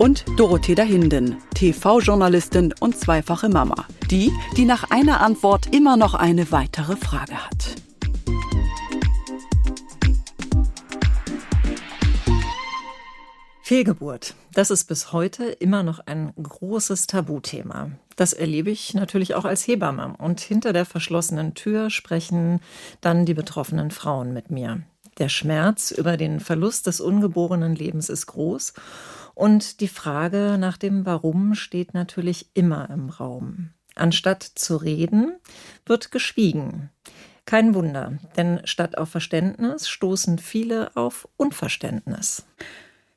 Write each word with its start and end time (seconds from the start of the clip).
und 0.00 0.24
Dorothea 0.36 0.82
Hinden, 0.82 1.36
TV-Journalistin 1.54 2.72
und 2.80 2.96
zweifache 2.96 3.50
Mama. 3.50 3.86
Die, 4.10 4.32
die 4.56 4.64
nach 4.64 4.90
einer 4.90 5.20
Antwort 5.20 5.74
immer 5.74 5.98
noch 5.98 6.14
eine 6.14 6.50
weitere 6.50 6.96
Frage 6.96 7.34
hat. 7.34 7.74
Fehlgeburt. 13.62 14.34
Das 14.54 14.70
ist 14.70 14.86
bis 14.86 15.12
heute 15.12 15.44
immer 15.44 15.82
noch 15.82 16.00
ein 16.06 16.32
großes 16.42 17.06
Tabuthema. 17.06 17.90
Das 18.16 18.32
erlebe 18.32 18.70
ich 18.70 18.94
natürlich 18.94 19.34
auch 19.34 19.44
als 19.44 19.66
Hebamme. 19.66 20.14
Und 20.16 20.40
hinter 20.40 20.72
der 20.72 20.86
verschlossenen 20.86 21.54
Tür 21.54 21.90
sprechen 21.90 22.60
dann 23.02 23.26
die 23.26 23.34
betroffenen 23.34 23.90
Frauen 23.90 24.32
mit 24.32 24.50
mir. 24.50 24.80
Der 25.18 25.28
Schmerz 25.28 25.90
über 25.90 26.16
den 26.16 26.40
Verlust 26.40 26.86
des 26.86 27.02
ungeborenen 27.02 27.74
Lebens 27.74 28.08
ist 28.08 28.26
groß 28.26 28.72
und 29.40 29.80
die 29.80 29.88
Frage 29.88 30.56
nach 30.58 30.76
dem 30.76 31.06
Warum 31.06 31.54
steht 31.54 31.94
natürlich 31.94 32.50
immer 32.52 32.90
im 32.90 33.08
Raum. 33.08 33.70
Anstatt 33.94 34.42
zu 34.42 34.76
reden, 34.76 35.34
wird 35.86 36.10
geschwiegen. 36.10 36.90
Kein 37.46 37.74
Wunder, 37.74 38.18
denn 38.36 38.60
statt 38.64 38.98
auf 38.98 39.08
Verständnis 39.08 39.88
stoßen 39.88 40.38
viele 40.38 40.94
auf 40.94 41.26
Unverständnis. 41.38 42.44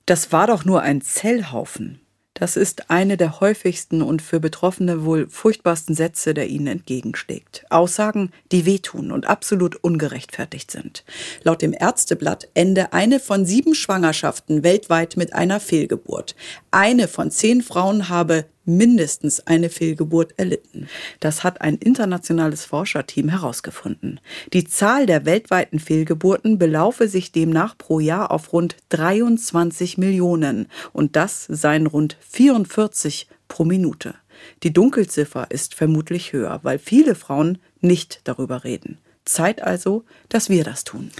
Das 0.05 0.31
war 0.31 0.47
doch 0.47 0.63
nur 0.63 0.81
ein 0.81 1.01
Zellhaufen. 1.01 1.99
Das 2.35 2.57
ist 2.57 2.89
eine 2.89 3.15
der 3.15 3.39
häufigsten 3.41 4.01
und 4.01 4.21
für 4.23 4.39
Betroffene 4.39 5.05
wohl 5.05 5.27
furchtbarsten 5.29 5.93
Sätze, 5.93 6.33
der 6.33 6.49
ihnen 6.49 6.65
entgegenschlägt. 6.65 7.63
Aussagen, 7.69 8.31
die 8.51 8.65
wehtun 8.65 9.11
und 9.11 9.27
absolut 9.27 9.75
ungerechtfertigt 9.75 10.71
sind. 10.71 11.03
Laut 11.43 11.61
dem 11.61 11.73
Ärzteblatt 11.73 12.49
ende 12.55 12.91
eine 12.91 13.19
von 13.19 13.45
sieben 13.45 13.75
Schwangerschaften 13.75 14.63
weltweit 14.63 15.15
mit 15.15 15.33
einer 15.33 15.59
Fehlgeburt. 15.59 16.35
Eine 16.71 17.07
von 17.07 17.29
zehn 17.29 17.61
Frauen 17.61 18.09
habe 18.09 18.45
mindestens 18.65 19.45
eine 19.47 19.69
Fehlgeburt 19.69 20.33
erlitten. 20.37 20.87
Das 21.19 21.43
hat 21.43 21.61
ein 21.61 21.75
internationales 21.75 22.65
Forscherteam 22.65 23.29
herausgefunden. 23.29 24.19
Die 24.53 24.65
Zahl 24.65 25.05
der 25.05 25.25
weltweiten 25.25 25.79
Fehlgeburten 25.79 26.57
belaufe 26.57 27.07
sich 27.07 27.31
demnach 27.31 27.77
pro 27.77 27.99
Jahr 27.99 28.31
auf 28.31 28.53
rund 28.53 28.75
23 28.89 29.97
Millionen 29.97 30.67
und 30.91 31.15
das 31.15 31.45
seien 31.49 31.87
rund 31.87 32.17
44 32.21 33.27
pro 33.47 33.65
Minute. 33.65 34.15
Die 34.63 34.73
Dunkelziffer 34.73 35.47
ist 35.49 35.75
vermutlich 35.75 36.33
höher, 36.33 36.59
weil 36.63 36.79
viele 36.79 37.15
Frauen 37.15 37.59
nicht 37.81 38.21
darüber 38.23 38.63
reden. 38.63 38.97
Zeit 39.25 39.61
also, 39.61 40.03
dass 40.29 40.49
wir 40.49 40.63
das 40.63 40.83
tun. 40.83 41.11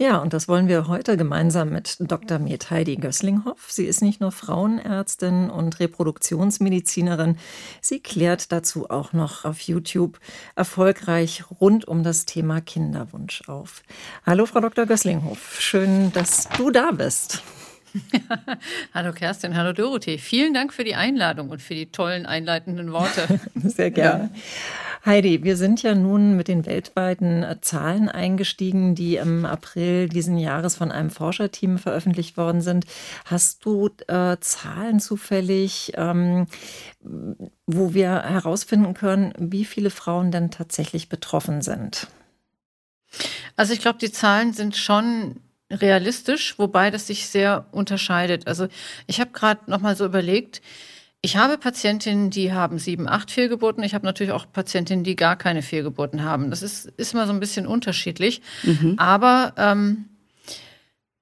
Ja, 0.00 0.18
und 0.18 0.32
das 0.32 0.46
wollen 0.46 0.68
wir 0.68 0.86
heute 0.86 1.16
gemeinsam 1.16 1.70
mit 1.70 1.96
Dr. 1.98 2.38
Med 2.38 2.70
Heidi 2.70 2.94
Gösslinghoff. 2.94 3.66
Sie 3.72 3.84
ist 3.84 4.00
nicht 4.00 4.20
nur 4.20 4.30
Frauenärztin 4.30 5.50
und 5.50 5.80
Reproduktionsmedizinerin, 5.80 7.36
sie 7.80 7.98
klärt 7.98 8.52
dazu 8.52 8.90
auch 8.90 9.12
noch 9.12 9.44
auf 9.44 9.58
YouTube 9.58 10.20
erfolgreich 10.54 11.42
rund 11.60 11.88
um 11.88 12.04
das 12.04 12.26
Thema 12.26 12.60
Kinderwunsch 12.60 13.48
auf. 13.48 13.82
Hallo, 14.24 14.46
Frau 14.46 14.60
Dr. 14.60 14.86
Gösslinghoff. 14.86 15.60
Schön, 15.60 16.12
dass 16.12 16.48
du 16.56 16.70
da 16.70 16.92
bist. 16.92 17.42
hallo 18.94 19.12
Kerstin, 19.12 19.56
hallo 19.56 19.72
Dorothee. 19.72 20.18
Vielen 20.18 20.54
Dank 20.54 20.72
für 20.72 20.84
die 20.84 20.94
Einladung 20.94 21.50
und 21.50 21.62
für 21.62 21.74
die 21.74 21.86
tollen 21.86 22.26
einleitenden 22.26 22.92
Worte. 22.92 23.40
Sehr 23.54 23.90
gerne. 23.90 24.30
Ja. 24.34 24.40
Heidi, 25.04 25.44
wir 25.44 25.56
sind 25.56 25.82
ja 25.82 25.94
nun 25.94 26.36
mit 26.36 26.48
den 26.48 26.66
weltweiten 26.66 27.42
äh, 27.42 27.60
Zahlen 27.60 28.08
eingestiegen, 28.08 28.94
die 28.94 29.16
im 29.16 29.44
April 29.44 30.08
diesen 30.08 30.36
Jahres 30.38 30.76
von 30.76 30.90
einem 30.90 31.10
Forscherteam 31.10 31.78
veröffentlicht 31.78 32.36
worden 32.36 32.60
sind. 32.60 32.84
Hast 33.24 33.64
du 33.64 33.90
äh, 34.08 34.36
Zahlen 34.40 35.00
zufällig, 35.00 35.92
ähm, 35.94 36.46
wo 37.66 37.94
wir 37.94 38.22
herausfinden 38.22 38.94
können, 38.94 39.32
wie 39.38 39.64
viele 39.64 39.90
Frauen 39.90 40.30
denn 40.30 40.50
tatsächlich 40.50 41.08
betroffen 41.08 41.62
sind? 41.62 42.08
Also 43.56 43.72
ich 43.72 43.80
glaube, 43.80 43.98
die 43.98 44.12
Zahlen 44.12 44.52
sind 44.52 44.76
schon 44.76 45.40
realistisch, 45.70 46.58
wobei 46.58 46.90
das 46.90 47.06
sich 47.06 47.28
sehr 47.28 47.66
unterscheidet. 47.72 48.46
Also 48.46 48.68
ich 49.06 49.20
habe 49.20 49.30
gerade 49.32 49.70
noch 49.70 49.80
mal 49.80 49.96
so 49.96 50.04
überlegt, 50.04 50.62
ich 51.20 51.36
habe 51.36 51.58
Patientinnen, 51.58 52.30
die 52.30 52.52
haben 52.52 52.78
sieben, 52.78 53.08
acht 53.08 53.32
Fehlgeburten. 53.32 53.82
Ich 53.82 53.92
habe 53.92 54.06
natürlich 54.06 54.32
auch 54.32 54.46
Patientinnen, 54.52 55.02
die 55.02 55.16
gar 55.16 55.34
keine 55.34 55.62
Fehlgeburten 55.62 56.22
haben. 56.22 56.50
Das 56.50 56.62
ist, 56.62 56.86
ist 56.96 57.12
mal 57.12 57.26
so 57.26 57.32
ein 57.32 57.40
bisschen 57.40 57.66
unterschiedlich. 57.66 58.40
Mhm. 58.62 58.94
Aber 58.98 59.52
ähm, 59.56 60.04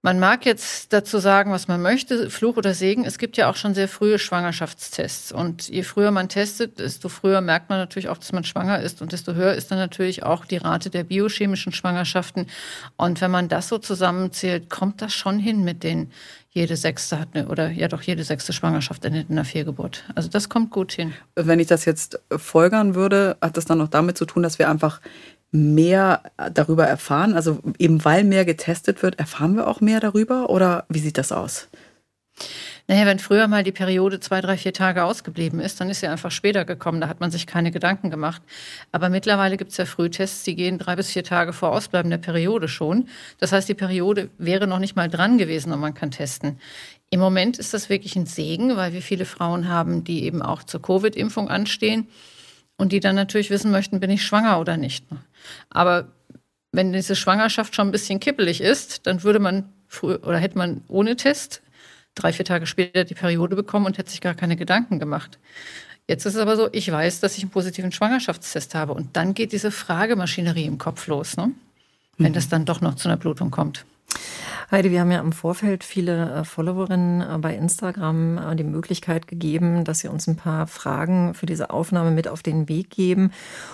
man 0.06 0.21
mag 0.21 0.47
jetzt 0.47 0.93
dazu 0.93 1.19
sagen, 1.19 1.50
was 1.50 1.67
man 1.67 1.83
möchte, 1.83 2.31
Fluch 2.31 2.56
oder 2.56 2.75
Segen. 2.75 3.05
Es 3.05 3.19
gibt 3.19 3.37
ja 3.37 3.50
auch 3.50 3.56
schon 3.56 3.75
sehr 3.75 3.89
frühe 3.89 4.21
Schwangerschaftstests. 4.21 5.33
Und 5.33 5.69
je 5.69 5.83
früher 5.83 6.12
man 6.12 6.28
testet, 6.28 6.78
desto 6.78 7.09
früher 7.09 7.41
merkt 7.41 7.71
man 7.71 7.81
natürlich 7.81 8.09
auch, 8.09 8.16
dass 8.16 8.31
man 8.31 8.45
schwanger 8.45 8.78
ist. 8.78 9.03
Und 9.03 9.11
desto 9.11 9.34
höher 9.34 9.55
ist 9.55 9.72
dann 9.72 9.78
natürlich 9.78 10.22
auch 10.22 10.45
die 10.45 10.59
Rate 10.59 10.91
der 10.91 11.03
biochemischen 11.03 11.72
Schwangerschaften. 11.72 12.47
Und 12.95 13.21
wenn 13.21 13.33
man 13.33 13.49
das 13.49 13.66
so 13.66 13.78
zusammenzählt, 13.78 14.71
kommt 14.71 15.03
das 15.03 15.12
schon 15.12 15.41
hin 15.41 15.65
mit 15.65 15.83
den 15.83 16.12
jede 16.56 16.77
sechste 16.77 17.21
hat 17.21 17.28
eine, 17.34 17.49
oder 17.49 17.69
ja 17.69 17.87
doch 17.87 18.00
jede 18.00 18.25
sechste 18.25 18.55
Schwangerschaft 18.55 19.05
endet 19.05 19.28
in 19.28 19.37
einer 19.37 19.45
Fehlgeburt. 19.45 20.05
Also 20.15 20.31
das 20.31 20.49
kommt 20.49 20.71
gut 20.71 20.91
hin. 20.91 21.12
Wenn 21.34 21.61
ich 21.61 21.66
das 21.66 21.84
jetzt 21.84 22.19
folgern 22.34 22.95
würde, 22.95 23.37
hat 23.43 23.59
das 23.59 23.66
dann 23.66 23.77
noch 23.77 23.89
damit 23.89 24.16
zu 24.16 24.25
tun, 24.25 24.43
dass 24.43 24.59
wir 24.59 24.71
einfach 24.71 25.03
mehr 25.56 26.22
darüber 26.53 26.87
erfahren? 26.87 27.34
Also 27.34 27.61
eben 27.78 28.05
weil 28.05 28.25
mehr 28.25 28.44
getestet 28.44 29.03
wird, 29.03 29.19
erfahren 29.19 29.56
wir 29.56 29.67
auch 29.67 29.81
mehr 29.81 30.00
darüber 30.00 30.50
oder 30.50 30.84
wie 30.89 31.00
sieht 31.00 31.19
das 31.19 31.33
aus? 31.33 31.69
Naja, 32.89 33.05
wenn 33.06 33.19
früher 33.19 33.49
mal 33.49 33.65
die 33.65 33.72
Periode 33.72 34.21
zwei, 34.21 34.41
drei, 34.41 34.56
vier 34.56 34.72
Tage 34.72 35.03
ausgeblieben 35.03 35.59
ist, 35.59 35.81
dann 35.81 35.91
ist 35.91 36.00
sie 36.00 36.06
einfach 36.06 36.31
später 36.31 36.65
gekommen. 36.65 37.00
Da 37.00 37.09
hat 37.09 37.19
man 37.19 37.33
sich 37.33 37.47
keine 37.47 37.72
Gedanken 37.72 38.11
gemacht. 38.11 38.43
Aber 38.93 39.09
mittlerweile 39.09 39.56
gibt 39.56 39.72
es 39.72 39.77
ja 39.77 39.87
Frühtests, 39.87 40.45
die 40.45 40.55
gehen 40.55 40.78
drei 40.78 40.95
bis 40.95 41.11
vier 41.11 41.25
Tage 41.25 41.53
vor 41.53 41.72
Ausbleiben 41.72 42.11
der 42.11 42.19
Periode 42.19 42.69
schon. 42.69 43.09
Das 43.39 43.50
heißt, 43.50 43.69
die 43.69 43.75
Periode 43.75 44.31
wäre 44.39 44.69
noch 44.69 44.78
nicht 44.78 44.95
mal 44.95 45.09
dran 45.09 45.37
gewesen 45.37 45.72
und 45.72 45.81
man 45.81 45.95
kann 45.95 46.12
testen. 46.12 46.61
Im 47.11 47.19
Moment 47.19 47.59
ist 47.59 47.75
das 47.75 47.89
wirklich 47.89 48.15
ein 48.15 48.27
Segen, 48.27 48.77
weil 48.77 48.93
wir 48.93 49.03
viele 49.03 49.25
Frauen 49.25 49.69
haben, 49.69 50.05
die 50.05 50.22
eben 50.22 50.43
auch 50.43 50.62
zur 50.62 50.81
Covid-Impfung 50.81 51.49
anstehen 51.49 52.06
und 52.77 52.93
die 52.93 53.01
dann 53.01 53.15
natürlich 53.15 53.51
wissen 53.51 53.71
möchten, 53.71 54.01
bin 54.01 54.11
ich 54.11 54.25
schwanger 54.25 54.61
oder 54.61 54.77
nicht. 54.77 55.05
Aber 55.71 56.09
wenn 56.73 56.93
diese 56.93 57.17
Schwangerschaft 57.17 57.75
schon 57.75 57.89
ein 57.89 57.93
bisschen 57.93 58.21
kippelig 58.21 58.61
ist, 58.61 59.07
dann 59.07 59.23
würde 59.23 59.39
man 59.39 59.73
früh 59.89 60.15
oder 60.15 60.39
hätte 60.39 60.59
man 60.59 60.83
ohne 60.89 61.17
Test 61.17 61.63
drei, 62.15 62.33
vier 62.33 62.45
Tage 62.45 62.67
später 62.67 63.05
die 63.05 63.15
Periode 63.15 63.55
bekommen 63.57 63.87
und 63.87 63.99
hätte 63.99 64.11
sich 64.11 64.21
gar 64.21 64.35
keine 64.35 64.57
Gedanken 64.57 64.99
gemacht. 64.99 65.39
Jetzt 66.09 66.25
ist 66.25 66.35
es 66.35 66.41
aber 66.41 66.57
so, 66.57 66.69
ich 66.73 66.91
weiß, 66.91 67.21
dass 67.21 67.37
ich 67.37 67.43
einen 67.43 67.51
positiven 67.51 67.93
Schwangerschaftstest 67.93 68.75
habe. 68.75 68.95
Und 68.95 69.17
dann 69.17 69.35
geht 69.35 69.53
diese 69.53 69.71
Fragemaschinerie 69.71 70.65
im 70.65 70.79
Kopf 70.79 71.07
los, 71.09 71.37
ne? 71.37 71.53
wenn 72.17 72.31
mhm. 72.31 72.35
das 72.35 72.49
dann 72.49 72.65
doch 72.65 72.81
noch 72.81 72.95
zu 72.95 73.09
einer 73.09 73.17
Blutung 73.17 73.51
kommt. 73.51 73.85
Heidi, 74.71 74.91
wir 74.91 75.00
haben 75.00 75.12
ja 75.12 75.21
im 75.21 75.32
Vorfeld 75.32 75.84
viele 75.84 76.32
äh, 76.32 76.44
Followerinnen 76.44 77.21
äh, 77.21 77.39
bei 77.39 77.54
Instagram 77.54 78.39
äh, 78.39 78.57
die 78.57 78.65
Möglichkeit 78.65 79.28
gegeben, 79.28 79.84
dass 79.84 80.01
sie 80.01 80.09
uns 80.09 80.27
ein 80.27 80.36
paar 80.36 80.66
Fragen 80.66 81.34
für 81.34 81.47
diese 81.47 81.71
Aufnahme 81.71 82.10
mit 82.10 82.27
auf 82.27 82.42
den 82.42 82.68
Weg 82.68 82.91
geben. 82.91 83.33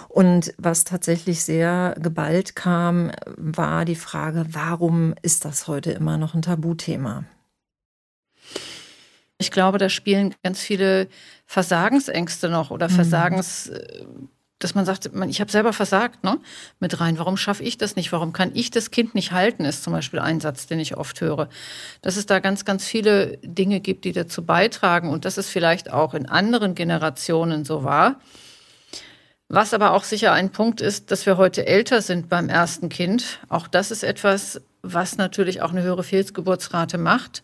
Und 0.09 0.53
was 0.59 0.85
tatsächlich 0.85 1.43
sehr 1.43 1.95
geballt 1.99 2.57
kam, 2.57 3.11
war 3.37 3.87
die 3.87 3.95
Frage, 3.95 4.45
warum 4.51 5.15
ist 5.23 5.47
das 5.47 5.67
heute 5.67 5.93
immer 5.93 6.19
noch 6.19 6.35
ein 6.35 6.43
Tabuthema? 6.43 7.25
Ich 9.39 9.51
glaube, 9.51 9.79
da 9.79 9.89
spielen 9.89 10.35
ganz 10.45 10.61
viele 10.61 11.09
Versagensängste 11.47 12.51
noch 12.51 12.71
oder 12.71 12.89
mhm. 12.89 12.93
Versagens, 12.93 13.71
mhm. 13.71 14.29
Dass 14.63 14.75
man 14.75 14.85
sagt, 14.85 15.11
ich 15.29 15.41
habe 15.41 15.51
selber 15.51 15.73
versagt, 15.73 16.25
ne? 16.25 16.39
Mit 16.81 17.01
rein. 17.01 17.19
Warum 17.19 17.37
schaffe 17.37 17.63
ich 17.63 17.79
das 17.79 17.97
nicht? 17.97 18.13
Warum 18.13 18.33
kann 18.33 18.51
ich 18.55 18.71
das 18.71 18.91
Kind 18.91 19.15
nicht 19.15 19.33
halten? 19.33 19.65
Ist 19.65 19.83
zum 19.83 19.93
Beispiel 19.93 20.21
ein 20.21 20.41
Satz, 20.41 20.67
den 20.67 20.81
ich 20.81 20.97
oft 20.97 21.21
höre. 21.21 21.49
Dass 22.01 22.17
es 22.17 22.27
da 22.27 22.39
ganz, 22.39 22.65
ganz 22.65 22.85
viele 22.85 23.39
Dinge 23.39 23.81
gibt, 23.81 24.05
die 24.05 24.13
dazu 24.13 24.45
beitragen 24.45 25.11
und 25.11 25.25
dass 25.25 25.37
es 25.37 25.49
vielleicht 25.49 25.93
auch 25.93 26.15
in 26.15 26.29
anderen 26.29 26.75
Generationen 26.75 27.65
so 27.65 27.85
war. 27.85 28.21
Was 29.49 29.75
aber 29.75 29.93
auch 29.93 30.05
sicher 30.05 30.33
ein 30.33 30.51
Punkt 30.51 30.81
ist, 30.81 31.11
dass 31.11 31.27
wir 31.27 31.37
heute 31.37 31.67
älter 31.67 32.01
sind 32.01 32.29
beim 32.29 32.49
ersten 32.49 32.89
Kind. 32.89 33.41
Auch 33.49 33.69
das 33.69 33.91
ist 33.91 34.03
etwas, 34.03 34.63
was 34.83 35.19
natürlich 35.19 35.61
auch 35.61 35.73
eine 35.73 35.83
höhere 35.83 36.05
Fehlgeburtsrate 36.05 36.99
macht. 36.99 37.43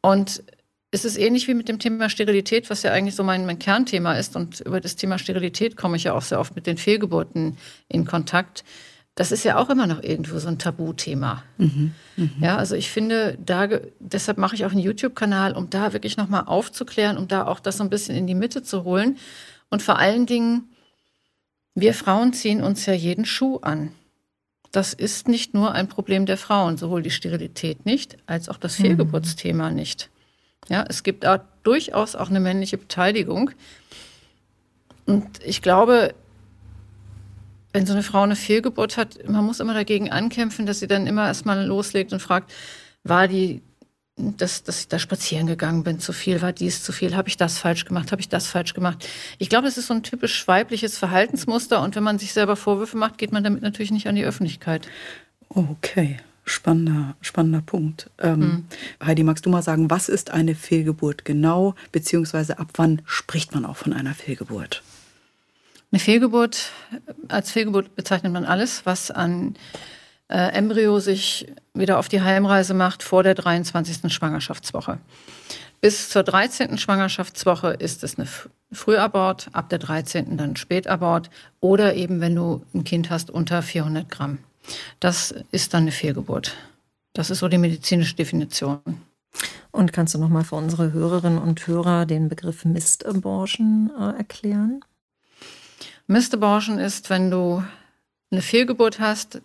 Und 0.00 0.42
es 0.90 1.04
ist 1.04 1.18
ähnlich 1.18 1.48
wie 1.48 1.54
mit 1.54 1.68
dem 1.68 1.78
Thema 1.78 2.08
Sterilität, 2.08 2.70
was 2.70 2.82
ja 2.82 2.92
eigentlich 2.92 3.14
so 3.14 3.22
mein, 3.22 3.44
mein 3.44 3.58
Kernthema 3.58 4.14
ist. 4.14 4.36
Und 4.36 4.60
über 4.60 4.80
das 4.80 4.96
Thema 4.96 5.18
Sterilität 5.18 5.76
komme 5.76 5.96
ich 5.96 6.04
ja 6.04 6.14
auch 6.14 6.22
sehr 6.22 6.40
oft 6.40 6.56
mit 6.56 6.66
den 6.66 6.78
Fehlgeburten 6.78 7.58
in 7.88 8.06
Kontakt. 8.06 8.64
Das 9.14 9.32
ist 9.32 9.44
ja 9.44 9.58
auch 9.58 9.68
immer 9.68 9.86
noch 9.86 10.02
irgendwo 10.02 10.38
so 10.38 10.48
ein 10.48 10.58
Tabuthema. 10.58 11.42
Mhm, 11.58 11.92
mh. 12.16 12.28
Ja, 12.40 12.56
also 12.56 12.74
ich 12.74 12.90
finde, 12.90 13.36
da, 13.44 13.68
deshalb 13.98 14.38
mache 14.38 14.54
ich 14.54 14.64
auch 14.64 14.70
einen 14.70 14.80
YouTube-Kanal, 14.80 15.56
um 15.56 15.68
da 15.68 15.92
wirklich 15.92 16.16
nochmal 16.16 16.44
aufzuklären, 16.46 17.18
um 17.18 17.28
da 17.28 17.46
auch 17.46 17.60
das 17.60 17.78
so 17.78 17.84
ein 17.84 17.90
bisschen 17.90 18.16
in 18.16 18.26
die 18.26 18.36
Mitte 18.36 18.62
zu 18.62 18.84
holen. 18.84 19.18
Und 19.70 19.82
vor 19.82 19.98
allen 19.98 20.24
Dingen, 20.24 20.70
wir 21.74 21.92
Frauen 21.94 22.32
ziehen 22.32 22.62
uns 22.62 22.86
ja 22.86 22.94
jeden 22.94 23.26
Schuh 23.26 23.56
an. 23.56 23.92
Das 24.72 24.94
ist 24.94 25.28
nicht 25.28 25.52
nur 25.52 25.72
ein 25.72 25.88
Problem 25.88 26.24
der 26.24 26.38
Frauen, 26.38 26.76
sowohl 26.76 27.02
die 27.02 27.10
Sterilität 27.10 27.84
nicht, 27.84 28.16
als 28.26 28.48
auch 28.48 28.56
das 28.56 28.78
mhm. 28.78 28.84
Fehlgeburtsthema 28.84 29.70
nicht. 29.70 30.10
Ja, 30.68 30.84
es 30.88 31.02
gibt 31.02 31.26
auch 31.26 31.38
durchaus 31.62 32.14
auch 32.14 32.30
eine 32.30 32.40
männliche 32.40 32.78
Beteiligung. 32.78 33.50
Und 35.06 35.26
ich 35.44 35.62
glaube, 35.62 36.14
wenn 37.72 37.86
so 37.86 37.92
eine 37.92 38.02
Frau 38.02 38.22
eine 38.22 38.36
Fehlgeburt 38.36 38.96
hat, 38.96 39.28
man 39.28 39.44
muss 39.44 39.60
immer 39.60 39.74
dagegen 39.74 40.10
ankämpfen, 40.10 40.66
dass 40.66 40.80
sie 40.80 40.86
dann 40.86 41.06
immer 41.06 41.26
erstmal 41.26 41.64
loslegt 41.64 42.12
und 42.12 42.20
fragt, 42.20 42.52
war 43.04 43.28
die, 43.28 43.62
dass, 44.16 44.62
dass 44.64 44.80
ich 44.80 44.88
da 44.88 44.98
spazieren 44.98 45.46
gegangen 45.46 45.84
bin, 45.84 46.00
zu 46.00 46.12
viel, 46.12 46.42
war 46.42 46.52
dies 46.52 46.82
zu 46.82 46.92
viel, 46.92 47.14
habe 47.14 47.28
ich 47.28 47.36
das 47.36 47.58
falsch 47.58 47.84
gemacht, 47.84 48.10
habe 48.10 48.20
ich 48.20 48.28
das 48.28 48.46
falsch 48.46 48.74
gemacht. 48.74 49.06
Ich 49.38 49.48
glaube, 49.48 49.66
das 49.66 49.78
ist 49.78 49.86
so 49.86 49.94
ein 49.94 50.02
typisch 50.02 50.46
weibliches 50.48 50.98
Verhaltensmuster 50.98 51.82
und 51.82 51.94
wenn 51.96 52.02
man 52.02 52.18
sich 52.18 52.32
selber 52.32 52.56
Vorwürfe 52.56 52.96
macht, 52.96 53.18
geht 53.18 53.32
man 53.32 53.44
damit 53.44 53.62
natürlich 53.62 53.92
nicht 53.92 54.08
an 54.08 54.16
die 54.16 54.24
Öffentlichkeit. 54.24 54.88
Okay. 55.48 56.18
Spannender, 56.48 57.16
spannender 57.20 57.60
Punkt. 57.60 58.10
Ähm, 58.18 58.40
mhm. 58.40 58.64
Heidi, 59.04 59.22
magst 59.22 59.46
du 59.46 59.50
mal 59.50 59.62
sagen, 59.62 59.90
was 59.90 60.08
ist 60.08 60.30
eine 60.30 60.54
Fehlgeburt 60.54 61.24
genau, 61.24 61.74
beziehungsweise 61.92 62.58
ab 62.58 62.68
wann 62.76 63.02
spricht 63.04 63.54
man 63.54 63.64
auch 63.64 63.76
von 63.76 63.92
einer 63.92 64.14
Fehlgeburt? 64.14 64.82
Eine 65.90 66.00
Fehlgeburt, 66.00 66.70
als 67.28 67.50
Fehlgeburt 67.50 67.96
bezeichnet 67.96 68.32
man 68.32 68.44
alles, 68.44 68.84
was 68.84 69.10
an 69.10 69.56
äh, 70.28 70.52
Embryo 70.52 71.00
sich 71.00 71.46
wieder 71.72 71.98
auf 71.98 72.08
die 72.08 72.20
Heimreise 72.20 72.74
macht 72.74 73.02
vor 73.02 73.22
der 73.22 73.34
23. 73.34 74.12
Schwangerschaftswoche. 74.12 74.98
Bis 75.80 76.10
zur 76.10 76.24
13. 76.24 76.76
Schwangerschaftswoche 76.76 77.68
ist 77.68 78.02
es 78.02 78.18
eine 78.18 78.28
Frühabort, 78.72 79.48
ab 79.52 79.68
der 79.68 79.78
13. 79.78 80.36
dann 80.36 80.56
Spätabort 80.56 81.30
oder 81.60 81.94
eben, 81.94 82.20
wenn 82.20 82.34
du 82.34 82.62
ein 82.74 82.84
Kind 82.84 83.10
hast, 83.10 83.30
unter 83.30 83.62
400 83.62 84.10
Gramm. 84.10 84.38
Das 85.00 85.34
ist 85.50 85.74
dann 85.74 85.82
eine 85.82 85.92
Fehlgeburt. 85.92 86.56
Das 87.12 87.30
ist 87.30 87.40
so 87.40 87.48
die 87.48 87.58
medizinische 87.58 88.16
Definition. 88.16 88.80
Und 89.70 89.92
kannst 89.92 90.14
du 90.14 90.18
noch 90.18 90.28
mal 90.28 90.44
für 90.44 90.56
unsere 90.56 90.92
Hörerinnen 90.92 91.38
und 91.38 91.66
Hörer 91.66 92.06
den 92.06 92.28
Begriff 92.28 92.64
Mist 92.64 93.04
Abortion 93.06 93.90
äh, 93.98 94.16
erklären? 94.16 94.84
Mist 96.06 96.34
Abortion 96.34 96.78
ist, 96.78 97.10
wenn 97.10 97.30
du 97.30 97.62
eine 98.30 98.42
Fehlgeburt 98.42 98.98
hast, 98.98 99.40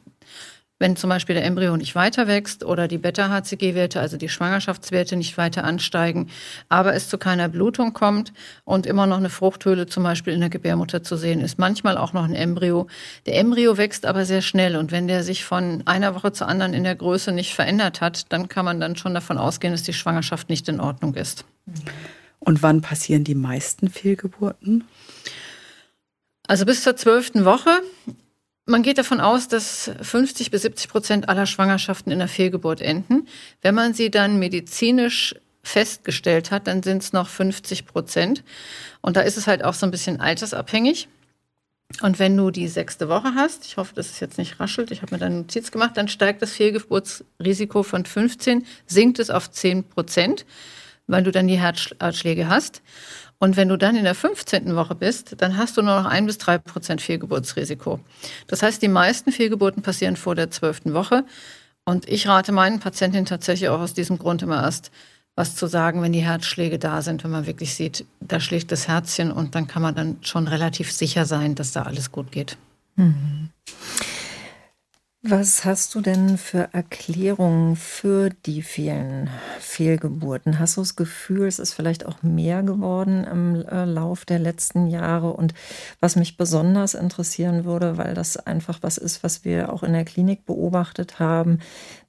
wenn 0.83 0.97
zum 0.97 1.09
Beispiel 1.09 1.35
der 1.35 1.45
Embryo 1.45 1.77
nicht 1.77 1.95
weiter 1.95 2.27
wächst 2.27 2.65
oder 2.65 2.89
die 2.89 2.97
Beta-HCG-Werte, 2.97 4.01
also 4.01 4.17
die 4.17 4.27
Schwangerschaftswerte 4.27 5.15
nicht 5.15 5.37
weiter 5.37 5.63
ansteigen, 5.63 6.29
aber 6.67 6.93
es 6.93 7.07
zu 7.07 7.17
keiner 7.17 7.47
Blutung 7.47 7.93
kommt 7.93 8.33
und 8.65 8.85
immer 8.85 9.07
noch 9.07 9.15
eine 9.15 9.29
Fruchthöhle 9.29 9.87
zum 9.87 10.03
Beispiel 10.03 10.33
in 10.33 10.41
der 10.41 10.49
Gebärmutter 10.49 11.01
zu 11.01 11.15
sehen 11.15 11.39
ist, 11.39 11.57
manchmal 11.57 11.97
auch 11.97 12.11
noch 12.11 12.25
ein 12.25 12.35
Embryo. 12.35 12.87
Der 13.25 13.39
Embryo 13.39 13.77
wächst 13.77 14.05
aber 14.05 14.25
sehr 14.25 14.41
schnell 14.41 14.75
und 14.75 14.91
wenn 14.91 15.07
der 15.07 15.23
sich 15.23 15.45
von 15.45 15.83
einer 15.85 16.15
Woche 16.15 16.33
zur 16.33 16.49
anderen 16.49 16.73
in 16.73 16.83
der 16.83 16.95
Größe 16.95 17.31
nicht 17.31 17.53
verändert 17.53 18.01
hat, 18.01 18.33
dann 18.33 18.49
kann 18.49 18.65
man 18.65 18.81
dann 18.81 18.97
schon 18.97 19.13
davon 19.13 19.37
ausgehen, 19.37 19.71
dass 19.71 19.83
die 19.83 19.93
Schwangerschaft 19.93 20.49
nicht 20.49 20.67
in 20.67 20.81
Ordnung 20.81 21.15
ist. 21.15 21.45
Und 22.39 22.61
wann 22.61 22.81
passieren 22.81 23.23
die 23.23 23.35
meisten 23.35 23.89
Fehlgeburten? 23.89 24.83
Also 26.45 26.65
bis 26.65 26.83
zur 26.83 26.97
zwölften 26.97 27.45
Woche 27.45 27.69
man 28.65 28.83
geht 28.83 28.97
davon 28.97 29.19
aus, 29.19 29.47
dass 29.47 29.91
50 30.01 30.51
bis 30.51 30.61
70 30.61 30.87
Prozent 30.89 31.29
aller 31.29 31.45
Schwangerschaften 31.45 32.11
in 32.11 32.19
der 32.19 32.27
Fehlgeburt 32.27 32.81
enden. 32.81 33.27
Wenn 33.61 33.75
man 33.75 33.93
sie 33.93 34.09
dann 34.09 34.39
medizinisch 34.39 35.35
festgestellt 35.63 36.51
hat, 36.51 36.67
dann 36.67 36.83
sind 36.83 37.03
es 37.03 37.13
noch 37.13 37.27
50 37.27 37.85
Prozent. 37.85 38.43
Und 39.01 39.17
da 39.17 39.21
ist 39.21 39.37
es 39.37 39.47
halt 39.47 39.63
auch 39.63 39.73
so 39.73 39.85
ein 39.85 39.91
bisschen 39.91 40.19
altersabhängig. 40.19 41.07
Und 42.01 42.19
wenn 42.19 42.35
du 42.35 42.51
die 42.51 42.67
sechste 42.67 43.07
Woche 43.07 43.35
hast, 43.35 43.65
ich 43.65 43.77
hoffe, 43.77 43.93
dass 43.95 44.09
es 44.09 44.19
jetzt 44.19 44.37
nicht 44.37 44.59
raschelt, 44.59 44.91
ich 44.91 45.01
habe 45.01 45.13
mir 45.13 45.19
da 45.19 45.27
eine 45.27 45.37
Notiz 45.37 45.71
gemacht, 45.71 45.95
dann 45.95 46.07
steigt 46.07 46.41
das 46.41 46.53
Fehlgeburtsrisiko 46.53 47.83
von 47.83 48.05
15, 48.05 48.65
sinkt 48.87 49.19
es 49.19 49.29
auf 49.29 49.51
10 49.51 49.83
Prozent, 49.83 50.45
weil 51.05 51.23
du 51.23 51.31
dann 51.31 51.47
die 51.47 51.59
Herzschläge 51.59 52.47
hast. 52.47 52.81
Und 53.43 53.57
wenn 53.57 53.67
du 53.67 53.77
dann 53.77 53.97
in 53.97 54.05
der 54.05 54.15
15. 54.15 54.73
Woche 54.73 54.95
bist, 54.95 55.35
dann 55.39 55.57
hast 55.57 55.75
du 55.75 55.81
nur 55.81 56.01
noch 56.01 56.05
ein 56.05 56.27
bis 56.27 56.37
drei 56.37 56.57
Prozent 56.57 57.01
Fehlgeburtsrisiko. 57.01 57.99
Das 58.47 58.63
heißt, 58.63 58.81
die 58.81 58.87
meisten 58.87 59.33
Fehlgeburten 59.33 59.83
passieren 59.83 60.15
vor 60.15 60.33
der 60.33 60.49
12. 60.49 60.93
Woche. 60.93 61.25
Und 61.83 62.07
ich 62.07 62.25
rate 62.25 62.53
meinen 62.53 62.79
Patientinnen 62.79 63.25
tatsächlich 63.25 63.67
auch 63.67 63.81
aus 63.81 63.93
diesem 63.93 64.17
Grund 64.17 64.43
immer 64.43 64.63
erst, 64.63 64.91
was 65.35 65.57
zu 65.57 65.67
sagen, 65.67 66.01
wenn 66.01 66.13
die 66.13 66.21
Herzschläge 66.21 66.79
da 66.79 67.01
sind, 67.01 67.25
wenn 67.25 67.31
man 67.31 67.45
wirklich 67.45 67.75
sieht, 67.75 68.05
da 68.21 68.39
schlägt 68.39 68.71
das 68.71 68.87
Herzchen 68.87 69.29
und 69.29 69.55
dann 69.55 69.67
kann 69.67 69.81
man 69.81 69.93
dann 69.93 70.19
schon 70.21 70.47
relativ 70.47 70.93
sicher 70.93 71.25
sein, 71.25 71.53
dass 71.53 71.73
da 71.73 71.81
alles 71.81 72.13
gut 72.13 72.31
geht. 72.31 72.55
Mhm. 72.95 73.49
Was 75.25 75.63
hast 75.63 75.95
du 75.95 76.01
denn 76.01 76.37
für 76.37 76.67
Erklärungen 76.73 77.77
für 77.77 78.29
die 78.45 78.61
vielen 78.61 79.29
Fehlgeburten? 79.57 80.59
Hast 80.59 80.75
du 80.75 80.81
das 80.81 80.97
Gefühl, 80.97 81.47
es 81.47 81.59
ist 81.59 81.73
vielleicht 81.73 82.05
auch 82.05 82.23
mehr 82.23 82.61
geworden 82.61 83.23
im 83.23 83.65
äh, 83.65 83.85
Lauf 83.85 84.25
der 84.25 84.39
letzten 84.39 84.87
Jahre? 84.87 85.31
Und 85.31 85.53
was 86.01 86.17
mich 86.17 86.35
besonders 86.35 86.93
interessieren 86.93 87.63
würde, 87.63 87.97
weil 87.97 88.15
das 88.15 88.35
einfach 88.35 88.79
was 88.81 88.97
ist, 88.97 89.23
was 89.23 89.45
wir 89.45 89.71
auch 89.71 89.81
in 89.83 89.93
der 89.93 90.03
Klinik 90.03 90.45
beobachtet 90.45 91.19
haben, 91.19 91.59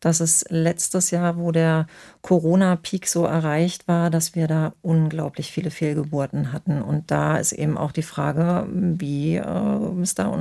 dass 0.01 0.19
es 0.19 0.45
letztes 0.49 1.13
Jahr, 1.13 1.37
wo 1.39 1.53
der 1.53 1.87
Corona-Peak 2.23 3.07
so 3.07 3.27
erreicht 3.27 3.87
war, 3.87 4.11
dass 4.11 4.35
wir 4.35 4.49
da 4.49 4.73
unglaublich 4.83 5.53
viele 5.53 5.71
Fehlgeburten 5.71 6.53
hatten. 6.53 6.83
Und 6.83 7.13
da 7.13 7.37
ist 7.37 7.53
eben 7.53 7.79
auch 7.79 7.93
die 7.93 8.03
Frage, 8.03 8.67
wie 8.73 9.37
äh, 9.37 10.03
es 10.03 10.17
da 10.17 10.37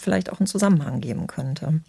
vielleicht 0.00 0.32
auch 0.32 0.40
einen 0.40 0.46
Zusammenhang 0.46 1.02
geben 1.02 1.26
könnte. 1.26 1.82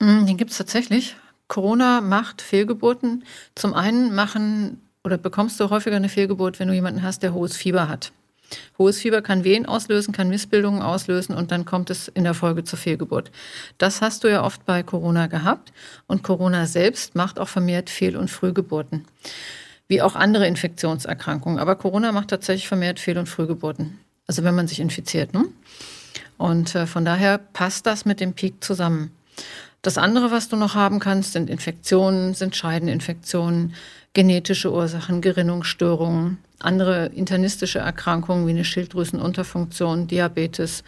Mm, 0.00 0.26
den 0.26 0.36
gibt 0.36 0.50
es 0.50 0.58
tatsächlich. 0.58 1.16
Corona 1.46 2.00
macht 2.00 2.42
Fehlgeburten. 2.42 3.24
Zum 3.54 3.74
einen 3.74 4.14
machen 4.14 4.80
oder 5.04 5.18
bekommst 5.18 5.60
du 5.60 5.70
häufiger 5.70 5.96
eine 5.96 6.08
Fehlgeburt, 6.08 6.58
wenn 6.58 6.68
du 6.68 6.74
jemanden 6.74 7.02
hast, 7.02 7.22
der 7.22 7.32
hohes 7.32 7.56
Fieber 7.56 7.88
hat. 7.88 8.12
Hohes 8.78 8.98
Fieber 8.98 9.22
kann 9.22 9.44
Wehen 9.44 9.66
auslösen, 9.66 10.12
kann 10.12 10.28
Missbildungen 10.28 10.82
auslösen 10.82 11.36
und 11.36 11.52
dann 11.52 11.64
kommt 11.64 11.90
es 11.90 12.08
in 12.08 12.24
der 12.24 12.34
Folge 12.34 12.64
zur 12.64 12.78
Fehlgeburt. 12.78 13.30
Das 13.78 14.02
hast 14.02 14.24
du 14.24 14.28
ja 14.28 14.42
oft 14.42 14.64
bei 14.66 14.82
Corona 14.82 15.28
gehabt 15.28 15.72
und 16.06 16.22
Corona 16.22 16.66
selbst 16.66 17.14
macht 17.14 17.38
auch 17.38 17.48
vermehrt 17.48 17.90
Fehl- 17.90 18.16
und 18.16 18.30
Frühgeburten. 18.30 19.04
Wie 19.86 20.02
auch 20.02 20.16
andere 20.16 20.46
Infektionserkrankungen. 20.46 21.58
Aber 21.58 21.76
Corona 21.76 22.12
macht 22.12 22.28
tatsächlich 22.28 22.68
vermehrt 22.68 23.00
Fehl- 23.00 23.18
und 23.18 23.28
Frühgeburten. 23.28 23.98
Also 24.26 24.44
wenn 24.44 24.54
man 24.54 24.68
sich 24.68 24.80
infiziert. 24.80 25.34
Ne? 25.34 25.46
Und 26.38 26.74
äh, 26.74 26.86
von 26.86 27.04
daher 27.04 27.38
passt 27.38 27.86
das 27.86 28.04
mit 28.04 28.20
dem 28.20 28.34
Peak 28.34 28.62
zusammen. 28.62 29.10
Das 29.82 29.96
andere, 29.96 30.30
was 30.30 30.48
du 30.48 30.56
noch 30.56 30.74
haben 30.74 30.98
kannst, 30.98 31.32
sind 31.32 31.48
Infektionen, 31.48 32.34
sind 32.34 32.54
Scheideninfektionen, 32.54 33.74
genetische 34.12 34.72
Ursachen, 34.72 35.22
Gerinnungsstörungen, 35.22 36.38
andere 36.58 37.06
internistische 37.06 37.78
Erkrankungen 37.78 38.46
wie 38.46 38.50
eine 38.50 38.64
Schilddrüsenunterfunktion, 38.64 40.06
Diabetes. 40.06 40.84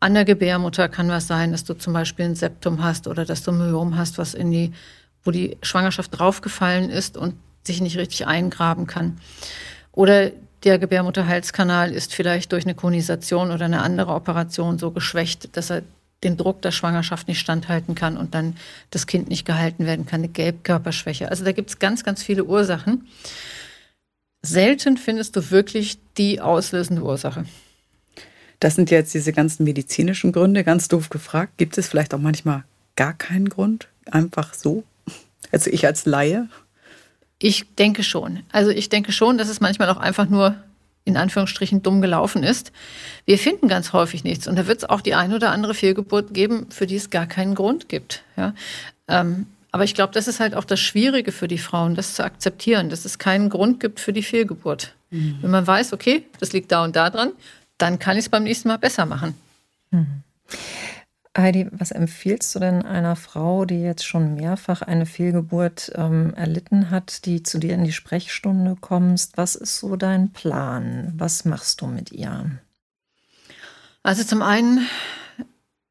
An 0.00 0.14
der 0.14 0.26
Gebärmutter 0.26 0.88
kann 0.88 1.08
was 1.08 1.26
sein, 1.26 1.52
dass 1.52 1.64
du 1.64 1.74
zum 1.74 1.94
Beispiel 1.94 2.26
ein 2.26 2.34
Septum 2.34 2.82
hast 2.82 3.08
oder 3.08 3.24
dass 3.24 3.42
du 3.42 3.52
Myom 3.52 3.96
hast, 3.96 4.18
was 4.18 4.34
in 4.34 4.50
die, 4.50 4.72
wo 5.24 5.30
die 5.30 5.56
Schwangerschaft 5.62 6.18
draufgefallen 6.18 6.90
ist 6.90 7.16
und 7.16 7.34
sich 7.64 7.80
nicht 7.80 7.96
richtig 7.96 8.26
eingraben 8.26 8.86
kann. 8.86 9.18
Oder 9.92 10.30
der 10.64 10.78
Gebärmutterhalskanal 10.78 11.92
ist 11.92 12.14
vielleicht 12.14 12.52
durch 12.52 12.64
eine 12.64 12.74
Konisation 12.74 13.50
oder 13.50 13.64
eine 13.64 13.82
andere 13.82 14.12
Operation 14.12 14.78
so 14.78 14.90
geschwächt, 14.90 15.56
dass 15.56 15.70
er 15.70 15.82
den 16.24 16.36
Druck 16.36 16.62
der 16.62 16.70
Schwangerschaft 16.70 17.28
nicht 17.28 17.40
standhalten 17.40 17.94
kann 17.94 18.16
und 18.16 18.34
dann 18.34 18.56
das 18.90 19.06
Kind 19.06 19.28
nicht 19.28 19.44
gehalten 19.44 19.86
werden 19.86 20.06
kann, 20.06 20.20
eine 20.20 20.28
Gelbkörperschwäche. 20.28 21.30
Also 21.30 21.44
da 21.44 21.52
gibt 21.52 21.70
es 21.70 21.78
ganz, 21.78 22.04
ganz 22.04 22.22
viele 22.22 22.44
Ursachen. 22.44 23.06
Selten 24.42 24.96
findest 24.96 25.36
du 25.36 25.50
wirklich 25.50 25.98
die 26.16 26.40
auslösende 26.40 27.02
Ursache. 27.02 27.44
Das 28.60 28.74
sind 28.74 28.90
jetzt 28.90 29.12
diese 29.12 29.32
ganzen 29.32 29.64
medizinischen 29.64 30.32
Gründe, 30.32 30.64
ganz 30.64 30.88
doof 30.88 31.10
gefragt. 31.10 31.58
Gibt 31.58 31.76
es 31.76 31.88
vielleicht 31.88 32.14
auch 32.14 32.18
manchmal 32.18 32.64
gar 32.94 33.12
keinen 33.12 33.48
Grund? 33.48 33.88
Einfach 34.10 34.54
so? 34.54 34.84
Also 35.52 35.70
ich 35.70 35.86
als 35.86 36.06
Laie? 36.06 36.48
Ich 37.38 37.74
denke 37.74 38.02
schon. 38.02 38.42
Also 38.50 38.70
ich 38.70 38.88
denke 38.88 39.12
schon, 39.12 39.36
dass 39.36 39.48
es 39.48 39.60
manchmal 39.60 39.90
auch 39.90 39.98
einfach 39.98 40.28
nur 40.28 40.56
in 41.06 41.16
Anführungsstrichen 41.16 41.82
dumm 41.82 42.02
gelaufen 42.02 42.42
ist. 42.42 42.72
Wir 43.24 43.38
finden 43.38 43.68
ganz 43.68 43.94
häufig 43.94 44.24
nichts. 44.24 44.46
Und 44.46 44.56
da 44.56 44.66
wird 44.66 44.78
es 44.78 44.84
auch 44.84 45.00
die 45.00 45.14
ein 45.14 45.32
oder 45.32 45.50
andere 45.52 45.72
Fehlgeburt 45.72 46.34
geben, 46.34 46.66
für 46.70 46.86
die 46.86 46.96
es 46.96 47.08
gar 47.08 47.26
keinen 47.26 47.54
Grund 47.54 47.88
gibt. 47.88 48.22
Ja? 48.36 48.52
Ähm, 49.08 49.46
Aber 49.72 49.84
ich 49.84 49.94
glaube, 49.94 50.12
das 50.12 50.26
ist 50.28 50.40
halt 50.40 50.54
auch 50.54 50.64
das 50.64 50.80
Schwierige 50.80 51.32
für 51.32 51.48
die 51.48 51.58
Frauen, 51.58 51.94
das 51.94 52.14
zu 52.14 52.24
akzeptieren, 52.24 52.90
dass 52.90 53.04
es 53.04 53.18
keinen 53.18 53.48
Grund 53.50 53.80
gibt 53.80 54.00
für 54.00 54.12
die 54.12 54.22
Fehlgeburt. 54.22 54.94
Mhm. 55.10 55.38
Wenn 55.40 55.50
man 55.50 55.66
weiß, 55.66 55.92
okay, 55.92 56.24
das 56.40 56.52
liegt 56.52 56.72
da 56.72 56.82
und 56.82 56.96
da 56.96 57.08
dran, 57.10 57.32
dann 57.78 57.98
kann 57.98 58.16
ich 58.16 58.24
es 58.24 58.28
beim 58.28 58.44
nächsten 58.44 58.68
Mal 58.68 58.78
besser 58.78 59.06
machen. 59.06 59.34
Mhm. 59.90 60.22
Heidi, 61.36 61.68
was 61.72 61.90
empfiehlst 61.90 62.54
du 62.54 62.60
denn 62.60 62.82
einer 62.82 63.14
Frau, 63.14 63.66
die 63.66 63.82
jetzt 63.82 64.06
schon 64.06 64.34
mehrfach 64.34 64.80
eine 64.80 65.04
Fehlgeburt 65.04 65.92
ähm, 65.94 66.32
erlitten 66.34 66.90
hat, 66.90 67.26
die 67.26 67.42
zu 67.42 67.58
dir 67.58 67.74
in 67.74 67.84
die 67.84 67.92
Sprechstunde 67.92 68.76
kommst? 68.80 69.36
Was 69.36 69.54
ist 69.54 69.78
so 69.78 69.96
dein 69.96 70.32
Plan? 70.32 71.12
Was 71.16 71.44
machst 71.44 71.82
du 71.82 71.86
mit 71.86 72.10
ihr? 72.10 72.58
Also 74.02 74.24
zum 74.24 74.40
einen, 74.40 74.86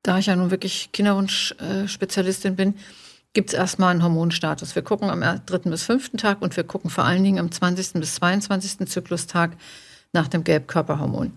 da 0.02 0.18
ich 0.18 0.26
ja 0.26 0.36
nun 0.36 0.50
wirklich 0.50 0.92
Kinderwunsch-Spezialistin 0.94 2.56
bin, 2.56 2.76
gibt 3.34 3.50
es 3.50 3.56
erstmal 3.56 3.92
einen 3.92 4.02
Hormonstatus. 4.02 4.74
Wir 4.74 4.82
gucken 4.82 5.10
am 5.12 5.22
dritten 5.46 5.70
bis 5.70 5.84
fünften 5.84 6.18
Tag 6.18 6.42
und 6.42 6.56
wir 6.58 6.64
gucken 6.64 6.90
vor 6.90 7.04
allen 7.04 7.24
Dingen 7.24 7.40
am 7.40 7.52
20. 7.52 8.00
bis 8.00 8.16
22. 8.16 8.88
Zyklustag 8.88 9.52
nach 10.12 10.28
dem 10.28 10.44
Gelbkörperhormon. 10.44 11.34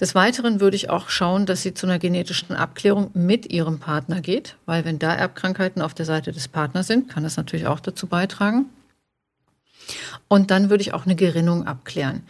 Des 0.00 0.14
Weiteren 0.14 0.60
würde 0.60 0.76
ich 0.76 0.88
auch 0.88 1.10
schauen, 1.10 1.44
dass 1.44 1.60
sie 1.60 1.74
zu 1.74 1.86
einer 1.86 1.98
genetischen 1.98 2.56
Abklärung 2.56 3.10
mit 3.12 3.52
ihrem 3.52 3.78
Partner 3.78 4.22
geht, 4.22 4.56
weil 4.64 4.86
wenn 4.86 4.98
da 4.98 5.14
Erbkrankheiten 5.14 5.82
auf 5.82 5.92
der 5.92 6.06
Seite 6.06 6.32
des 6.32 6.48
Partners 6.48 6.86
sind, 6.86 7.10
kann 7.10 7.22
das 7.22 7.36
natürlich 7.36 7.66
auch 7.66 7.80
dazu 7.80 8.06
beitragen. 8.06 8.66
Und 10.26 10.50
dann 10.50 10.70
würde 10.70 10.82
ich 10.82 10.94
auch 10.94 11.04
eine 11.04 11.16
Gerinnung 11.16 11.66
abklären. 11.66 12.22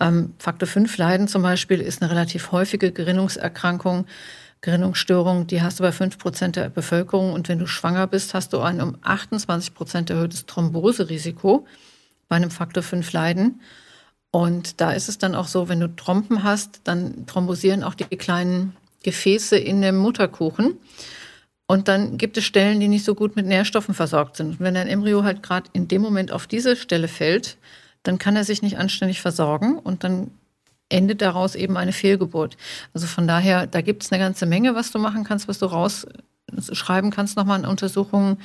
Ähm, 0.00 0.34
Faktor 0.38 0.68
5 0.68 0.96
Leiden 0.98 1.26
zum 1.26 1.42
Beispiel 1.42 1.80
ist 1.80 2.00
eine 2.00 2.10
relativ 2.12 2.52
häufige 2.52 2.92
Gerinnungserkrankung. 2.92 4.06
Gerinnungsstörung, 4.60 5.46
die 5.46 5.62
hast 5.62 5.80
du 5.80 5.82
bei 5.82 5.92
5 5.92 6.18
Prozent 6.18 6.56
der 6.56 6.68
Bevölkerung. 6.68 7.32
Und 7.32 7.48
wenn 7.48 7.58
du 7.58 7.66
schwanger 7.66 8.06
bist, 8.06 8.34
hast 8.34 8.52
du 8.52 8.60
ein 8.60 8.80
um 8.80 8.96
28 9.02 9.74
Prozent 9.74 10.10
erhöhtes 10.10 10.46
Thromboserisiko 10.46 11.66
bei 12.28 12.36
einem 12.36 12.50
Faktor 12.50 12.82
5 12.82 13.12
Leiden. 13.12 13.60
Und 14.30 14.80
da 14.80 14.92
ist 14.92 15.08
es 15.08 15.18
dann 15.18 15.34
auch 15.34 15.48
so, 15.48 15.68
wenn 15.68 15.80
du 15.80 15.88
Trompen 15.94 16.44
hast, 16.44 16.82
dann 16.84 17.26
thrombosieren 17.26 17.82
auch 17.82 17.94
die 17.94 18.04
kleinen 18.04 18.76
Gefäße 19.02 19.56
in 19.56 19.82
dem 19.82 19.96
Mutterkuchen. 19.96 20.78
Und 21.66 21.88
dann 21.88 22.18
gibt 22.18 22.36
es 22.36 22.44
Stellen, 22.44 22.80
die 22.80 22.88
nicht 22.88 23.04
so 23.04 23.14
gut 23.14 23.36
mit 23.36 23.46
Nährstoffen 23.46 23.94
versorgt 23.94 24.36
sind. 24.36 24.48
Und 24.48 24.60
wenn 24.60 24.74
dein 24.74 24.88
Embryo 24.88 25.24
halt 25.24 25.42
gerade 25.42 25.70
in 25.72 25.88
dem 25.88 26.02
Moment 26.02 26.32
auf 26.32 26.46
diese 26.46 26.76
Stelle 26.76 27.08
fällt, 27.08 27.58
dann 28.02 28.18
kann 28.18 28.36
er 28.36 28.44
sich 28.44 28.62
nicht 28.62 28.78
anständig 28.78 29.20
versorgen 29.20 29.78
und 29.78 30.04
dann 30.04 30.30
endet 30.88 31.22
daraus 31.22 31.54
eben 31.54 31.76
eine 31.76 31.92
Fehlgeburt. 31.92 32.56
Also 32.92 33.06
von 33.06 33.28
daher, 33.28 33.66
da 33.66 33.80
gibt 33.80 34.02
es 34.02 34.10
eine 34.10 34.20
ganze 34.20 34.46
Menge, 34.46 34.74
was 34.74 34.90
du 34.90 34.98
machen 34.98 35.24
kannst, 35.24 35.48
was 35.48 35.58
du 35.58 35.66
rausschreiben 35.66 37.10
kannst, 37.10 37.36
nochmal 37.36 37.60
in 37.60 37.66
Untersuchungen. 37.66 38.38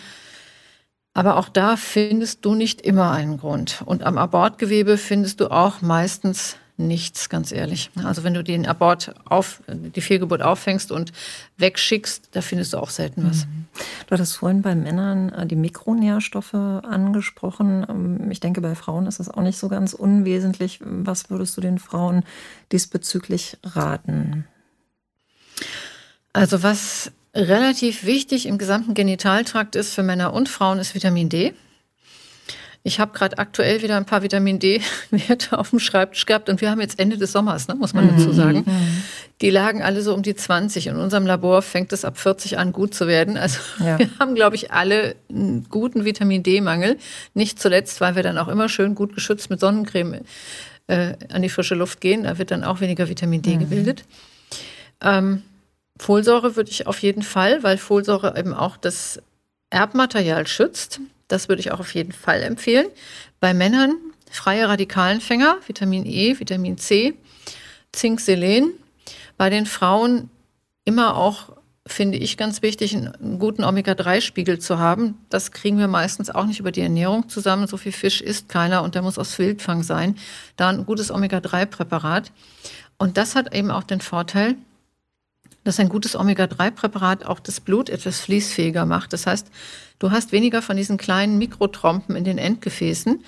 Aber 1.16 1.38
auch 1.38 1.48
da 1.48 1.78
findest 1.78 2.44
du 2.44 2.56
nicht 2.56 2.82
immer 2.82 3.12
einen 3.12 3.38
Grund. 3.38 3.82
Und 3.86 4.04
am 4.04 4.18
Abortgewebe 4.18 4.98
findest 4.98 5.40
du 5.40 5.50
auch 5.50 5.82
meistens 5.82 6.58
nichts, 6.76 7.30
ganz 7.30 7.54
ehrlich. 7.54 7.90
Also 8.04 8.26
wenn 8.26 8.34
du 8.34 8.44
den 8.44 8.66
Abort 8.66 9.16
auf, 9.24 9.64
die 9.70 10.02
Fehlgeburt 10.02 10.42
auffängst 10.42 10.92
und 10.92 11.14
wegschickst, 11.56 12.32
da 12.34 12.42
findest 12.42 12.74
du 12.74 12.80
auch 12.80 12.90
selten 12.90 13.30
was. 13.30 13.46
Mhm. 13.46 13.66
Du 14.08 14.12
hattest 14.12 14.36
vorhin 14.36 14.62
bei 14.62 14.76
Männern 14.76 15.30
äh, 15.30 15.48
die 15.48 15.56
Mikronährstoffe 15.56 16.54
angesprochen. 16.54 17.86
Ähm, 17.88 18.30
ich 18.30 18.42
denke, 18.42 18.60
bei 18.60 18.76
Frauen 18.76 19.08
ist 19.08 19.22
das 19.22 19.30
auch 19.30 19.42
nicht 19.42 19.58
so 19.58 19.70
ganz 19.70 19.94
unwesentlich. 19.94 20.82
Was 20.84 21.30
würdest 21.30 21.56
du 21.56 21.62
den 21.62 21.80
Frauen 21.80 22.26
diesbezüglich 22.74 23.58
raten? 23.64 24.46
Also 26.34 26.62
was 26.62 27.14
relativ 27.36 28.06
wichtig 28.06 28.48
im 28.48 28.58
gesamten 28.58 28.94
Genitaltrakt 28.94 29.76
ist 29.76 29.94
für 29.94 30.04
Männer 30.04 30.34
und 30.34 30.50
Frauen, 30.50 30.80
ist 30.80 30.96
Vitamin 30.96 31.30
D. 31.30 31.54
Ich 32.88 33.00
habe 33.00 33.18
gerade 33.18 33.40
aktuell 33.40 33.82
wieder 33.82 33.98
ein 33.98 34.06
paar 34.06 34.22
Vitamin 34.22 34.60
D-Werte 34.60 35.58
auf 35.58 35.72
dem 35.72 35.80
Schreibtisch 35.80 36.28
gehabt 36.28 36.50
und 36.50 36.62
wir 36.62 36.70
haben 36.70 36.80
jetzt 36.80 37.00
Ende 37.00 37.18
des 37.18 37.32
Sommers, 37.32 37.68
ne, 37.68 37.74
muss 37.74 37.96
man 37.96 38.16
dazu 38.16 38.30
mhm. 38.30 38.34
sagen. 38.34 38.58
Mhm. 38.60 39.04
Die 39.42 39.50
lagen 39.50 39.82
alle 39.82 40.04
so 40.04 40.14
um 40.14 40.22
die 40.22 40.36
20. 40.36 40.88
In 40.88 40.98
unserem 40.98 41.26
Labor 41.26 41.64
fängt 41.64 41.92
es 41.94 42.06
ab 42.06 42.20
40 42.20 42.60
an, 42.60 42.72
gut 42.72 42.94
zu 42.94 43.08
werden. 43.08 43.38
Also 43.38 43.60
ja. 43.84 43.98
wir 43.98 44.10
haben, 44.20 44.36
glaube 44.36 44.56
ich, 44.56 44.72
alle 44.72 45.16
einen 45.30 45.66
guten 45.68 46.06
Vitamin 46.06 46.44
D-Mangel. 46.44 46.98
Nicht 47.34 47.60
zuletzt, 47.60 48.02
weil 48.02 48.16
wir 48.16 48.22
dann 48.22 48.38
auch 48.38 48.48
immer 48.48 48.70
schön 48.70 48.94
gut 48.94 49.16
geschützt 49.16 49.50
mit 49.50 49.60
Sonnencreme 49.60 50.22
äh, 50.86 51.14
an 51.34 51.42
die 51.42 51.50
frische 51.50 51.74
Luft 51.74 52.02
gehen. 52.02 52.24
Da 52.24 52.38
wird 52.38 52.52
dann 52.52 52.64
auch 52.64 52.82
weniger 52.82 53.10
Vitamin 53.10 53.42
D 53.42 53.56
mhm. 53.56 53.60
gebildet. 53.62 54.06
Ähm, 55.02 55.42
Folsäure 55.98 56.56
würde 56.56 56.70
ich 56.72 56.88
auf 56.88 57.00
jeden 57.00 57.24
Fall, 57.24 57.64
weil 57.64 57.78
Folsäure 57.78 58.38
eben 58.38 58.54
auch 58.54 58.78
das 58.78 59.22
Erbmaterial 59.70 60.48
schützt. 60.48 61.00
Das 61.28 61.50
würde 61.50 61.62
ich 61.62 61.72
auch 61.72 61.80
auf 61.80 61.94
jeden 61.96 62.12
Fall 62.12 62.44
empfehlen. 62.44 62.88
Bei 63.40 63.54
Männern 63.54 63.96
freie 64.30 64.68
Radikalenfänger, 64.68 65.58
Vitamin 65.66 66.06
E, 66.06 66.40
Vitamin 66.40 66.78
C, 66.78 67.16
Zink, 67.92 68.20
Selen. 68.20 68.72
Bei 69.38 69.50
den 69.50 69.66
Frauen 69.66 70.30
immer 70.84 71.18
auch, 71.18 71.54
finde 71.88 72.18
ich 72.18 72.38
ganz 72.38 72.62
wichtig, 72.62 72.96
einen 72.96 73.40
guten 73.40 73.64
Omega-3-Spiegel 73.64 74.60
zu 74.60 74.80
haben. 74.80 75.18
Das 75.30 75.52
kriegen 75.52 75.78
wir 75.78 75.88
meistens 75.88 76.30
auch 76.30 76.46
nicht 76.46 76.60
über 76.60 76.72
die 76.72 76.82
Ernährung 76.82 77.30
zusammen. 77.30 77.68
So 77.68 77.78
viel 77.78 77.92
Fisch 77.92 78.22
isst 78.22 78.50
keiner 78.50 78.84
und 78.84 78.96
der 78.96 79.02
muss 79.02 79.18
aus 79.18 79.38
Wildfang 79.38 79.84
sein. 79.84 80.18
Da 80.58 80.70
ein 80.70 80.86
gutes 80.86 81.12
Omega-3-Präparat. 81.12 82.32
Und 82.98 83.18
das 83.18 83.36
hat 83.36 83.54
eben 83.54 83.72
auch 83.72 83.84
den 83.84 84.02
Vorteil, 84.02 84.56
dass 85.66 85.80
ein 85.80 85.90
gutes 85.90 86.16
Omega-3-Präparat 86.16 87.26
auch 87.26 87.42
das 87.42 87.60
Blut 87.60 87.90
etwas 87.90 88.22
fließfähiger 88.22 88.86
macht. 88.86 89.12
Das 89.12 89.28
heißt, 89.28 89.48
du 90.00 90.12
hast 90.12 90.32
weniger 90.32 90.62
von 90.62 90.78
diesen 90.78 90.98
kleinen 90.98 91.38
Mikrotrompen 91.38 92.16
in 92.16 92.24
den 92.24 92.38
Endgefäßen. 92.38 93.22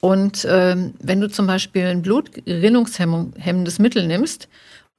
Und 0.00 0.46
ähm, 0.48 0.94
wenn 1.00 1.20
du 1.20 1.30
zum 1.30 1.46
Beispiel 1.46 1.86
ein 1.86 2.02
blutgerinnungshemmendes 2.02 3.78
Mittel 3.78 4.06
nimmst 4.06 4.48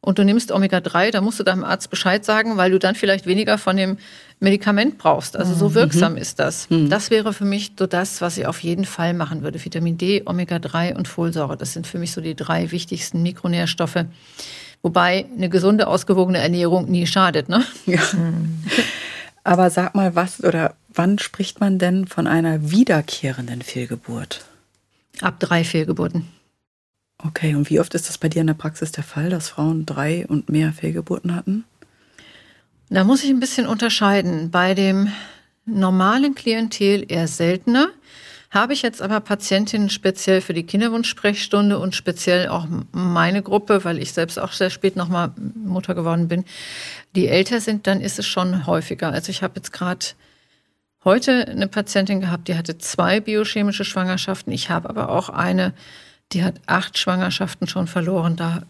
und 0.01 0.17
du 0.17 0.25
nimmst 0.25 0.51
Omega-3, 0.51 1.11
dann 1.11 1.23
musst 1.23 1.39
du 1.39 1.43
deinem 1.43 1.63
Arzt 1.63 1.91
Bescheid 1.91 2.25
sagen, 2.25 2.57
weil 2.57 2.71
du 2.71 2.79
dann 2.79 2.95
vielleicht 2.95 3.27
weniger 3.27 3.59
von 3.59 3.77
dem 3.77 3.97
Medikament 4.39 4.97
brauchst. 4.97 5.37
Also 5.37 5.53
so 5.53 5.69
mhm. 5.69 5.75
wirksam 5.75 6.13
mhm. 6.13 6.17
ist 6.17 6.39
das. 6.39 6.67
Mhm. 6.71 6.89
Das 6.89 7.11
wäre 7.11 7.33
für 7.33 7.45
mich 7.45 7.73
so 7.77 7.85
das, 7.85 8.21
was 8.21 8.39
ich 8.39 8.47
auf 8.47 8.59
jeden 8.61 8.85
Fall 8.85 9.13
machen 9.13 9.43
würde. 9.43 9.63
Vitamin 9.63 9.99
D, 9.99 10.23
Omega-3 10.25 10.95
und 10.95 11.07
Folsäure. 11.07 11.55
Das 11.55 11.73
sind 11.73 11.85
für 11.85 11.99
mich 11.99 12.11
so 12.11 12.21
die 12.21 12.35
drei 12.35 12.71
wichtigsten 12.71 13.21
Mikronährstoffe, 13.21 14.05
Wobei 14.85 15.25
eine 15.35 15.49
gesunde, 15.49 15.87
ausgewogene 15.87 16.37
Ernährung 16.37 16.91
nie 16.91 17.07
schadet. 17.07 17.49
Ne? 17.49 17.65
Ja. 17.87 18.01
Aber 19.43 19.71
sag 19.71 19.95
mal, 19.95 20.13
was 20.13 20.43
oder 20.43 20.75
wann 20.93 21.17
spricht 21.17 21.59
man 21.59 21.79
denn 21.79 22.05
von 22.05 22.27
einer 22.27 22.69
wiederkehrenden 22.69 23.63
Fehlgeburt? 23.63 24.45
Ab 25.21 25.39
drei 25.39 25.63
Fehlgeburten. 25.63 26.27
Okay, 27.17 27.55
und 27.55 27.71
wie 27.71 27.79
oft 27.79 27.95
ist 27.95 28.09
das 28.09 28.19
bei 28.19 28.29
dir 28.29 28.41
in 28.41 28.47
der 28.47 28.53
Praxis 28.53 28.91
der 28.91 29.03
Fall, 29.03 29.31
dass 29.31 29.49
Frauen 29.49 29.87
drei 29.87 30.27
und 30.27 30.49
mehr 30.49 30.71
Fehlgeburten 30.71 31.35
hatten? 31.35 31.63
Da 32.91 33.03
muss 33.05 33.23
ich 33.23 33.31
ein 33.31 33.39
bisschen 33.39 33.65
unterscheiden. 33.65 34.51
Bei 34.51 34.75
dem 34.75 35.11
normalen 35.65 36.35
Klientel 36.35 37.11
eher 37.11 37.27
seltener. 37.27 37.87
Habe 38.55 38.71
ich 38.71 38.83
jetzt 38.83 39.01
aber 39.01 39.19
Patientinnen 39.19 39.89
speziell 39.89 40.39
für 40.39 40.53
die 40.53 40.63
Kinderwunschsprechstunde 40.63 41.77
und 41.77 41.93
speziell 41.93 42.47
auch 42.47 42.65
meine 42.93 43.41
Gruppe, 43.41 43.83
weil 43.83 44.01
ich 44.01 44.13
selbst 44.13 44.39
auch 44.39 44.53
sehr 44.53 44.69
spät 44.69 44.95
nochmal 44.95 45.33
Mutter 45.53 45.93
geworden 45.93 46.29
bin, 46.29 46.45
die 47.17 47.27
älter 47.27 47.59
sind, 47.59 47.85
dann 47.85 47.99
ist 47.99 48.17
es 48.17 48.25
schon 48.25 48.65
häufiger. 48.65 49.11
Also 49.11 49.29
ich 49.29 49.43
habe 49.43 49.55
jetzt 49.57 49.73
gerade 49.73 50.05
heute 51.03 51.49
eine 51.49 51.67
Patientin 51.67 52.21
gehabt, 52.21 52.47
die 52.47 52.55
hatte 52.55 52.77
zwei 52.77 53.19
biochemische 53.19 53.83
Schwangerschaften. 53.83 54.53
Ich 54.53 54.69
habe 54.69 54.89
aber 54.89 55.09
auch 55.09 55.27
eine, 55.27 55.73
die 56.31 56.45
hat 56.45 56.61
acht 56.65 56.97
Schwangerschaften 56.97 57.67
schon 57.67 57.87
verloren. 57.87 58.37
Da 58.37 58.63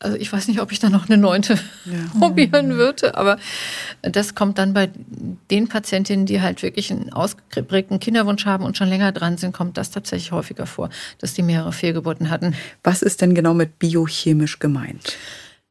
also 0.00 0.16
ich 0.16 0.32
weiß 0.32 0.46
nicht, 0.48 0.60
ob 0.60 0.70
ich 0.70 0.78
da 0.78 0.90
noch 0.90 1.08
eine 1.08 1.16
neunte 1.16 1.54
ja. 1.84 1.92
probieren 2.18 2.76
würde, 2.76 3.16
aber 3.16 3.38
das 4.02 4.34
kommt 4.34 4.58
dann 4.58 4.72
bei 4.72 4.90
den 5.50 5.68
Patientinnen, 5.68 6.26
die 6.26 6.40
halt 6.40 6.62
wirklich 6.62 6.92
einen 6.92 7.12
ausgeprägten 7.12 7.98
Kinderwunsch 7.98 8.46
haben 8.46 8.64
und 8.64 8.76
schon 8.76 8.88
länger 8.88 9.12
dran 9.12 9.38
sind, 9.38 9.52
kommt 9.52 9.76
das 9.76 9.90
tatsächlich 9.90 10.30
häufiger 10.30 10.66
vor, 10.66 10.90
dass 11.18 11.34
die 11.34 11.42
mehrere 11.42 11.72
Fehlgeburten 11.72 12.30
hatten. 12.30 12.54
Was 12.84 13.02
ist 13.02 13.20
denn 13.22 13.34
genau 13.34 13.54
mit 13.54 13.78
biochemisch 13.78 14.60
gemeint? 14.60 15.16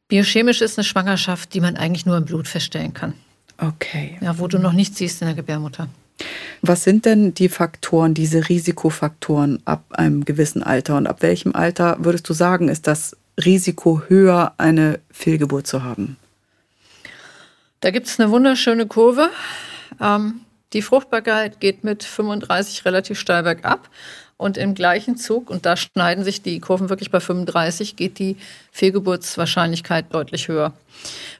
Biochemisch 0.08 0.60
ist 0.62 0.78
eine 0.78 0.84
Schwangerschaft, 0.84 1.54
die 1.54 1.60
man 1.60 1.76
eigentlich 1.76 2.06
nur 2.06 2.16
im 2.16 2.24
Blut 2.24 2.48
feststellen 2.48 2.94
kann. 2.94 3.14
Okay. 3.58 4.18
Ja, 4.20 4.38
wo 4.38 4.46
du 4.46 4.58
noch 4.58 4.72
nichts 4.72 4.98
siehst 4.98 5.20
in 5.20 5.26
der 5.26 5.34
Gebärmutter. 5.34 5.88
Was 6.62 6.84
sind 6.84 7.04
denn 7.04 7.34
die 7.34 7.48
Faktoren, 7.48 8.14
diese 8.14 8.48
Risikofaktoren 8.48 9.60
ab 9.64 9.84
einem 9.90 10.24
gewissen 10.24 10.62
Alter? 10.62 10.96
Und 10.96 11.06
ab 11.06 11.22
welchem 11.22 11.54
Alter 11.54 11.96
würdest 12.00 12.28
du 12.28 12.34
sagen, 12.34 12.68
ist 12.68 12.86
das 12.86 13.16
Risiko 13.44 14.02
höher, 14.08 14.54
eine 14.58 15.00
Fehlgeburt 15.10 15.66
zu 15.66 15.82
haben? 15.82 16.16
Da 17.80 17.90
gibt 17.90 18.08
es 18.08 18.18
eine 18.18 18.30
wunderschöne 18.30 18.86
Kurve. 18.86 19.30
Ähm, 20.00 20.40
Die 20.72 20.82
Fruchtbarkeit 20.82 21.60
geht 21.60 21.84
mit 21.84 22.04
35 22.04 22.84
relativ 22.84 23.18
steil 23.18 23.42
bergab. 23.42 23.88
Und 24.36 24.56
im 24.56 24.74
gleichen 24.74 25.16
Zug, 25.16 25.50
und 25.50 25.66
da 25.66 25.76
schneiden 25.76 26.22
sich 26.22 26.42
die 26.42 26.60
Kurven 26.60 26.90
wirklich 26.90 27.10
bei 27.10 27.18
35, 27.18 27.96
geht 27.96 28.20
die 28.20 28.36
Fehlgeburtswahrscheinlichkeit 28.70 30.14
deutlich 30.14 30.46
höher. 30.46 30.74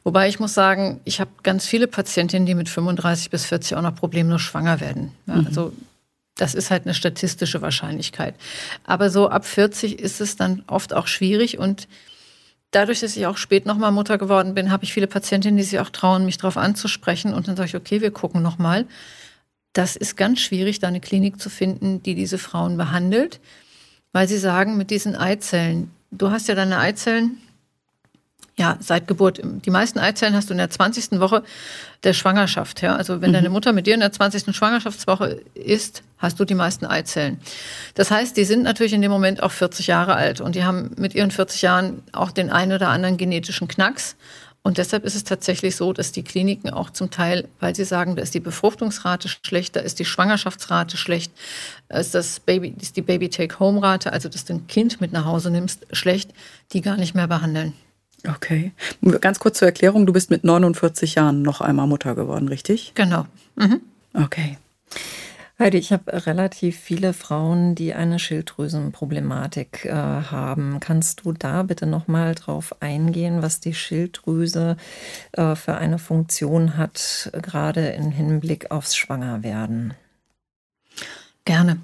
Wobei 0.02 0.28
ich 0.28 0.40
muss 0.40 0.52
sagen, 0.52 1.00
ich 1.04 1.20
habe 1.20 1.30
ganz 1.44 1.64
viele 1.64 1.86
Patientinnen, 1.86 2.44
die 2.44 2.56
mit 2.56 2.68
35 2.68 3.30
bis 3.30 3.44
40 3.44 3.76
auch 3.76 3.82
noch 3.82 3.94
problemlos 3.94 4.40
schwanger 4.42 4.80
werden. 4.80 5.12
Ja, 5.26 5.36
mhm. 5.36 5.46
Also 5.46 5.72
das 6.38 6.54
ist 6.54 6.70
halt 6.70 6.84
eine 6.84 6.94
statistische 6.94 7.60
Wahrscheinlichkeit. 7.60 8.34
Aber 8.84 9.10
so 9.10 9.28
ab 9.28 9.44
40 9.44 9.98
ist 9.98 10.20
es 10.20 10.36
dann 10.36 10.62
oft 10.66 10.94
auch 10.94 11.06
schwierig 11.06 11.58
und 11.58 11.88
dadurch, 12.70 13.00
dass 13.00 13.16
ich 13.16 13.26
auch 13.26 13.36
spät 13.36 13.66
nochmal 13.66 13.92
Mutter 13.92 14.18
geworden 14.18 14.54
bin, 14.54 14.70
habe 14.70 14.84
ich 14.84 14.92
viele 14.92 15.06
Patientinnen, 15.06 15.56
die 15.56 15.64
sich 15.64 15.80
auch 15.80 15.90
trauen, 15.90 16.24
mich 16.24 16.38
darauf 16.38 16.56
anzusprechen. 16.56 17.34
Und 17.34 17.48
dann 17.48 17.56
sage 17.56 17.68
ich, 17.68 17.76
okay, 17.76 18.00
wir 18.00 18.10
gucken 18.10 18.42
nochmal. 18.42 18.86
Das 19.72 19.96
ist 19.96 20.16
ganz 20.16 20.40
schwierig, 20.40 20.78
da 20.78 20.88
eine 20.88 21.00
Klinik 21.00 21.40
zu 21.40 21.50
finden, 21.50 22.02
die 22.02 22.14
diese 22.14 22.38
Frauen 22.38 22.76
behandelt, 22.76 23.40
weil 24.12 24.28
sie 24.28 24.38
sagen, 24.38 24.76
mit 24.76 24.90
diesen 24.90 25.16
Eizellen, 25.16 25.90
du 26.10 26.30
hast 26.30 26.48
ja 26.48 26.54
deine 26.54 26.78
Eizellen 26.78 27.38
ja, 28.58 28.76
seit 28.80 29.06
Geburt. 29.06 29.40
Die 29.42 29.70
meisten 29.70 29.98
Eizellen 30.00 30.34
hast 30.34 30.50
du 30.50 30.54
in 30.54 30.58
der 30.58 30.68
20. 30.68 31.20
Woche 31.20 31.44
der 32.02 32.12
Schwangerschaft. 32.12 32.82
Ja? 32.82 32.96
Also 32.96 33.20
wenn 33.20 33.30
mhm. 33.30 33.34
deine 33.34 33.50
Mutter 33.50 33.72
mit 33.72 33.86
dir 33.86 33.94
in 33.94 34.00
der 34.00 34.12
20. 34.12 34.54
Schwangerschaftswoche 34.54 35.40
ist, 35.54 36.02
hast 36.18 36.40
du 36.40 36.44
die 36.44 36.56
meisten 36.56 36.84
Eizellen. 36.84 37.40
Das 37.94 38.10
heißt, 38.10 38.36
die 38.36 38.44
sind 38.44 38.64
natürlich 38.64 38.92
in 38.92 39.00
dem 39.00 39.12
Moment 39.12 39.42
auch 39.42 39.52
40 39.52 39.86
Jahre 39.86 40.16
alt 40.16 40.40
und 40.40 40.56
die 40.56 40.64
haben 40.64 40.90
mit 40.96 41.14
ihren 41.14 41.30
40 41.30 41.62
Jahren 41.62 42.02
auch 42.12 42.32
den 42.32 42.50
einen 42.50 42.72
oder 42.72 42.88
anderen 42.88 43.16
genetischen 43.16 43.68
Knacks. 43.68 44.16
Und 44.64 44.76
deshalb 44.76 45.04
ist 45.04 45.14
es 45.14 45.22
tatsächlich 45.22 45.76
so, 45.76 45.92
dass 45.92 46.10
die 46.10 46.24
Kliniken 46.24 46.68
auch 46.68 46.90
zum 46.90 47.10
Teil, 47.10 47.48
weil 47.60 47.76
sie 47.76 47.84
sagen, 47.84 48.16
da 48.16 48.22
ist 48.22 48.34
die 48.34 48.40
Befruchtungsrate 48.40 49.28
schlecht, 49.28 49.76
da 49.76 49.80
ist 49.80 50.00
die 50.00 50.04
Schwangerschaftsrate 50.04 50.96
schlecht, 50.96 51.32
ist, 51.88 52.14
das 52.14 52.40
Baby, 52.40 52.74
ist 52.78 52.96
die 52.96 53.02
Baby-Take-Home-Rate, 53.02 54.12
also 54.12 54.28
dass 54.28 54.44
du 54.44 54.54
ein 54.54 54.66
Kind 54.66 55.00
mit 55.00 55.12
nach 55.12 55.24
Hause 55.24 55.50
nimmst, 55.50 55.86
schlecht, 55.92 56.32
die 56.72 56.80
gar 56.80 56.96
nicht 56.96 57.14
mehr 57.14 57.28
behandeln. 57.28 57.72
Okay. 58.26 58.72
Ganz 59.20 59.38
kurz 59.38 59.58
zur 59.58 59.68
Erklärung, 59.68 60.06
du 60.06 60.12
bist 60.12 60.30
mit 60.30 60.44
49 60.44 61.14
Jahren 61.14 61.42
noch 61.42 61.60
einmal 61.60 61.86
Mutter 61.86 62.14
geworden, 62.14 62.48
richtig? 62.48 62.92
Genau. 62.94 63.26
Mhm. 63.56 63.80
Okay. 64.14 64.58
Heidi, 65.60 65.78
ich 65.78 65.92
habe 65.92 66.26
relativ 66.26 66.78
viele 66.78 67.12
Frauen, 67.12 67.74
die 67.74 67.92
eine 67.92 68.20
Schilddrüsenproblematik 68.20 69.86
äh, 69.86 69.92
haben. 69.92 70.78
Kannst 70.78 71.24
du 71.24 71.32
da 71.32 71.64
bitte 71.64 71.86
noch 71.86 72.06
mal 72.06 72.36
drauf 72.36 72.76
eingehen, 72.80 73.42
was 73.42 73.58
die 73.58 73.74
Schilddrüse 73.74 74.76
äh, 75.32 75.56
für 75.56 75.74
eine 75.76 75.98
Funktion 75.98 76.76
hat, 76.76 77.32
gerade 77.42 77.88
im 77.88 78.12
Hinblick 78.12 78.70
aufs 78.70 78.94
Schwangerwerden? 78.96 79.94
Gerne. 81.44 81.78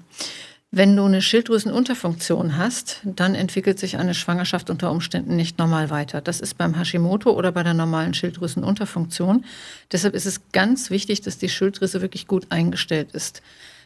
Wenn 0.77 0.97
du 0.97 1.05
eine 1.05 1.21
Schilddrüsenunterfunktion 1.21 2.57
hast, 2.57 2.99
dann 3.05 3.33
entwickelt 3.33 3.79
sich 3.79 3.95
eine 3.95 4.13
Schwangerschaft 4.13 4.69
unter 4.69 4.91
Umständen 4.91 5.37
nicht 5.37 5.57
normal 5.57 5.89
weiter. 5.89 6.19
Das 6.19 6.41
ist 6.41 6.57
beim 6.57 6.77
Hashimoto 6.77 7.31
oder 7.31 7.53
bei 7.53 7.63
der 7.63 7.73
normalen 7.73 8.13
Schilddrüsenunterfunktion. 8.13 9.45
Deshalb 9.93 10.13
ist 10.15 10.25
es 10.25 10.41
ganz 10.51 10.89
wichtig, 10.89 11.21
dass 11.21 11.37
die 11.37 11.47
Schilddrüse 11.47 12.01
wirklich 12.01 12.27
gut 12.27 12.47
eingestellt 12.49 13.13
ist. 13.13 13.41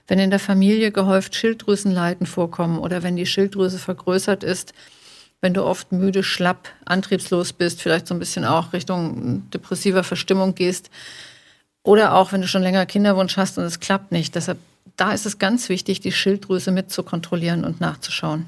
Wenn 0.08 0.18
in 0.18 0.32
der 0.32 0.40
Familie 0.40 0.92
gehäuft 0.92 1.36
Schilddrüsenleiden 1.36 2.26
vorkommen 2.26 2.80
oder 2.80 3.04
wenn 3.04 3.18
die 3.18 3.28
Schilddrüse 3.28 3.78
vergrößert 3.78 4.44
ist, 4.44 4.74
wenn 5.42 5.54
du 5.54 5.64
oft 5.66 5.92
müde, 5.92 6.24
schlapp, 6.24 6.70
antriebslos 6.86 7.54
bist, 7.54 7.84
vielleicht 7.84 8.08
so 8.08 8.16
ein 8.16 8.20
bisschen 8.20 8.46
auch 8.46 8.74
Richtung 8.74 9.48
depressiver 9.52 10.04
Verstimmung 10.04 10.56
gehst, 10.56 10.90
oder 11.84 12.16
auch 12.16 12.32
wenn 12.32 12.42
du 12.42 12.48
schon 12.48 12.64
länger 12.64 12.88
Kinderwunsch 12.88 13.38
hast 13.38 13.60
und 13.60 13.64
es 13.64 13.80
klappt 13.80 14.12
nicht. 14.12 14.34
Deshalb 14.34 14.58
da 15.00 15.12
ist 15.12 15.26
es 15.26 15.40
ganz 15.40 15.70
wichtig, 15.70 16.00
die 16.00 16.12
Schilddrüse 16.12 16.72
mit 16.72 16.92
zu 16.92 17.04
kontrollieren 17.04 17.64
und 17.64 17.80
nachzuschauen. 17.80 18.46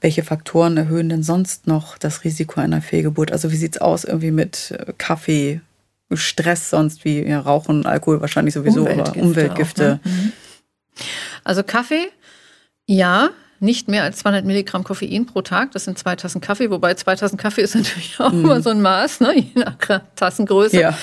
Welche 0.00 0.22
Faktoren 0.22 0.76
erhöhen 0.76 1.08
denn 1.08 1.22
sonst 1.22 1.66
noch 1.66 1.96
das 1.96 2.24
Risiko 2.24 2.60
einer 2.60 2.82
Fehlgeburt? 2.82 3.32
Also 3.32 3.50
wie 3.50 3.56
sieht 3.56 3.76
es 3.76 3.80
aus 3.80 4.04
irgendwie 4.04 4.30
mit 4.30 4.72
äh, 4.72 4.92
Kaffee, 4.98 5.62
Stress 6.12 6.70
sonst 6.70 7.04
wie 7.04 7.26
ja, 7.26 7.40
Rauchen, 7.40 7.86
Alkohol 7.86 8.20
wahrscheinlich 8.20 8.54
sowieso, 8.54 8.80
Umweltgifte 8.80 9.18
aber 9.18 9.22
Umweltgifte. 9.22 10.00
Auch, 10.04 10.06
ne? 10.06 10.12
Mhm. 10.12 10.32
Also 11.44 11.62
Kaffee, 11.62 12.08
ja, 12.86 13.30
nicht 13.64 13.88
mehr 13.88 14.04
als 14.04 14.18
200 14.18 14.44
Milligramm 14.44 14.84
Koffein 14.84 15.26
pro 15.26 15.42
Tag. 15.42 15.72
Das 15.72 15.84
sind 15.84 15.98
zwei 15.98 16.14
Tassen 16.14 16.40
Kaffee, 16.40 16.70
wobei 16.70 16.94
zwei 16.94 17.16
Tassen 17.16 17.36
Kaffee 17.36 17.62
ist 17.62 17.74
natürlich 17.74 18.20
auch 18.20 18.32
mhm. 18.32 18.44
immer 18.44 18.62
so 18.62 18.70
ein 18.70 18.80
Maß, 18.80 19.20
ne? 19.20 19.38
je 19.38 19.62
nach 19.62 19.76
Tassengröße. 20.14 20.80
Ja. 20.80 20.96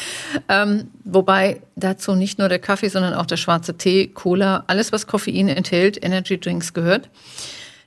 Ähm, 0.47 0.89
wobei 1.03 1.61
dazu 1.75 2.15
nicht 2.15 2.39
nur 2.39 2.47
der 2.47 2.59
Kaffee, 2.59 2.89
sondern 2.89 3.13
auch 3.13 3.25
der 3.25 3.37
schwarze 3.37 3.77
Tee, 3.77 4.07
Cola, 4.07 4.63
alles, 4.67 4.91
was 4.91 5.07
Koffein 5.07 5.49
enthält, 5.49 6.01
Energy 6.03 6.39
Drinks 6.39 6.73
gehört. 6.73 7.09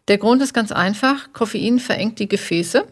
Der 0.09 0.19
Grund 0.19 0.43
ist 0.43 0.53
ganz 0.53 0.73
einfach. 0.73 1.33
Koffein 1.33 1.79
verengt 1.79 2.19
die 2.19 2.29
Gefäße. 2.29 2.85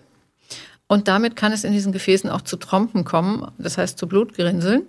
Und 0.86 1.08
damit 1.08 1.36
kann 1.36 1.52
es 1.52 1.64
in 1.64 1.72
diesen 1.72 1.92
Gefäßen 1.92 2.30
auch 2.30 2.42
zu 2.42 2.56
Trompen 2.56 3.04
kommen, 3.04 3.50
das 3.58 3.78
heißt 3.78 3.98
zu 3.98 4.06
Blutgerinnseln. 4.06 4.86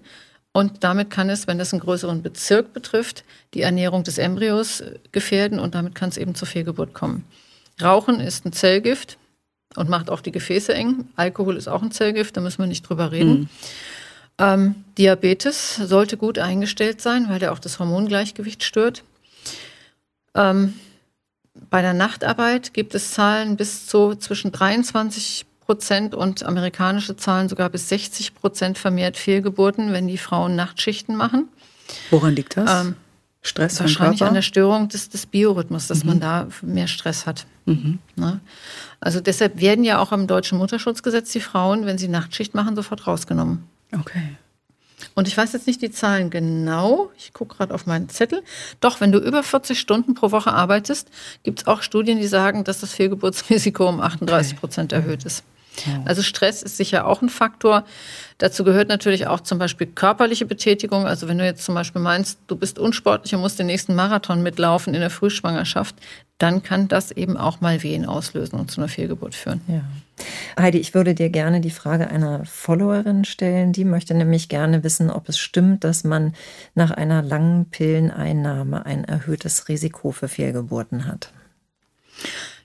Und 0.53 0.83
damit 0.83 1.09
kann 1.09 1.29
es, 1.29 1.47
wenn 1.47 1.57
das 1.57 1.73
einen 1.73 1.81
größeren 1.81 2.21
Bezirk 2.21 2.73
betrifft, 2.73 3.23
die 3.55 3.61
Ernährung 3.61 4.03
des 4.03 4.19
Embryos 4.19 4.81
äh, 4.81 4.99
gefährden 5.11 5.59
und 5.59 5.75
damit 5.75 5.95
kann 5.95 6.09
es 6.09 6.17
eben 6.17 6.35
zur 6.35 6.47
Fehlgeburt 6.47 6.93
kommen. 6.93 7.25
Rauchen 7.81 8.19
ist 8.19 8.45
ein 8.45 8.53
Zellgift 8.53 9.17
und 9.75 9.89
macht 9.89 10.11
auch 10.11 10.21
die 10.21 10.31
Gefäße 10.31 10.73
eng. 10.73 11.07
Alkohol 11.15 11.57
ist 11.57 11.67
auch 11.67 11.81
ein 11.81 11.91
Zellgift, 11.91 12.37
da 12.37 12.41
müssen 12.41 12.59
wir 12.59 12.67
nicht 12.67 12.87
drüber 12.87 13.11
reden. 13.11 13.39
Mhm. 13.39 13.49
Ähm, 14.37 14.75
Diabetes 14.97 15.75
sollte 15.75 16.17
gut 16.17 16.37
eingestellt 16.37 17.01
sein, 17.01 17.29
weil 17.29 17.39
der 17.39 17.51
auch 17.51 17.59
das 17.59 17.79
Hormongleichgewicht 17.79 18.63
stört. 18.63 19.03
Ähm, 20.35 20.75
bei 21.69 21.81
der 21.81 21.93
Nachtarbeit 21.93 22.73
gibt 22.73 22.95
es 22.95 23.11
Zahlen 23.11 23.57
bis 23.57 23.87
zu 23.87 24.15
zwischen 24.15 24.51
23 24.51 25.45
Prozent 25.65 26.15
und 26.15 26.43
amerikanische 26.43 27.15
Zahlen 27.15 27.49
sogar 27.49 27.69
bis 27.69 27.89
60 27.89 28.35
Prozent 28.35 28.77
vermehrt 28.77 29.17
Fehlgeburten, 29.17 29.93
wenn 29.93 30.07
die 30.07 30.17
Frauen 30.17 30.55
Nachtschichten 30.55 31.15
machen. 31.15 31.49
Woran 32.11 32.35
liegt 32.35 32.57
das? 32.57 32.85
Ähm, 32.85 32.95
Stress 33.41 33.79
Wahrscheinlich 33.81 34.23
an 34.23 34.33
der 34.33 34.41
Störung 34.41 34.87
des, 34.87 35.09
des 35.09 35.25
Biorhythmus, 35.25 35.87
dass 35.87 36.03
mhm. 36.03 36.09
man 36.11 36.19
da 36.21 36.47
mehr 36.61 36.87
Stress 36.87 37.25
hat. 37.25 37.45
Mhm. 37.65 37.99
Ne? 38.15 38.39
Also 39.01 39.19
deshalb 39.19 39.59
werden 39.59 39.83
ja 39.83 39.99
auch 39.99 40.13
im 40.13 40.27
deutschen 40.27 40.57
Mutterschutzgesetz 40.57 41.31
die 41.33 41.41
Frauen, 41.41 41.85
wenn 41.85 41.97
sie 41.97 42.07
Nachtschicht 42.07 42.55
machen, 42.55 42.75
sofort 42.75 43.05
rausgenommen. 43.05 43.63
Okay. 43.91 44.37
Und 45.15 45.27
ich 45.27 45.35
weiß 45.35 45.51
jetzt 45.51 45.67
nicht 45.67 45.81
die 45.81 45.91
Zahlen 45.91 46.29
genau. 46.29 47.11
Ich 47.17 47.33
gucke 47.33 47.57
gerade 47.57 47.73
auf 47.73 47.85
meinen 47.85 48.07
Zettel. 48.07 48.43
Doch, 48.79 49.01
wenn 49.01 49.11
du 49.11 49.19
über 49.19 49.43
40 49.43 49.77
Stunden 49.77 50.13
pro 50.13 50.31
Woche 50.31 50.53
arbeitest, 50.53 51.09
gibt 51.43 51.61
es 51.61 51.67
auch 51.67 51.81
Studien, 51.81 52.19
die 52.19 52.27
sagen, 52.27 52.63
dass 52.63 52.79
das 52.79 52.93
Fehlgeburtsrisiko 52.93 53.87
um 53.87 53.99
38 53.99 54.57
Prozent 54.57 54.93
okay. 54.93 55.01
erhöht 55.01 55.25
ist. 55.25 55.43
Also 56.05 56.21
Stress 56.21 56.61
ist 56.61 56.77
sicher 56.77 57.07
auch 57.07 57.21
ein 57.21 57.29
Faktor. 57.29 57.83
Dazu 58.37 58.63
gehört 58.63 58.89
natürlich 58.89 59.27
auch 59.27 59.41
zum 59.41 59.59
Beispiel 59.59 59.87
körperliche 59.87 60.45
Betätigung. 60.45 61.05
Also 61.05 61.27
wenn 61.27 61.37
du 61.37 61.45
jetzt 61.45 61.63
zum 61.63 61.75
Beispiel 61.75 62.01
meinst, 62.01 62.39
du 62.47 62.55
bist 62.55 62.79
unsportlich 62.79 63.33
und 63.35 63.41
musst 63.41 63.59
den 63.59 63.67
nächsten 63.67 63.95
Marathon 63.95 64.43
mitlaufen 64.43 64.93
in 64.93 64.99
der 64.99 65.09
Frühschwangerschaft, 65.09 65.95
dann 66.37 66.61
kann 66.63 66.87
das 66.87 67.11
eben 67.11 67.37
auch 67.37 67.61
mal 67.61 67.83
Wehen 67.83 68.05
auslösen 68.05 68.59
und 68.59 68.69
zu 68.69 68.81
einer 68.81 68.89
Fehlgeburt 68.89 69.35
führen. 69.35 69.61
Ja. 69.67 69.81
Heidi, 70.59 70.77
ich 70.77 70.93
würde 70.93 71.15
dir 71.15 71.29
gerne 71.29 71.61
die 71.61 71.71
Frage 71.71 72.09
einer 72.09 72.45
Followerin 72.45 73.23
stellen. 73.23 73.71
Die 73.71 73.85
möchte 73.85 74.13
nämlich 74.13 74.49
gerne 74.49 74.83
wissen, 74.83 75.09
ob 75.09 75.29
es 75.29 75.37
stimmt, 75.37 75.83
dass 75.83 76.03
man 76.03 76.33
nach 76.75 76.91
einer 76.91 77.21
langen 77.21 77.69
Pilleneinnahme 77.69 78.85
ein 78.85 79.05
erhöhtes 79.05 79.69
Risiko 79.69 80.11
für 80.11 80.27
Fehlgeburten 80.27 81.07
hat. 81.07 81.31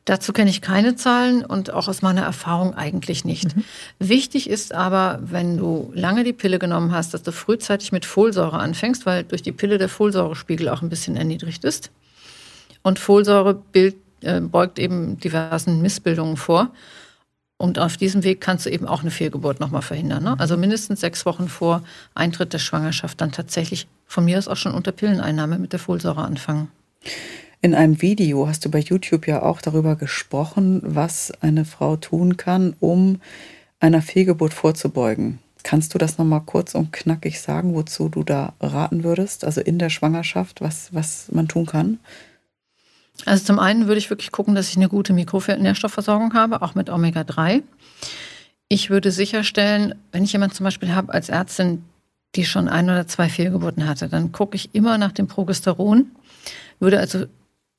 Dazu 0.09 0.33
kenne 0.33 0.49
ich 0.49 0.63
keine 0.63 0.97
Zahlen 0.97 1.45
und 1.45 1.71
auch 1.71 1.87
aus 1.87 2.01
meiner 2.01 2.23
Erfahrung 2.23 2.73
eigentlich 2.73 3.27
nicht. 3.27 3.55
Mhm. 3.55 3.65
Wichtig 3.99 4.49
ist 4.49 4.73
aber, 4.73 5.19
wenn 5.21 5.59
du 5.59 5.93
lange 5.95 6.25
die 6.25 6.33
Pille 6.33 6.59
genommen 6.59 6.93
hast, 6.93 7.13
dass 7.13 7.23
du 7.23 7.31
frühzeitig 7.31 7.93
mit 7.93 8.07
Folsäure 8.07 8.59
anfängst, 8.59 9.05
weil 9.05 9.25
durch 9.25 9.43
die 9.43 9.53
Pille 9.53 9.77
der 9.77 9.91
Folsäurespiegel 9.91 10.71
auch 10.71 10.81
ein 10.81 10.89
bisschen 10.89 11.15
erniedrigt 11.15 11.63
ist. 11.63 11.91
Und 12.83 12.99
Folsäure 12.99 13.53
bild, 13.53 13.97
äh, 14.23 14.41
beugt 14.41 14.79
eben 14.79 15.19
diversen 15.21 15.83
Missbildungen 15.83 16.39
vor. 16.39 16.71
Und 17.59 17.79
auf 17.79 17.99
diesem 17.99 18.25
Weg 18.25 18.41
kannst 18.41 18.65
du 18.65 18.71
eben 18.71 18.89
auch 18.89 19.03
eine 19.03 19.11
Fehlgeburt 19.11 19.61
nochmal 19.61 19.83
verhindern. 19.83 20.25
Ne? 20.25 20.37
Also 20.39 20.57
mindestens 20.57 21.01
sechs 21.01 21.27
Wochen 21.27 21.49
vor 21.49 21.83
Eintritt 22.15 22.55
der 22.55 22.61
Schwangerschaft 22.61 23.21
dann 23.21 23.31
tatsächlich 23.31 23.89
von 24.07 24.25
mir 24.25 24.39
aus 24.39 24.49
auch 24.49 24.57
schon 24.57 24.73
unter 24.73 24.93
Pilleneinnahme 24.93 25.59
mit 25.59 25.75
der 25.75 25.81
Folsäure 25.81 26.23
anfangen. 26.23 26.69
In 27.61 27.75
einem 27.75 28.01
Video 28.01 28.47
hast 28.47 28.65
du 28.65 28.71
bei 28.71 28.79
YouTube 28.79 29.27
ja 29.27 29.43
auch 29.43 29.61
darüber 29.61 29.97
gesprochen, 29.97 30.81
was 30.85 31.33
eine 31.41 31.65
Frau 31.65 31.97
tun 31.97 32.37
kann, 32.37 32.77
um 32.79 33.21
einer 33.81 34.01
Fehlgeburt 34.01 34.55
vorzubeugen. 34.55 35.41
Kannst 35.65 35.93
du 35.93 35.99
das 35.99 36.19
nochmal 36.19 36.43
kurz 36.47 36.77
und 36.77 36.93
knackig 36.93 37.41
sagen, 37.41 37.75
wozu 37.75 38.09
du 38.09 38.23
da 38.23 38.53
raten 38.61 39.03
würdest? 39.03 39.45
Also 39.45 39.61
in 39.61 39.81
der 39.81 39.91
Schwangerschaft, 39.91 40.61
was, 40.61 40.95
was 40.95 41.33
man 41.33 41.49
tun 41.49 41.67
kann? 41.67 41.99
Also 43.25 43.45
zum 43.45 43.59
einen 43.59 43.89
würde 43.89 43.99
ich 43.99 44.09
wirklich 44.09 44.31
gucken, 44.31 44.55
dass 44.55 44.71
ich 44.71 44.77
eine 44.77 44.89
gute 44.89 45.13
Mikronährstoffversorgung 45.13 46.35
habe, 46.35 46.63
auch 46.63 46.77
mit 46.77 46.89
Omega-3. 46.89 47.65
Ich 48.69 48.89
würde 48.89 49.11
sicherstellen, 49.11 49.97
wenn 50.13 50.23
ich 50.23 50.33
jemanden 50.33 50.55
zum 50.55 50.63
Beispiel 50.63 50.95
habe 50.95 51.13
als 51.13 51.29
Ärztin, 51.29 51.85
die 52.37 52.45
schon 52.45 52.69
ein 52.69 52.85
oder 52.85 53.09
zwei 53.09 53.29
Fehlgeburten 53.29 53.89
hatte, 53.89 54.09
dann 54.09 54.31
gucke 54.31 54.55
ich 54.55 54.75
immer 54.77 54.97
nach 54.97 55.13
dem 55.13 55.27
Progesteron, 55.27 56.13
würde 56.79 57.01
also 57.01 57.27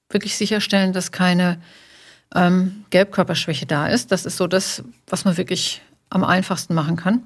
wirklich 0.10 0.36
sicherstellen, 0.36 0.94
dass 0.94 1.12
keine 1.12 1.62
ähm, 2.36 2.86
Gelbkörperschwäche 2.90 3.66
da 3.66 3.88
ist. 3.88 4.12
Das 4.12 4.26
ist 4.26 4.38
so 4.38 4.48
das, 4.48 4.84
was 5.08 5.26
man 5.26 5.38
wirklich 5.38 5.82
am 6.10 6.24
einfachsten 6.24 6.74
machen 6.74 6.96
kann. 6.96 7.24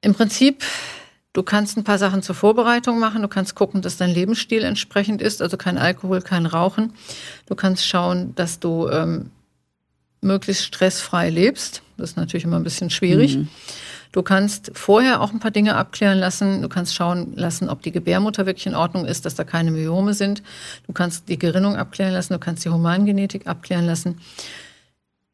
Im 0.00 0.14
Prinzip, 0.14 0.62
du 1.32 1.42
kannst 1.42 1.76
ein 1.76 1.84
paar 1.84 1.98
Sachen 1.98 2.22
zur 2.22 2.34
Vorbereitung 2.34 2.98
machen. 2.98 3.22
Du 3.22 3.28
kannst 3.28 3.54
gucken, 3.54 3.80
dass 3.80 3.96
dein 3.96 4.10
Lebensstil 4.10 4.62
entsprechend 4.62 5.22
ist, 5.22 5.40
also 5.40 5.56
kein 5.56 5.78
Alkohol, 5.78 6.20
kein 6.20 6.46
Rauchen. 6.46 6.92
Du 7.46 7.54
kannst 7.54 7.86
schauen, 7.86 8.34
dass 8.34 8.60
du 8.60 8.88
ähm, 8.88 9.30
möglichst 10.20 10.64
stressfrei 10.64 11.30
lebst. 11.30 11.82
Das 11.96 12.10
ist 12.10 12.16
natürlich 12.16 12.44
immer 12.44 12.56
ein 12.56 12.64
bisschen 12.64 12.90
schwierig. 12.90 13.36
Mhm. 13.36 13.48
Du 14.14 14.22
kannst 14.22 14.70
vorher 14.74 15.20
auch 15.20 15.32
ein 15.32 15.40
paar 15.40 15.50
Dinge 15.50 15.74
abklären 15.74 16.18
lassen. 16.18 16.62
Du 16.62 16.68
kannst 16.68 16.94
schauen 16.94 17.32
lassen, 17.34 17.68
ob 17.68 17.82
die 17.82 17.90
Gebärmutter 17.90 18.46
wirklich 18.46 18.66
in 18.66 18.76
Ordnung 18.76 19.06
ist, 19.06 19.26
dass 19.26 19.34
da 19.34 19.42
keine 19.42 19.72
Myome 19.72 20.14
sind. 20.14 20.40
Du 20.86 20.92
kannst 20.92 21.28
die 21.28 21.36
Gerinnung 21.36 21.74
abklären 21.74 22.12
lassen. 22.12 22.32
Du 22.32 22.38
kannst 22.38 22.64
die 22.64 22.68
Humangenetik 22.68 23.48
abklären 23.48 23.86
lassen. 23.86 24.20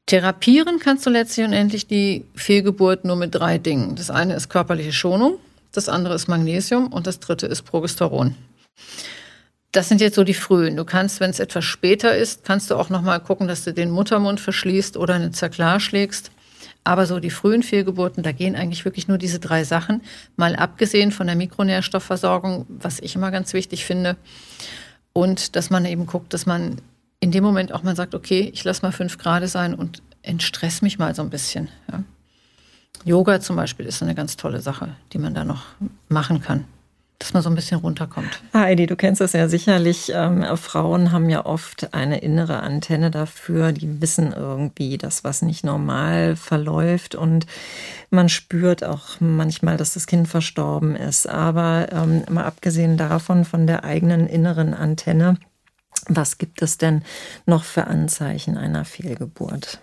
Therapieren 0.07 0.79
kannst 0.79 1.05
du 1.05 1.11
letztlich 1.11 1.47
und 1.47 1.53
endlich 1.53 1.88
die 1.88 2.25
Fehlgeburt 2.35 3.05
nur 3.05 3.16
mit 3.16 3.35
drei 3.35 3.59
Dingen. 3.59 3.97
Das 3.97 4.09
eine 4.09 4.35
ist 4.35 4.49
körperliche 4.49 4.95
Schonung, 4.95 5.35
das 5.73 5.90
andere 5.90 6.14
ist 6.14 6.27
Magnesium 6.27 6.87
und 6.87 7.07
das 7.07 7.21
dritte 7.21 7.47
ist 7.49 7.66
Progesteron. 7.66 8.35
Das 9.73 9.90
sind 9.90 10.01
jetzt 10.01 10.16
so 10.16 10.25
die 10.25 10.33
frühen. 10.33 10.77
Du 10.77 10.87
kannst, 10.87 11.21
wenn 11.21 11.29
es 11.29 11.38
etwas 11.38 11.66
später 11.66 12.16
ist, 12.16 12.45
kannst 12.45 12.71
du 12.71 12.77
auch 12.77 12.88
noch 12.88 13.03
mal 13.03 13.19
gucken, 13.19 13.47
dass 13.47 13.62
du 13.62 13.75
den 13.75 13.90
Muttermund 13.90 14.40
verschließt 14.40 14.97
oder 14.97 15.16
eine 15.16 15.33
Zerklar 15.33 15.81
schlägst. 15.81 16.31
Aber 16.85 17.07
so 17.07 17.21
die 17.21 17.31
frühen 17.31 17.62
Fehlgeburten, 17.62 18.23
da 18.23 18.33
gehen 18.33 18.57
eigentlich 18.57 18.85
wirklich 18.85 19.07
nur 19.07 19.19
diese 19.19 19.38
drei 19.38 19.64
Sachen. 19.64 20.03
Mal 20.37 20.57
abgesehen 20.57 21.12
von 21.12 21.27
der 21.27 21.37
Mikronährstoffversorgung, 21.37 22.66
was 22.69 23.01
ich 23.01 23.14
immer 23.14 23.31
ganz 23.31 23.53
wichtig 23.53 23.85
finde. 23.85 24.16
Und 25.12 25.57
dass 25.57 25.71
man 25.71 25.85
eben 25.85 26.07
guckt, 26.07 26.33
dass 26.33 26.47
man 26.47 26.81
in 27.21 27.33
dem 27.33 27.45
Moment 27.45 27.73
auch 27.73 27.83
mal 27.83 27.97
sagt, 27.97 28.14
okay, 28.14 28.51
ich 28.53 28.64
lasse 28.64 28.83
mal 28.83 28.93
fünf 28.93 29.19
Grad 29.19 29.47
sein 29.49 29.75
und 29.75 30.03
entstress 30.23 30.81
mich 30.81 30.99
mal 30.99 31.14
so 31.14 31.23
ein 31.23 31.31
bisschen. 31.31 31.69
Ja. 31.90 32.03
Yoga 33.05 33.40
zum 33.40 33.57
Beispiel 33.57 33.87
ist 33.87 34.03
eine 34.03 34.14
ganz 34.14 34.37
tolle 34.37 34.61
Sache, 34.61 34.95
die 35.12 35.19
man 35.19 35.35
da 35.35 35.45
noch 35.45 35.64
machen 36.09 36.40
kann 36.40 36.64
dass 37.20 37.35
man 37.35 37.42
so 37.42 37.50
ein 37.50 37.54
bisschen 37.54 37.78
runterkommt. 37.78 38.42
Heidi, 38.54 38.87
du 38.87 38.96
kennst 38.96 39.20
es 39.20 39.35
ja 39.35 39.46
sicherlich. 39.46 40.11
Ähm, 40.14 40.44
Frauen 40.56 41.12
haben 41.12 41.28
ja 41.28 41.44
oft 41.44 41.92
eine 41.92 42.18
innere 42.18 42.61
Antenne 42.61 43.11
dafür. 43.11 43.72
Die 43.72 44.00
wissen 44.00 44.33
irgendwie, 44.33 44.96
dass 44.96 45.22
was 45.22 45.42
nicht 45.42 45.62
normal 45.62 46.35
verläuft 46.35 47.14
und 47.14 47.46
man 48.09 48.28
spürt 48.30 48.83
auch 48.83 49.20
manchmal, 49.20 49.76
dass 49.76 49.94
das 49.94 50.06
Kind 50.06 50.28
verstorben 50.28 50.96
ist. 50.96 51.28
Aber 51.28 51.88
ähm, 51.92 52.24
mal 52.30 52.44
abgesehen 52.44 52.96
davon, 52.96 53.44
von 53.44 53.66
der 53.66 53.85
eigenen 53.85 54.26
inneren 54.26 54.72
Antenne, 54.72 55.37
was 56.09 56.38
gibt 56.38 56.62
es 56.62 56.78
denn 56.78 57.02
noch 57.44 57.64
für 57.64 57.87
Anzeichen 57.87 58.56
einer 58.56 58.87
Fehlgeburt? 58.87 59.78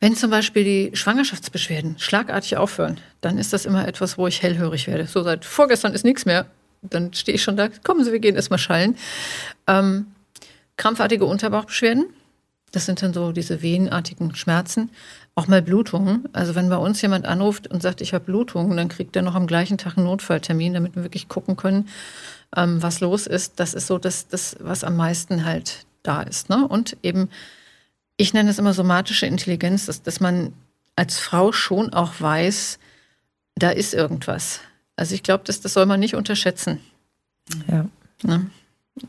Wenn 0.00 0.16
zum 0.16 0.30
Beispiel 0.30 0.64
die 0.64 0.96
Schwangerschaftsbeschwerden 0.96 1.98
schlagartig 1.98 2.56
aufhören, 2.56 2.98
dann 3.20 3.36
ist 3.36 3.52
das 3.52 3.66
immer 3.66 3.86
etwas, 3.86 4.16
wo 4.16 4.26
ich 4.26 4.42
hellhörig 4.42 4.86
werde. 4.86 5.06
So 5.06 5.22
seit 5.22 5.44
vorgestern 5.44 5.92
ist 5.92 6.04
nichts 6.04 6.24
mehr. 6.24 6.46
Dann 6.82 7.12
stehe 7.12 7.36
ich 7.36 7.42
schon 7.42 7.58
da, 7.58 7.68
kommen 7.84 8.02
Sie, 8.04 8.10
wir 8.10 8.18
gehen 8.18 8.36
erstmal 8.36 8.58
schallen. 8.58 8.96
Ähm, 9.66 10.06
krampfartige 10.78 11.26
Unterbauchbeschwerden, 11.26 12.06
das 12.72 12.86
sind 12.86 13.02
dann 13.02 13.12
so 13.12 13.32
diese 13.32 13.62
wehenartigen 13.62 14.34
Schmerzen. 14.34 14.90
Auch 15.34 15.48
mal 15.48 15.62
Blutungen. 15.62 16.28
Also 16.32 16.54
wenn 16.54 16.68
bei 16.68 16.76
uns 16.76 17.02
jemand 17.02 17.26
anruft 17.26 17.66
und 17.66 17.82
sagt, 17.82 18.00
ich 18.00 18.14
habe 18.14 18.24
Blutungen, 18.24 18.76
dann 18.76 18.88
kriegt 18.88 19.16
er 19.16 19.22
noch 19.22 19.34
am 19.34 19.46
gleichen 19.46 19.76
Tag 19.76 19.96
einen 19.96 20.06
Notfalltermin, 20.06 20.74
damit 20.74 20.94
wir 20.94 21.02
wirklich 21.02 21.28
gucken 21.28 21.56
können, 21.56 21.88
ähm, 22.56 22.82
was 22.82 23.00
los 23.00 23.26
ist. 23.26 23.58
Das 23.58 23.74
ist 23.74 23.86
so 23.86 23.98
das, 23.98 24.28
das, 24.28 24.56
was 24.60 24.84
am 24.84 24.96
meisten 24.96 25.44
halt 25.44 25.84
da 26.02 26.22
ist. 26.22 26.48
Ne? 26.48 26.66
Und 26.66 26.96
eben 27.02 27.28
ich 28.20 28.34
nenne 28.34 28.50
es 28.50 28.58
immer 28.58 28.74
somatische 28.74 29.24
Intelligenz, 29.24 29.86
dass, 29.86 30.02
dass 30.02 30.20
man 30.20 30.52
als 30.94 31.18
Frau 31.18 31.52
schon 31.52 31.94
auch 31.94 32.12
weiß, 32.20 32.78
da 33.54 33.70
ist 33.70 33.94
irgendwas. 33.94 34.60
Also 34.94 35.14
ich 35.14 35.22
glaube, 35.22 35.44
das, 35.46 35.62
das 35.62 35.72
soll 35.72 35.86
man 35.86 36.00
nicht 36.00 36.14
unterschätzen. 36.14 36.80
Ja. 37.66 37.86
Ne? 38.22 38.50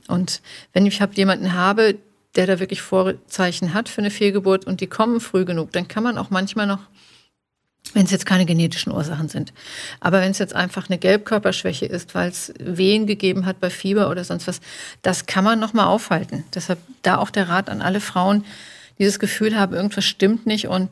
Und 0.08 0.42
wenn 0.72 0.86
ich 0.86 1.02
hab 1.02 1.18
jemanden 1.18 1.52
habe, 1.52 1.96
der 2.36 2.48
da 2.48 2.62
wirklich 2.62 2.82
Vorzeichen 2.82 3.74
hat 3.74 3.90
für 3.90 4.00
eine 4.00 4.12
Fehlgeburt 4.12 4.66
und 4.66 4.80
die 4.80 4.88
kommen 4.88 5.20
früh 5.20 5.44
genug, 5.44 5.74
dann 5.74 5.90
kann 5.90 6.04
man 6.04 6.18
auch 6.18 6.30
manchmal 6.30 6.66
noch, 6.66 6.80
wenn 7.94 8.06
es 8.06 8.12
jetzt 8.12 8.26
keine 8.26 8.46
genetischen 8.46 8.94
Ursachen 8.94 9.28
sind, 9.28 9.52
aber 10.00 10.22
wenn 10.22 10.32
es 10.32 10.38
jetzt 10.38 10.56
einfach 10.56 10.88
eine 10.88 10.98
Gelbkörperschwäche 10.98 11.86
ist, 11.86 12.16
weil 12.16 12.30
es 12.30 12.54
Wehen 12.60 13.08
gegeben 13.08 13.46
hat 13.46 13.60
bei 13.60 13.70
Fieber 13.70 14.10
oder 14.10 14.24
sonst 14.24 14.48
was, 14.48 14.62
das 15.02 15.26
kann 15.26 15.44
man 15.44 15.60
noch 15.60 15.74
mal 15.74 15.88
aufhalten. 15.88 16.46
Deshalb 16.54 16.80
da 17.02 17.18
auch 17.18 17.32
der 17.32 17.50
Rat 17.50 17.70
an 17.70 17.82
alle 17.82 18.00
Frauen, 18.00 18.46
dieses 19.02 19.18
Gefühl 19.18 19.58
habe, 19.58 19.76
irgendwas 19.76 20.06
stimmt 20.06 20.46
nicht 20.46 20.68
und 20.68 20.90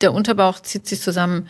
der 0.00 0.14
Unterbauch 0.14 0.60
zieht 0.60 0.86
sich 0.86 1.00
zusammen, 1.00 1.48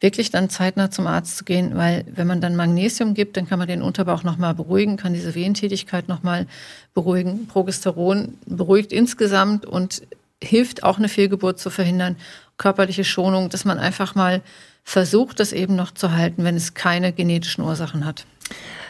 wirklich 0.00 0.30
dann 0.30 0.48
zeitnah 0.48 0.92
zum 0.92 1.08
Arzt 1.08 1.36
zu 1.36 1.44
gehen, 1.44 1.76
weil 1.76 2.04
wenn 2.14 2.28
man 2.28 2.40
dann 2.40 2.54
Magnesium 2.54 3.14
gibt, 3.14 3.36
dann 3.36 3.48
kann 3.48 3.58
man 3.58 3.66
den 3.66 3.82
Unterbauch 3.82 4.22
nochmal 4.22 4.54
beruhigen, 4.54 4.96
kann 4.96 5.14
diese 5.14 5.34
Wehentätigkeit 5.34 6.06
nochmal 6.06 6.46
beruhigen. 6.94 7.48
Progesteron 7.48 8.38
beruhigt 8.46 8.92
insgesamt 8.92 9.66
und 9.66 10.02
hilft 10.40 10.84
auch 10.84 10.98
eine 10.98 11.08
Fehlgeburt 11.08 11.58
zu 11.58 11.68
verhindern. 11.68 12.14
Körperliche 12.56 13.02
Schonung, 13.02 13.48
dass 13.48 13.64
man 13.64 13.80
einfach 13.80 14.14
mal 14.14 14.40
versucht, 14.84 15.40
das 15.40 15.52
eben 15.52 15.74
noch 15.74 15.90
zu 15.90 16.12
halten, 16.12 16.44
wenn 16.44 16.54
es 16.54 16.74
keine 16.74 17.12
genetischen 17.12 17.64
Ursachen 17.64 18.04
hat. 18.04 18.24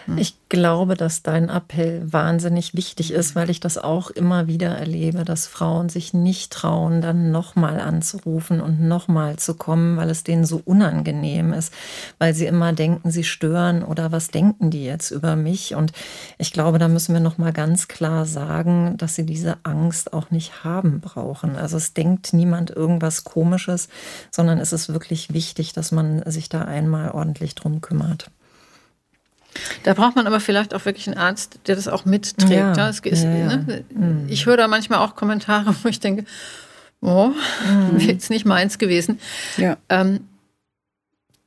Hm. 0.08 0.18
Ich 0.18 0.36
glaube, 0.48 0.94
dass 0.94 1.22
dein 1.22 1.50
Appell 1.50 2.02
wahnsinnig 2.10 2.74
wichtig 2.74 3.12
ist, 3.12 3.36
weil 3.36 3.50
ich 3.50 3.60
das 3.60 3.76
auch 3.76 4.10
immer 4.10 4.46
wieder 4.46 4.70
erlebe, 4.70 5.24
dass 5.24 5.46
Frauen 5.46 5.90
sich 5.90 6.14
nicht 6.14 6.50
trauen, 6.50 7.02
dann 7.02 7.30
nochmal 7.30 7.78
anzurufen 7.78 8.62
und 8.62 8.80
nochmal 8.80 9.36
zu 9.36 9.54
kommen, 9.54 9.98
weil 9.98 10.08
es 10.08 10.24
denen 10.24 10.46
so 10.46 10.62
unangenehm 10.64 11.52
ist, 11.52 11.72
weil 12.18 12.32
sie 12.34 12.46
immer 12.46 12.72
denken, 12.72 13.10
sie 13.10 13.24
stören 13.24 13.82
oder 13.82 14.10
was 14.10 14.28
denken 14.28 14.70
die 14.70 14.84
jetzt 14.84 15.10
über 15.10 15.36
mich? 15.36 15.74
Und 15.74 15.92
ich 16.38 16.52
glaube, 16.52 16.78
da 16.78 16.88
müssen 16.88 17.12
wir 17.12 17.20
nochmal 17.20 17.52
ganz 17.52 17.86
klar 17.86 18.24
sagen, 18.24 18.96
dass 18.96 19.14
sie 19.14 19.26
diese 19.26 19.58
Angst 19.64 20.14
auch 20.14 20.30
nicht 20.30 20.64
haben 20.64 21.00
brauchen. 21.00 21.56
Also 21.56 21.76
es 21.76 21.92
denkt 21.92 22.32
niemand 22.32 22.70
irgendwas 22.70 23.24
Komisches, 23.24 23.88
sondern 24.30 24.58
es 24.58 24.72
ist 24.72 24.90
wirklich 24.90 25.34
wichtig, 25.34 25.74
dass 25.74 25.92
man 25.92 26.22
sich 26.30 26.48
da 26.48 26.62
einmal 26.62 27.10
ordentlich 27.10 27.54
drum 27.54 27.82
kümmert. 27.82 28.30
Da 29.82 29.94
braucht 29.94 30.16
man 30.16 30.26
aber 30.26 30.40
vielleicht 30.40 30.74
auch 30.74 30.84
wirklich 30.84 31.06
einen 31.08 31.16
Arzt, 31.16 31.60
der 31.66 31.76
das 31.76 31.88
auch 31.88 32.04
mitträgt. 32.04 32.50
Ja, 32.50 32.74
ja, 32.74 32.88
ist, 32.88 33.04
ja, 33.04 33.56
ne? 33.56 33.84
mhm. 33.90 34.26
Ich 34.28 34.46
höre 34.46 34.56
da 34.56 34.68
manchmal 34.68 35.00
auch 35.00 35.16
Kommentare, 35.16 35.74
wo 35.82 35.88
ich 35.88 36.00
denke, 36.00 36.24
oh, 37.00 37.30
mhm. 37.66 37.98
jetzt 37.98 38.30
nicht 38.30 38.44
meins 38.44 38.78
gewesen. 38.78 39.20
Ähm, 39.88 40.28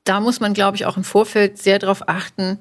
da 0.03 0.19
muss 0.19 0.39
man, 0.39 0.53
glaube 0.53 0.77
ich, 0.77 0.85
auch 0.85 0.97
im 0.97 1.03
Vorfeld 1.03 1.57
sehr 1.57 1.79
darauf 1.79 2.09
achten, 2.09 2.59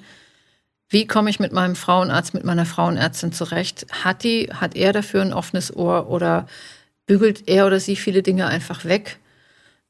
wie 0.91 1.07
komme 1.07 1.31
ich 1.31 1.39
mit 1.39 1.53
meinem 1.53 1.77
Frauenarzt, 1.77 2.35
mit 2.35 2.45
meiner 2.45 2.67
Frauenärztin 2.67 3.33
zurecht? 3.33 3.87
Hat 3.93 4.25
die, 4.25 4.51
hat 4.53 4.75
er 4.75 4.93
dafür 4.93 5.23
ein 5.23 5.33
offenes 5.33 5.75
Ohr 5.75 6.11
oder 6.11 6.47
bügelt 7.07 7.49
er 7.49 7.67
oder 7.67 7.79
sie 7.79 7.95
viele 7.95 8.23
Dinge 8.23 8.49
einfach 8.49 8.85
weg? 8.85 9.19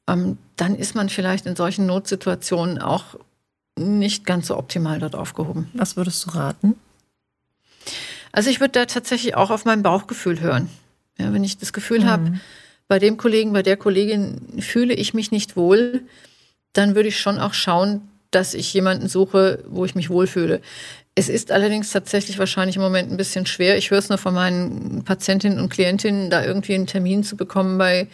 Ähm, 0.07 0.37
dann 0.57 0.77
ist 0.77 0.95
man 0.95 1.09
vielleicht 1.09 1.47
in 1.47 1.57
solchen 1.57 1.87
Notsituationen 1.87 2.79
auch 2.79 3.17
nicht 3.81 4.27
ganz 4.27 4.49
so 4.49 4.57
optimal 4.57 4.99
dort 4.99 5.15
aufgehoben. 5.15 5.71
Was 5.75 5.97
würdest 5.97 6.25
du 6.27 6.31
raten? 6.31 6.75
Also 8.33 8.51
ich 8.51 8.61
würde 8.61 8.73
da 8.73 8.87
tatsächlich 8.87 9.35
auch 9.35 9.51
auf 9.51 9.65
mein 9.65 9.83
Bauchgefühl 9.83 10.41
hören. 10.41 10.69
Ja, 11.19 11.33
wenn 11.33 11.45
ich 11.45 11.59
das 11.59 11.73
Gefühl 11.73 12.01
mhm. 12.01 12.07
habe, 12.07 12.41
bei 12.89 12.99
dem 12.99 13.17
Kollegen, 13.17 13.53
bei 13.53 13.63
der 13.63 13.77
Kollegin 13.77 14.41
fühle 14.61 14.95
ich 14.95 15.15
mich 15.15 15.31
nicht 15.31 15.57
wohl, 15.57 16.03
dann 16.73 16.95
würde 16.95 17.09
ich 17.09 17.21
schon 17.21 17.39
auch 17.39 17.55
schauen, 17.55 18.03
dass 18.31 18.55
ich 18.55 18.73
jemanden 18.73 19.09
suche, 19.09 19.65
wo 19.69 19.85
ich 19.85 19.95
mich 19.95 20.11
wohlfühle. 20.11 20.61
Es 21.15 21.29
ist 21.29 21.51
allerdings 21.51 21.91
tatsächlich 21.91 22.39
wahrscheinlich 22.39 22.77
im 22.77 22.83
Moment 22.83 23.11
ein 23.11 23.17
bisschen 23.17 23.47
schwer. 23.47 23.77
Ich 23.77 23.91
höre 23.91 23.99
es 23.99 24.09
nur 24.09 24.19
von 24.19 24.35
meinen 24.35 25.03
Patientinnen 25.05 25.59
und 25.59 25.69
Klientinnen, 25.69 26.31
da 26.31 26.45
irgendwie 26.45 26.75
einen 26.75 26.87
Termin 26.87 27.25
zu 27.25 27.37
bekommen 27.37 27.79
bei 27.79 28.07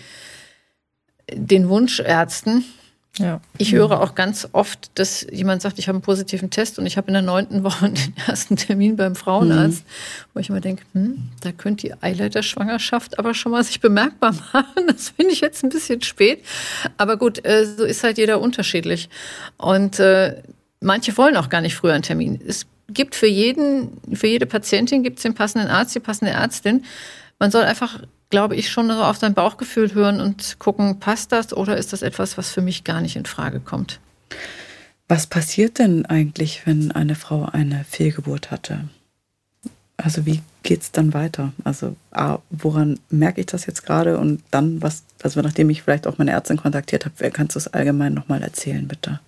den 1.33 1.69
Wunschärzten. 1.69 2.65
Ja. 3.19 3.41
Ich 3.57 3.73
höre 3.73 4.01
auch 4.01 4.15
ganz 4.15 4.49
oft, 4.53 4.91
dass 4.95 5.27
jemand 5.31 5.63
sagt, 5.63 5.79
ich 5.79 5.89
habe 5.89 5.97
einen 5.97 6.03
positiven 6.03 6.51
Test 6.51 6.79
und 6.79 6.87
ich 6.87 6.97
habe 6.97 7.09
in 7.09 7.15
der 7.15 7.23
neunten 7.23 7.65
Woche 7.65 7.91
den 7.91 8.15
ersten 8.27 8.57
Termin 8.57 8.97
beim 8.97 9.17
Frauenarzt, 9.17 9.85
mhm. 9.85 10.25
wo 10.35 10.41
ich 10.41 10.49
immer 10.49 10.61
denke, 10.61 10.85
hm, 10.93 11.31
da 11.41 11.53
könnte 11.53 11.89
die 11.89 12.03
Eileiterschwangerschaft 12.03 13.19
aber 13.19 13.35
schon 13.35 13.53
mal 13.53 13.65
sich 13.65 13.81
bemerkbar 13.81 14.33
machen. 14.53 14.87
Das 14.87 15.11
finde 15.11 15.33
ich 15.33 15.41
jetzt 15.41 15.63
ein 15.65 15.71
bisschen 15.71 16.03
spät. 16.03 16.45
Aber 16.97 17.17
gut, 17.17 17.45
äh, 17.45 17.65
so 17.65 17.85
ist 17.85 18.05
halt 18.05 18.19
jeder 18.19 18.41
unterschiedlich. 18.41 19.09
Und 19.57 19.99
äh, 19.99 20.43
manche 20.81 21.17
wollen 21.17 21.37
auch 21.37 21.49
gar 21.49 21.61
nicht 21.61 21.75
früher 21.75 21.95
einen 21.95 22.03
Termin. 22.03 22.41
Es 22.47 22.67
gibt 22.89 23.15
für 23.15 23.27
jeden, 23.27 24.01
für 24.15 24.27
jede 24.27 24.47
Patientin 24.47 25.03
gibt 25.03 25.19
es 25.19 25.23
den 25.23 25.35
passenden 25.35 25.69
Arzt, 25.69 25.95
die 25.95 26.01
passende 26.01 26.33
Ärztin. 26.33 26.85
Man 27.39 27.51
soll 27.51 27.65
einfach 27.65 27.99
glaube 28.31 28.57
ich, 28.57 28.71
schon 28.71 28.89
so 28.89 29.03
auf 29.03 29.19
sein 29.19 29.35
Bauchgefühl 29.35 29.95
hören 29.95 30.21
und 30.21 30.59
gucken, 30.59 30.99
passt 30.99 31.33
das 31.33 31.53
oder 31.53 31.77
ist 31.77 31.93
das 31.93 32.03
etwas, 32.03 32.37
was 32.37 32.51
für 32.51 32.63
mich 32.63 32.85
gar 32.85 33.01
nicht 33.01 33.17
in 33.17 33.27
Frage 33.27 33.61
kommt. 33.61 34.01
Was 35.09 35.27
passiert 35.27 35.79
denn 35.79 36.05
eigentlich, 36.07 36.67
wenn 36.67 36.91
eine 36.91 37.15
Frau 37.15 37.45
eine 37.45 37.85
Fehlgeburt 37.89 38.51
hatte? 38.51 38.89
Also 39.97 40.27
wie 40.27 40.43
geht 40.63 40.83
es 40.83 40.93
dann 40.93 41.15
weiter? 41.15 41.53
Also 41.65 41.97
A, 42.11 42.39
woran 42.51 42.99
merke 43.09 43.41
ich 43.41 43.47
das 43.47 43.67
jetzt 43.67 43.87
gerade 43.87 44.19
und 44.19 44.43
dann 44.51 44.83
was, 44.83 45.05
also 45.23 45.41
nachdem 45.41 45.71
ich 45.71 45.83
vielleicht 45.83 46.07
auch 46.07 46.19
meine 46.19 46.33
Ärztin 46.33 46.57
kontaktiert 46.57 47.05
habe, 47.05 47.15
wer 47.19 47.31
kannst 47.31 47.55
du 47.55 47.61
es 47.61 47.69
allgemein 47.69 48.13
nochmal 48.13 48.43
erzählen, 48.43 48.87
bitte? 48.89 49.21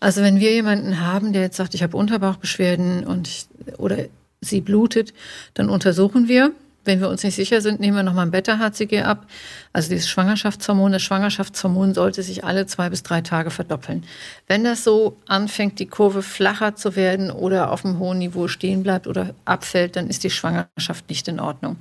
Also 0.00 0.22
wenn 0.22 0.40
wir 0.40 0.52
jemanden 0.52 1.00
haben, 1.00 1.32
der 1.32 1.42
jetzt 1.42 1.56
sagt, 1.56 1.74
ich 1.74 1.82
habe 1.82 1.96
Unterbauchbeschwerden 1.96 3.04
und 3.04 3.28
ich, 3.28 3.46
oder 3.78 3.96
sie 4.40 4.60
blutet, 4.60 5.14
dann 5.54 5.70
untersuchen 5.70 6.28
wir. 6.28 6.52
Wenn 6.88 7.02
wir 7.02 7.10
uns 7.10 7.22
nicht 7.22 7.34
sicher 7.34 7.60
sind, 7.60 7.80
nehmen 7.80 7.98
wir 7.98 8.02
nochmal 8.02 8.24
ein 8.24 8.30
Beta-HCG 8.30 9.02
ab. 9.02 9.26
Also 9.74 9.90
dieses 9.90 10.08
Schwangerschaftshormon, 10.08 10.90
das 10.90 11.02
Schwangerschaftshormon 11.02 11.92
sollte 11.92 12.22
sich 12.22 12.44
alle 12.44 12.64
zwei 12.64 12.88
bis 12.88 13.02
drei 13.02 13.20
Tage 13.20 13.50
verdoppeln. 13.50 14.04
Wenn 14.46 14.64
das 14.64 14.84
so 14.84 15.18
anfängt, 15.26 15.80
die 15.80 15.86
Kurve 15.86 16.22
flacher 16.22 16.76
zu 16.76 16.96
werden 16.96 17.30
oder 17.30 17.72
auf 17.72 17.84
einem 17.84 17.98
hohen 17.98 18.16
Niveau 18.16 18.48
stehen 18.48 18.84
bleibt 18.84 19.06
oder 19.06 19.34
abfällt, 19.44 19.96
dann 19.96 20.08
ist 20.08 20.24
die 20.24 20.30
Schwangerschaft 20.30 21.10
nicht 21.10 21.28
in 21.28 21.40
Ordnung. 21.40 21.76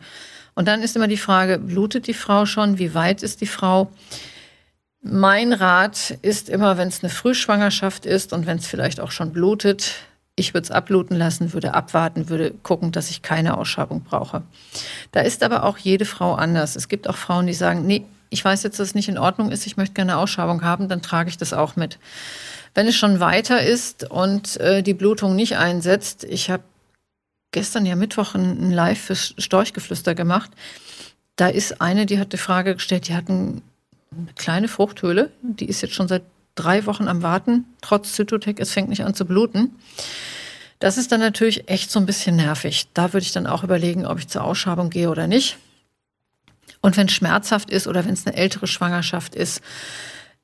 Und 0.55 0.67
dann 0.67 0.81
ist 0.81 0.97
immer 0.97 1.07
die 1.07 1.15
Frage, 1.15 1.57
blutet 1.57 2.07
die 2.07 2.13
Frau 2.13 2.45
schon? 2.45 2.77
Wie 2.77 2.93
weit 2.93 3.23
ist 3.23 3.39
die 3.39 3.47
Frau? 3.47 3.89
Mein 5.01 5.53
Rat 5.53 6.17
ist 6.21 6.49
immer, 6.49 6.77
wenn 6.77 6.89
es 6.89 7.01
eine 7.01 7.11
Frühschwangerschaft 7.11 8.05
ist 8.05 8.33
und 8.33 8.45
wenn 8.45 8.57
es 8.57 8.67
vielleicht 8.67 8.99
auch 8.99 9.11
schon 9.11 9.31
blutet, 9.31 9.93
ich 10.39 10.53
würde 10.53 10.65
es 10.65 10.71
abbluten 10.71 11.17
lassen, 11.17 11.51
würde 11.51 11.73
abwarten, 11.73 12.29
würde 12.29 12.51
gucken, 12.61 12.91
dass 12.91 13.09
ich 13.09 13.23
keine 13.23 13.57
Ausschabung 13.57 14.03
brauche. 14.03 14.43
Da 15.11 15.21
ist 15.21 15.43
aber 15.43 15.63
auch 15.63 15.79
jede 15.79 16.05
Frau 16.05 16.35
anders. 16.35 16.75
Es 16.75 16.87
gibt 16.87 17.09
auch 17.09 17.17
Frauen, 17.17 17.47
die 17.47 17.55
sagen, 17.55 17.87
nee, 17.87 18.05
ich 18.29 18.45
weiß 18.45 18.61
jetzt, 18.61 18.79
dass 18.79 18.89
es 18.89 18.95
nicht 18.95 19.09
in 19.09 19.17
Ordnung 19.17 19.51
ist, 19.51 19.65
ich 19.65 19.77
möchte 19.77 19.95
gerne 19.95 20.17
Ausschabung 20.17 20.63
haben, 20.63 20.89
dann 20.89 21.01
trage 21.01 21.29
ich 21.29 21.37
das 21.37 21.53
auch 21.53 21.75
mit. 21.75 21.97
Wenn 22.75 22.85
es 22.85 22.95
schon 22.95 23.19
weiter 23.19 23.63
ist 23.63 24.09
und 24.11 24.57
äh, 24.57 24.83
die 24.83 24.93
Blutung 24.93 25.35
nicht 25.35 25.57
einsetzt, 25.57 26.23
ich 26.23 26.51
habe 26.51 26.63
gestern 27.51 27.87
ja 27.87 27.95
Mittwoch 27.95 28.35
ein, 28.35 28.69
ein 28.69 28.71
Live 28.71 28.99
fürs 28.99 29.33
Storchgeflüster 29.39 30.13
gemacht. 30.13 30.51
Da 31.35 31.47
ist 31.47 31.81
eine, 31.81 32.05
die 32.05 32.19
hat 32.19 32.31
die 32.31 32.37
Frage 32.37 32.75
gestellt, 32.75 33.07
die 33.07 33.15
hat 33.15 33.27
ein, 33.27 33.63
eine 34.11 34.33
kleine 34.35 34.67
Fruchthöhle, 34.67 35.31
die 35.41 35.65
ist 35.67 35.81
jetzt 35.81 35.95
schon 35.95 36.07
seit 36.07 36.21
drei 36.57 36.85
Wochen 36.85 37.07
am 37.07 37.23
Warten, 37.23 37.65
trotz 37.81 38.13
Zytotec, 38.13 38.59
es 38.59 38.71
fängt 38.71 38.89
nicht 38.89 39.03
an 39.03 39.13
zu 39.13 39.25
bluten. 39.25 39.75
Das 40.79 40.97
ist 40.97 41.11
dann 41.11 41.21
natürlich 41.21 41.69
echt 41.69 41.89
so 41.89 41.99
ein 41.99 42.05
bisschen 42.05 42.35
nervig. 42.35 42.87
Da 42.93 43.13
würde 43.13 43.25
ich 43.25 43.31
dann 43.31 43.47
auch 43.47 43.63
überlegen, 43.63 44.05
ob 44.05 44.19
ich 44.19 44.27
zur 44.27 44.43
Ausschabung 44.43 44.89
gehe 44.89 45.09
oder 45.09 45.27
nicht. 45.27 45.57
Und 46.81 46.97
wenn 46.97 47.07
es 47.07 47.13
schmerzhaft 47.13 47.69
ist 47.69 47.87
oder 47.87 48.05
wenn 48.05 48.13
es 48.13 48.27
eine 48.27 48.35
ältere 48.35 48.67
Schwangerschaft 48.67 49.35
ist, 49.35 49.61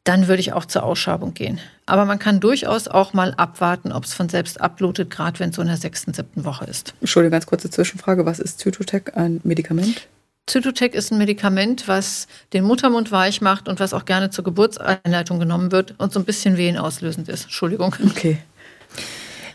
dann 0.03 0.27
würde 0.27 0.41
ich 0.41 0.51
auch 0.51 0.65
zur 0.65 0.83
Ausschabung 0.83 1.33
gehen. 1.33 1.59
Aber 1.85 2.05
man 2.05 2.19
kann 2.19 2.39
durchaus 2.39 2.87
auch 2.87 3.13
mal 3.13 3.33
abwarten, 3.35 3.91
ob 3.91 4.03
es 4.03 4.13
von 4.13 4.27
selbst 4.27 4.59
abblutet, 4.59 5.09
gerade 5.09 5.39
wenn 5.39 5.51
es 5.51 5.55
so 5.55 5.61
in 5.61 5.67
der 5.67 5.77
sechsten, 5.77 6.13
siebten 6.13 6.43
Woche 6.43 6.65
ist. 6.65 6.93
Entschuldigung, 6.99 7.31
ganz 7.31 7.45
kurze 7.45 7.69
Zwischenfrage. 7.69 8.25
Was 8.25 8.39
ist 8.39 8.59
Zytotec, 8.59 9.15
ein 9.15 9.39
Medikament? 9.43 10.07
Zytotec 10.45 10.93
ist 10.93 11.11
ein 11.11 11.17
Medikament, 11.17 11.87
was 11.87 12.27
den 12.51 12.65
Muttermund 12.65 13.11
weich 13.11 13.39
macht 13.41 13.69
und 13.69 13.79
was 13.79 13.93
auch 13.93 14.05
gerne 14.05 14.29
zur 14.29 14.43
Geburtseinleitung 14.43 15.39
genommen 15.39 15.71
wird 15.71 15.95
und 15.99 16.11
so 16.11 16.19
ein 16.19 16.25
bisschen 16.25 16.57
wehenauslösend 16.57 17.29
ist. 17.29 17.43
Entschuldigung. 17.43 17.95
Okay. 18.05 18.37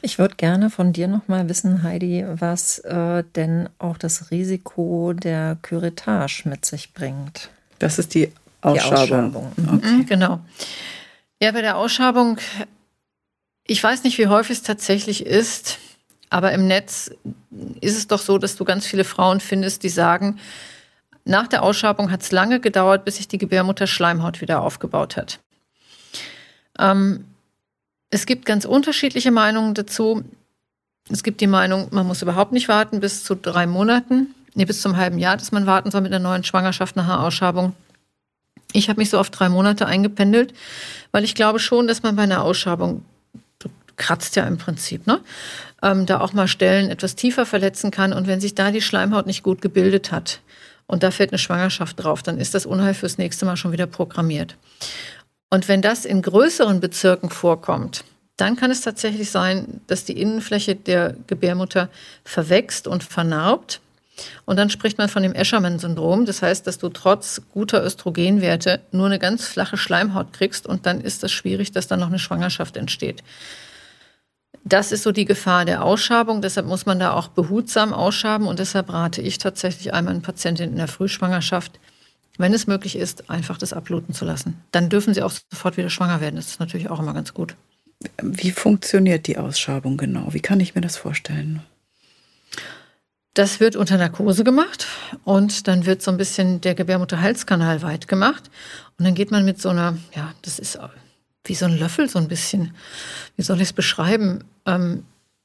Ich 0.00 0.18
würde 0.18 0.36
gerne 0.36 0.70
von 0.70 0.92
dir 0.92 1.08
noch 1.08 1.26
mal 1.28 1.48
wissen, 1.48 1.82
Heidi, 1.82 2.24
was 2.26 2.78
äh, 2.80 3.24
denn 3.34 3.68
auch 3.78 3.98
das 3.98 4.30
Risiko 4.30 5.12
der 5.12 5.58
Curettage 5.62 6.44
mit 6.44 6.64
sich 6.64 6.94
bringt. 6.94 7.50
Das 7.78 7.98
ist 7.98 8.14
die 8.14 8.32
Ausschabung. 8.62 9.32
Die 9.32 9.36
Ausschabung. 9.36 9.52
Okay. 9.74 9.86
Mhm, 9.86 10.06
genau. 10.06 10.40
Ja, 11.42 11.52
bei 11.52 11.62
der 11.62 11.76
Ausschabung, 11.76 12.38
ich 13.64 13.82
weiß 13.82 14.04
nicht, 14.04 14.18
wie 14.18 14.28
häufig 14.28 14.58
es 14.58 14.62
tatsächlich 14.62 15.26
ist, 15.26 15.78
aber 16.30 16.52
im 16.52 16.66
Netz 16.66 17.10
ist 17.80 17.96
es 17.96 18.06
doch 18.06 18.20
so, 18.20 18.38
dass 18.38 18.56
du 18.56 18.64
ganz 18.64 18.86
viele 18.86 19.04
Frauen 19.04 19.40
findest, 19.40 19.82
die 19.82 19.88
sagen, 19.88 20.38
nach 21.28 21.46
der 21.46 21.62
Ausschabung 21.62 22.10
hat 22.10 22.22
es 22.22 22.32
lange 22.32 22.60
gedauert, 22.60 23.04
bis 23.04 23.16
sich 23.16 23.28
die 23.28 23.38
Gebärmutter 23.38 23.86
Schleimhaut 23.86 24.40
wieder 24.40 24.62
aufgebaut 24.62 25.16
hat. 25.16 25.40
Ähm, 26.78 27.24
es 28.10 28.26
gibt 28.26 28.46
ganz 28.46 28.64
unterschiedliche 28.64 29.30
Meinungen 29.30 29.74
dazu. 29.74 30.24
Es 31.10 31.22
gibt 31.22 31.40
die 31.40 31.46
Meinung, 31.46 31.88
man 31.90 32.06
muss 32.06 32.22
überhaupt 32.22 32.52
nicht 32.52 32.68
warten 32.68 33.00
bis 33.00 33.24
zu 33.24 33.34
drei 33.34 33.66
Monaten, 33.66 34.34
nee, 34.54 34.64
bis 34.64 34.80
zum 34.80 34.96
halben 34.96 35.18
Jahr, 35.18 35.36
dass 35.36 35.52
man 35.52 35.66
warten 35.66 35.90
soll 35.90 36.00
mit 36.00 36.12
einer 36.12 36.22
neuen 36.22 36.44
Schwangerschaft 36.44 36.96
nach 36.96 37.04
einer 37.04 37.22
Ausschabung. 37.22 37.74
Ich 38.72 38.88
habe 38.88 39.00
mich 39.00 39.10
so 39.10 39.18
auf 39.18 39.30
drei 39.30 39.48
Monate 39.48 39.86
eingependelt, 39.86 40.52
weil 41.12 41.24
ich 41.24 41.34
glaube 41.34 41.58
schon, 41.58 41.86
dass 41.86 42.02
man 42.02 42.16
bei 42.16 42.22
einer 42.22 42.42
Ausschabung, 42.42 43.04
kratzt 43.96 44.36
ja 44.36 44.46
im 44.46 44.58
Prinzip, 44.58 45.06
ne? 45.06 45.20
Ähm, 45.82 46.06
da 46.06 46.20
auch 46.20 46.32
mal 46.32 46.48
Stellen 46.48 46.88
etwas 46.88 47.16
tiefer 47.16 47.44
verletzen 47.46 47.90
kann. 47.90 48.12
Und 48.12 48.26
wenn 48.26 48.40
sich 48.40 48.54
da 48.54 48.70
die 48.70 48.80
Schleimhaut 48.80 49.26
nicht 49.26 49.42
gut 49.42 49.60
gebildet 49.60 50.12
hat, 50.12 50.40
und 50.88 51.04
da 51.04 51.12
fällt 51.12 51.30
eine 51.30 51.38
Schwangerschaft 51.38 52.02
drauf, 52.02 52.24
dann 52.24 52.38
ist 52.38 52.54
das 52.54 52.66
Unheil 52.66 52.94
fürs 52.94 53.18
nächste 53.18 53.46
Mal 53.46 53.56
schon 53.56 53.70
wieder 53.70 53.86
programmiert. 53.86 54.56
Und 55.50 55.68
wenn 55.68 55.82
das 55.82 56.04
in 56.04 56.22
größeren 56.22 56.80
Bezirken 56.80 57.30
vorkommt, 57.30 58.04
dann 58.36 58.56
kann 58.56 58.70
es 58.70 58.80
tatsächlich 58.80 59.30
sein, 59.30 59.80
dass 59.86 60.04
die 60.04 60.20
Innenfläche 60.20 60.74
der 60.74 61.14
Gebärmutter 61.26 61.88
verwächst 62.24 62.86
und 62.88 63.04
vernarbt. 63.04 63.80
Und 64.46 64.56
dann 64.56 64.70
spricht 64.70 64.98
man 64.98 65.08
von 65.08 65.22
dem 65.22 65.34
Eschermann-Syndrom. 65.34 66.24
Das 66.24 66.42
heißt, 66.42 66.66
dass 66.66 66.78
du 66.78 66.88
trotz 66.88 67.42
guter 67.52 67.84
Östrogenwerte 67.84 68.80
nur 68.90 69.06
eine 69.06 69.18
ganz 69.18 69.46
flache 69.46 69.76
Schleimhaut 69.76 70.32
kriegst 70.32 70.66
und 70.66 70.86
dann 70.86 71.00
ist 71.00 71.22
es 71.22 71.32
schwierig, 71.32 71.72
dass 71.72 71.86
dann 71.86 72.00
noch 72.00 72.08
eine 72.08 72.18
Schwangerschaft 72.18 72.76
entsteht. 72.76 73.22
Das 74.68 74.92
ist 74.92 75.02
so 75.02 75.12
die 75.12 75.24
Gefahr 75.24 75.64
der 75.64 75.82
Ausschabung. 75.82 76.42
Deshalb 76.42 76.66
muss 76.66 76.84
man 76.84 76.98
da 76.98 77.12
auch 77.12 77.28
behutsam 77.28 77.94
ausschaben. 77.94 78.46
Und 78.46 78.58
deshalb 78.58 78.92
rate 78.92 79.22
ich 79.22 79.38
tatsächlich 79.38 79.94
einmal 79.94 80.12
eine 80.12 80.22
Patientin 80.22 80.70
in 80.70 80.76
der 80.76 80.88
Frühschwangerschaft, 80.88 81.80
wenn 82.36 82.52
es 82.52 82.66
möglich 82.66 82.96
ist, 82.96 83.30
einfach 83.30 83.56
das 83.56 83.72
abluten 83.72 84.14
zu 84.14 84.26
lassen. 84.26 84.62
Dann 84.70 84.90
dürfen 84.90 85.14
sie 85.14 85.22
auch 85.22 85.32
sofort 85.50 85.78
wieder 85.78 85.88
schwanger 85.88 86.20
werden. 86.20 86.36
Das 86.36 86.48
ist 86.48 86.60
natürlich 86.60 86.90
auch 86.90 87.00
immer 87.00 87.14
ganz 87.14 87.32
gut. 87.32 87.56
Wie 88.22 88.50
funktioniert 88.50 89.26
die 89.26 89.38
Ausschabung 89.38 89.96
genau? 89.96 90.32
Wie 90.32 90.40
kann 90.40 90.60
ich 90.60 90.74
mir 90.74 90.82
das 90.82 90.96
vorstellen? 90.96 91.62
Das 93.34 93.60
wird 93.60 93.74
unter 93.76 93.96
Narkose 93.96 94.44
gemacht 94.44 94.86
und 95.24 95.68
dann 95.68 95.86
wird 95.86 96.02
so 96.02 96.10
ein 96.10 96.16
bisschen 96.16 96.60
der 96.60 96.74
Gebärmutterhalskanal 96.74 97.82
weit 97.82 98.08
gemacht. 98.08 98.50
Und 98.98 99.04
dann 99.04 99.14
geht 99.14 99.30
man 99.30 99.44
mit 99.44 99.62
so 99.62 99.68
einer, 99.68 99.96
ja, 100.14 100.34
das 100.42 100.58
ist 100.58 100.78
wie 101.48 101.54
so 101.54 101.66
ein 101.66 101.78
Löffel, 101.78 102.08
so 102.08 102.18
ein 102.18 102.28
bisschen, 102.28 102.74
wie 103.36 103.42
soll 103.42 103.56
ich 103.56 103.68
es 103.68 103.72
beschreiben? 103.72 104.44
Ähm, 104.66 105.04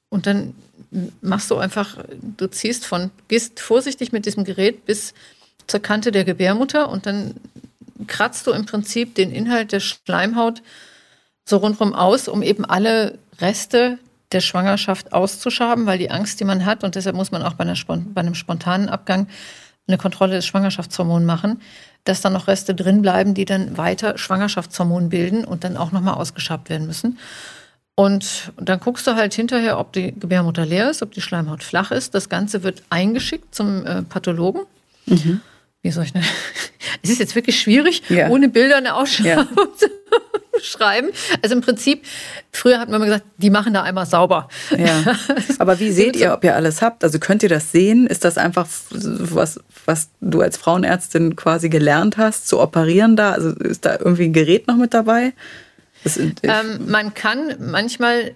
und 0.10 0.28
dann 0.28 0.54
machst 1.22 1.50
du 1.50 1.58
einfach, 1.58 1.98
du 2.38 2.48
ziehst 2.48 2.86
von, 2.86 3.12
gehst 3.28 3.60
vorsichtig 3.60 4.12
mit 4.12 4.26
diesem 4.26 4.44
Gerät 4.44 4.86
bis 4.86 5.14
zur 5.66 5.80
Kante 5.80 6.12
der 6.12 6.24
Gebärmutter 6.24 6.90
und 6.90 7.06
dann 7.06 7.36
kratzt 8.08 8.46
du 8.48 8.52
im 8.52 8.66
Prinzip 8.66 9.16
den 9.16 9.32
Inhalt 9.32 9.72
der 9.72 9.80
Schleimhaut 9.80 10.62
so 11.46 11.58
rundherum 11.58 11.94
aus, 11.94 12.28
um 12.28 12.42
eben 12.42 12.66
alle 12.66 13.18
Reste 13.40 13.98
der 14.32 14.42
Schwangerschaft 14.42 15.14
auszuschaben, 15.14 15.86
weil 15.86 15.98
die 15.98 16.12
Angst, 16.12 16.40
die 16.40 16.46
man 16.46 16.66
hat, 16.66 16.84
und 16.84 16.96
deshalb 16.96 17.16
muss 17.16 17.32
man 17.32 17.44
auch 17.44 17.54
bei, 17.54 17.64
einer, 17.64 17.76
bei 17.88 18.22
einem 18.22 18.36
spontanen 18.36 18.90
Abgang 18.90 19.28
eine 19.88 19.98
Kontrolle 19.98 20.36
des 20.36 20.46
Schwangerschaftshormons 20.46 21.26
machen, 21.26 21.62
dass 22.04 22.22
dann 22.22 22.34
noch 22.34 22.48
Reste 22.48 22.76
drin 22.76 23.02
bleiben, 23.02 23.34
die 23.34 23.46
dann 23.46 23.78
weiter 23.78 24.18
Schwangerschaftshormon 24.18 25.10
bilden 25.10 25.46
und 25.46 25.64
dann 25.64 25.78
auch 25.78 25.92
nochmal 25.92 26.16
ausgeschabt 26.16 26.70
werden 26.70 26.88
müssen. 26.88 27.18
Und 27.96 28.52
dann 28.60 28.80
guckst 28.80 29.06
du 29.06 29.16
halt 29.16 29.34
hinterher, 29.34 29.80
ob 29.80 29.94
die 29.94 30.14
Gebärmutter 30.20 30.66
leer 30.66 30.90
ist, 30.90 31.04
ob 31.04 31.12
die 31.12 31.22
Schleimhaut 31.22 31.64
flach 31.64 31.92
ist. 31.92 32.16
Das 32.16 32.28
Ganze 32.28 32.64
wird 32.64 32.82
eingeschickt 32.90 33.54
zum 33.54 33.86
äh, 33.86 34.02
Pathologen. 34.02 34.64
Mhm. 35.06 35.42
Wie 35.84 35.92
soll 35.92 36.06
ich 36.06 36.14
denn? 36.14 36.24
Es 37.02 37.10
ist 37.10 37.20
jetzt 37.20 37.36
wirklich 37.36 37.60
schwierig, 37.60 38.04
ja. 38.08 38.30
ohne 38.30 38.48
Bilder 38.48 38.78
eine 38.78 38.96
Ausschreibung 38.96 39.48
ja. 39.58 39.78
zu 39.78 39.90
schreiben. 40.62 41.10
Also 41.42 41.56
im 41.56 41.62
Prinzip, 41.62 42.04
früher 42.52 42.80
hat 42.80 42.88
man 42.88 42.98
immer 42.98 43.06
gesagt, 43.06 43.26
die 43.38 43.50
machen 43.50 43.74
da 43.74 43.84
einmal 43.84 44.06
sauber. 44.06 44.48
Ja. 44.78 45.04
Aber 45.60 45.80
wie 45.82 45.92
seht 45.92 46.16
ihr, 46.16 46.34
ob 46.34 46.46
ihr 46.46 46.56
alles 46.56 46.82
habt? 46.82 47.04
Also 47.04 47.20
könnt 47.20 47.44
ihr 47.44 47.50
das 47.50 47.74
sehen? 47.74 48.08
Ist 48.08 48.24
das 48.24 48.38
einfach 48.38 48.68
was, 48.92 49.60
was 49.86 50.10
du 50.22 50.42
als 50.42 50.56
Frauenärztin 50.56 51.36
quasi 51.36 51.68
gelernt 51.68 52.18
hast, 52.18 52.48
zu 52.48 52.62
operieren 52.62 53.18
da? 53.18 53.32
Also 53.32 53.50
ist 53.50 53.84
da 53.86 53.98
irgendwie 54.00 54.26
ein 54.26 54.34
Gerät 54.34 54.68
noch 54.68 54.78
mit 54.78 54.94
dabei? 54.94 55.34
Ähm, 56.44 56.90
man 56.90 57.14
kann 57.14 57.56
manchmal 57.60 58.36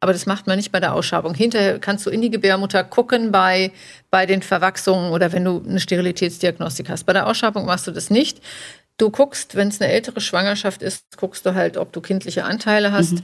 aber 0.00 0.12
das 0.12 0.26
macht 0.26 0.46
man 0.46 0.56
nicht 0.56 0.70
bei 0.70 0.80
der 0.80 0.94
Ausschabung. 0.94 1.34
Hinterher 1.34 1.78
kannst 1.78 2.06
du 2.06 2.10
in 2.10 2.22
die 2.22 2.30
Gebärmutter 2.30 2.84
gucken 2.84 3.32
bei, 3.32 3.72
bei 4.10 4.26
den 4.26 4.42
Verwachsungen 4.42 5.10
oder 5.10 5.32
wenn 5.32 5.44
du 5.44 5.62
eine 5.66 5.80
Sterilitätsdiagnostik 5.80 6.88
hast. 6.88 7.04
Bei 7.04 7.12
der 7.12 7.26
Ausschabung 7.26 7.66
machst 7.66 7.86
du 7.86 7.90
das 7.90 8.08
nicht. 8.08 8.40
Du 8.96 9.10
guckst, 9.10 9.56
wenn 9.56 9.68
es 9.68 9.80
eine 9.80 9.90
ältere 9.90 10.20
Schwangerschaft 10.20 10.82
ist, 10.82 11.16
guckst 11.16 11.44
du 11.46 11.54
halt, 11.54 11.76
ob 11.76 11.92
du 11.92 12.00
kindliche 12.00 12.44
Anteile 12.44 12.92
hast. 12.92 13.12
Mhm. 13.12 13.22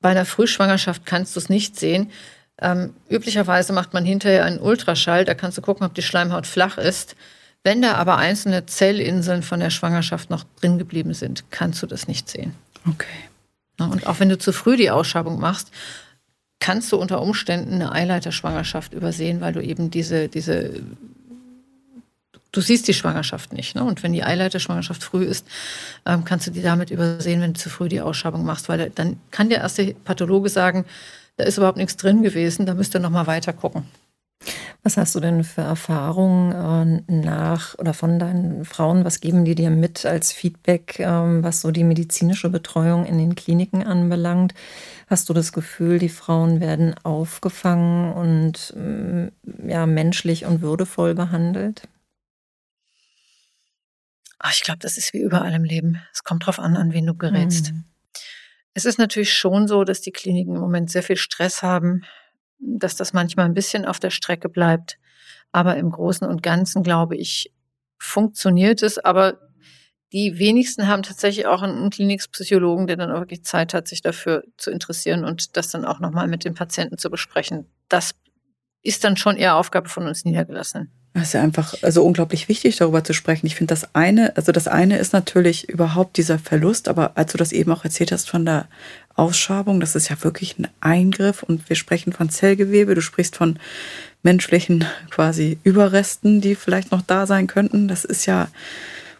Bei 0.00 0.10
einer 0.10 0.24
Frühschwangerschaft 0.24 1.06
kannst 1.06 1.34
du 1.34 1.40
es 1.40 1.48
nicht 1.48 1.78
sehen. 1.78 2.12
Ähm, 2.60 2.94
üblicherweise 3.10 3.72
macht 3.72 3.92
man 3.92 4.04
hinterher 4.04 4.44
einen 4.44 4.60
Ultraschall, 4.60 5.24
da 5.24 5.34
kannst 5.34 5.58
du 5.58 5.62
gucken, 5.62 5.86
ob 5.86 5.94
die 5.94 6.02
Schleimhaut 6.02 6.46
flach 6.46 6.78
ist. 6.78 7.16
Wenn 7.64 7.82
da 7.82 7.94
aber 7.94 8.16
einzelne 8.16 8.64
Zellinseln 8.66 9.42
von 9.42 9.60
der 9.60 9.70
Schwangerschaft 9.70 10.30
noch 10.30 10.44
drin 10.60 10.78
geblieben 10.78 11.14
sind, 11.14 11.44
kannst 11.50 11.82
du 11.82 11.86
das 11.86 12.06
nicht 12.06 12.30
sehen. 12.30 12.54
Okay. 12.88 13.06
Ne? 13.78 13.88
Und 13.88 14.06
auch 14.06 14.20
wenn 14.20 14.28
du 14.28 14.38
zu 14.38 14.52
früh 14.52 14.76
die 14.76 14.90
Ausschabung 14.90 15.40
machst, 15.40 15.70
kannst 16.60 16.90
du 16.92 16.96
unter 16.96 17.20
Umständen 17.20 17.74
eine 17.74 17.92
Eileiterschwangerschaft 17.92 18.92
übersehen, 18.92 19.40
weil 19.40 19.52
du 19.52 19.62
eben 19.62 19.90
diese, 19.90 20.28
diese, 20.28 20.82
du 22.52 22.60
siehst 22.60 22.88
die 22.88 22.94
Schwangerschaft 22.94 23.52
nicht. 23.52 23.74
Ne? 23.74 23.84
Und 23.84 24.02
wenn 24.02 24.12
die 24.12 24.24
Eileiterschwangerschaft 24.24 25.02
früh 25.02 25.24
ist, 25.24 25.46
ähm, 26.06 26.24
kannst 26.24 26.46
du 26.46 26.50
die 26.50 26.62
damit 26.62 26.90
übersehen, 26.90 27.40
wenn 27.40 27.52
du 27.52 27.60
zu 27.60 27.70
früh 27.70 27.88
die 27.88 28.00
Ausschabung 28.00 28.44
machst, 28.44 28.68
weil 28.68 28.90
dann 28.90 29.20
kann 29.30 29.48
der 29.48 29.58
erste 29.58 29.94
Pathologe 29.94 30.48
sagen, 30.48 30.86
da 31.36 31.44
ist 31.44 31.58
überhaupt 31.58 31.76
nichts 31.76 31.96
drin 31.96 32.22
gewesen, 32.22 32.64
da 32.64 32.74
müsst 32.74 32.94
ihr 32.94 33.00
nochmal 33.00 33.26
weiter 33.26 33.52
gucken. 33.52 33.84
Was 34.82 34.96
hast 34.96 35.16
du 35.16 35.20
denn 35.20 35.42
für 35.42 35.62
Erfahrungen 35.62 37.02
äh, 37.08 37.12
nach 37.12 37.76
oder 37.78 37.92
von 37.92 38.20
deinen 38.20 38.64
Frauen? 38.64 39.04
Was 39.04 39.20
geben 39.20 39.44
die 39.44 39.56
dir 39.56 39.70
mit 39.70 40.06
als 40.06 40.32
Feedback, 40.32 41.00
ähm, 41.00 41.42
was 41.42 41.60
so 41.60 41.72
die 41.72 41.82
medizinische 41.82 42.50
Betreuung 42.50 43.04
in 43.04 43.18
den 43.18 43.34
Kliniken 43.34 43.82
anbelangt? 43.82 44.54
Hast 45.08 45.28
du 45.28 45.32
das 45.32 45.52
Gefühl, 45.52 45.98
die 45.98 46.08
Frauen 46.08 46.60
werden 46.60 46.94
aufgefangen 47.02 48.12
und 48.12 48.74
mm, 48.76 49.68
ja, 49.68 49.86
menschlich 49.86 50.44
und 50.44 50.62
würdevoll 50.62 51.14
behandelt? 51.14 51.88
Ach, 54.38 54.52
ich 54.52 54.62
glaube, 54.62 54.78
das 54.78 54.98
ist 54.98 55.12
wie 55.12 55.20
überall 55.20 55.52
im 55.52 55.64
Leben. 55.64 56.00
Es 56.12 56.22
kommt 56.22 56.44
darauf 56.44 56.60
an, 56.60 56.76
an 56.76 56.92
wen 56.92 57.06
du 57.06 57.14
gerätst. 57.14 57.72
Mhm. 57.72 57.84
Es 58.74 58.84
ist 58.84 58.98
natürlich 58.98 59.32
schon 59.32 59.66
so, 59.66 59.82
dass 59.82 60.00
die 60.00 60.12
Kliniken 60.12 60.54
im 60.54 60.60
Moment 60.60 60.90
sehr 60.90 61.02
viel 61.02 61.16
Stress 61.16 61.62
haben 61.62 62.04
dass 62.58 62.96
das 62.96 63.12
manchmal 63.12 63.46
ein 63.46 63.54
bisschen 63.54 63.84
auf 63.84 63.98
der 63.98 64.10
Strecke 64.10 64.48
bleibt. 64.48 64.98
Aber 65.52 65.76
im 65.76 65.90
Großen 65.90 66.26
und 66.26 66.42
Ganzen, 66.42 66.82
glaube 66.82 67.16
ich, 67.16 67.52
funktioniert 67.98 68.82
es. 68.82 68.98
Aber 68.98 69.38
die 70.12 70.38
wenigsten 70.38 70.86
haben 70.86 71.02
tatsächlich 71.02 71.46
auch 71.46 71.62
einen 71.62 71.90
Klinikpsychologen, 71.90 72.86
der 72.86 72.96
dann 72.96 73.10
auch 73.10 73.20
wirklich 73.20 73.44
Zeit 73.44 73.74
hat, 73.74 73.88
sich 73.88 74.02
dafür 74.02 74.44
zu 74.56 74.70
interessieren 74.70 75.24
und 75.24 75.56
das 75.56 75.68
dann 75.68 75.84
auch 75.84 75.98
nochmal 75.98 76.28
mit 76.28 76.44
dem 76.44 76.54
Patienten 76.54 76.98
zu 76.98 77.10
besprechen. 77.10 77.66
Das 77.88 78.14
ist 78.82 79.02
dann 79.02 79.16
schon 79.16 79.36
eher 79.36 79.56
Aufgabe 79.56 79.88
von 79.88 80.06
uns 80.06 80.24
Niedergelassenen. 80.24 80.92
Es 81.16 81.28
ist 81.28 81.32
ja 81.32 81.42
einfach 81.42 81.74
also 81.80 82.04
unglaublich 82.04 82.46
wichtig, 82.48 82.76
darüber 82.76 83.02
zu 83.02 83.14
sprechen. 83.14 83.46
Ich 83.46 83.56
finde 83.56 83.72
das 83.72 83.94
eine, 83.94 84.36
also 84.36 84.52
das 84.52 84.68
eine 84.68 84.98
ist 84.98 85.14
natürlich 85.14 85.66
überhaupt 85.66 86.18
dieser 86.18 86.38
Verlust, 86.38 86.88
aber 86.88 87.12
als 87.14 87.32
du 87.32 87.38
das 87.38 87.52
eben 87.52 87.72
auch 87.72 87.84
erzählt 87.84 88.12
hast 88.12 88.28
von 88.28 88.44
der 88.44 88.68
Ausschabung, 89.14 89.80
das 89.80 89.96
ist 89.96 90.10
ja 90.10 90.22
wirklich 90.22 90.58
ein 90.58 90.68
Eingriff 90.80 91.42
und 91.42 91.70
wir 91.70 91.76
sprechen 91.76 92.12
von 92.12 92.28
Zellgewebe, 92.28 92.94
du 92.94 93.00
sprichst 93.00 93.34
von 93.34 93.58
menschlichen 94.22 94.84
quasi 95.08 95.58
Überresten, 95.64 96.42
die 96.42 96.54
vielleicht 96.54 96.92
noch 96.92 97.00
da 97.00 97.26
sein 97.26 97.46
könnten. 97.46 97.88
Das 97.88 98.04
ist 98.04 98.26
ja, 98.26 98.48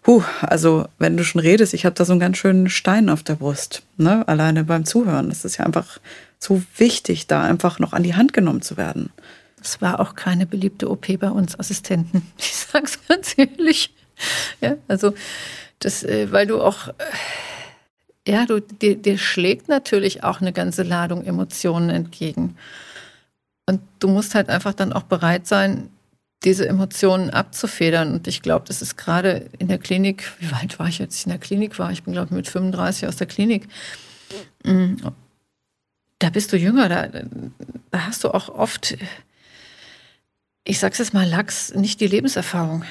puh, 0.02 0.22
also 0.42 0.86
wenn 0.98 1.16
du 1.16 1.24
schon 1.24 1.40
redest, 1.40 1.72
ich 1.72 1.86
habe 1.86 1.94
da 1.94 2.04
so 2.04 2.12
einen 2.12 2.20
ganz 2.20 2.36
schönen 2.36 2.68
Stein 2.68 3.08
auf 3.08 3.22
der 3.22 3.36
Brust, 3.36 3.84
ne? 3.96 4.28
alleine 4.28 4.64
beim 4.64 4.84
Zuhören. 4.84 5.30
Das 5.30 5.46
ist 5.46 5.56
ja 5.56 5.64
einfach 5.64 5.98
so 6.38 6.62
wichtig, 6.76 7.26
da 7.26 7.42
einfach 7.42 7.78
noch 7.78 7.94
an 7.94 8.02
die 8.02 8.16
Hand 8.16 8.34
genommen 8.34 8.60
zu 8.60 8.76
werden. 8.76 9.08
Es 9.60 9.80
war 9.80 10.00
auch 10.00 10.14
keine 10.14 10.46
beliebte 10.46 10.90
OP 10.90 11.18
bei 11.18 11.30
uns 11.30 11.58
Assistenten. 11.58 12.30
Ich 12.38 12.54
sage 12.54 12.86
es 12.86 13.06
ganz 13.06 13.34
ehrlich. 13.36 13.94
Ja, 14.60 14.76
also 14.88 15.14
das, 15.78 16.02
äh, 16.02 16.30
weil 16.32 16.46
du 16.46 16.60
auch, 16.60 16.88
äh, 16.88 18.30
ja, 18.30 18.46
du, 18.46 18.60
dir, 18.60 18.96
dir 18.96 19.18
schlägt 19.18 19.68
natürlich 19.68 20.24
auch 20.24 20.40
eine 20.40 20.52
ganze 20.52 20.82
Ladung 20.82 21.24
Emotionen 21.24 21.90
entgegen. 21.90 22.56
Und 23.66 23.80
du 23.98 24.08
musst 24.08 24.34
halt 24.34 24.48
einfach 24.48 24.74
dann 24.74 24.92
auch 24.92 25.04
bereit 25.04 25.46
sein, 25.46 25.90
diese 26.44 26.68
Emotionen 26.68 27.30
abzufedern. 27.30 28.12
Und 28.12 28.28
ich 28.28 28.42
glaube, 28.42 28.66
das 28.66 28.82
ist 28.82 28.96
gerade 28.96 29.48
in 29.58 29.68
der 29.68 29.78
Klinik, 29.78 30.32
wie 30.38 30.50
weit 30.52 30.78
war 30.78 30.88
ich, 30.88 31.00
als 31.00 31.16
ich 31.16 31.26
in 31.26 31.30
der 31.30 31.40
Klinik 31.40 31.78
war? 31.78 31.90
Ich 31.90 32.04
bin, 32.04 32.12
glaube 32.12 32.28
ich, 32.28 32.32
mit 32.32 32.48
35 32.48 33.08
aus 33.08 33.16
der 33.16 33.26
Klinik. 33.26 33.68
Mm, 34.64 34.94
da 36.18 36.30
bist 36.30 36.52
du 36.52 36.56
jünger, 36.56 36.88
da, 36.88 37.08
da 37.90 38.00
hast 38.06 38.24
du 38.24 38.30
auch 38.30 38.48
oft 38.48 38.96
ich 40.66 40.78
sag's 40.78 40.98
jetzt 40.98 41.14
mal 41.14 41.26
Lachs, 41.26 41.72
nicht 41.74 42.00
die 42.00 42.08
Lebenserfahrung. 42.08 42.84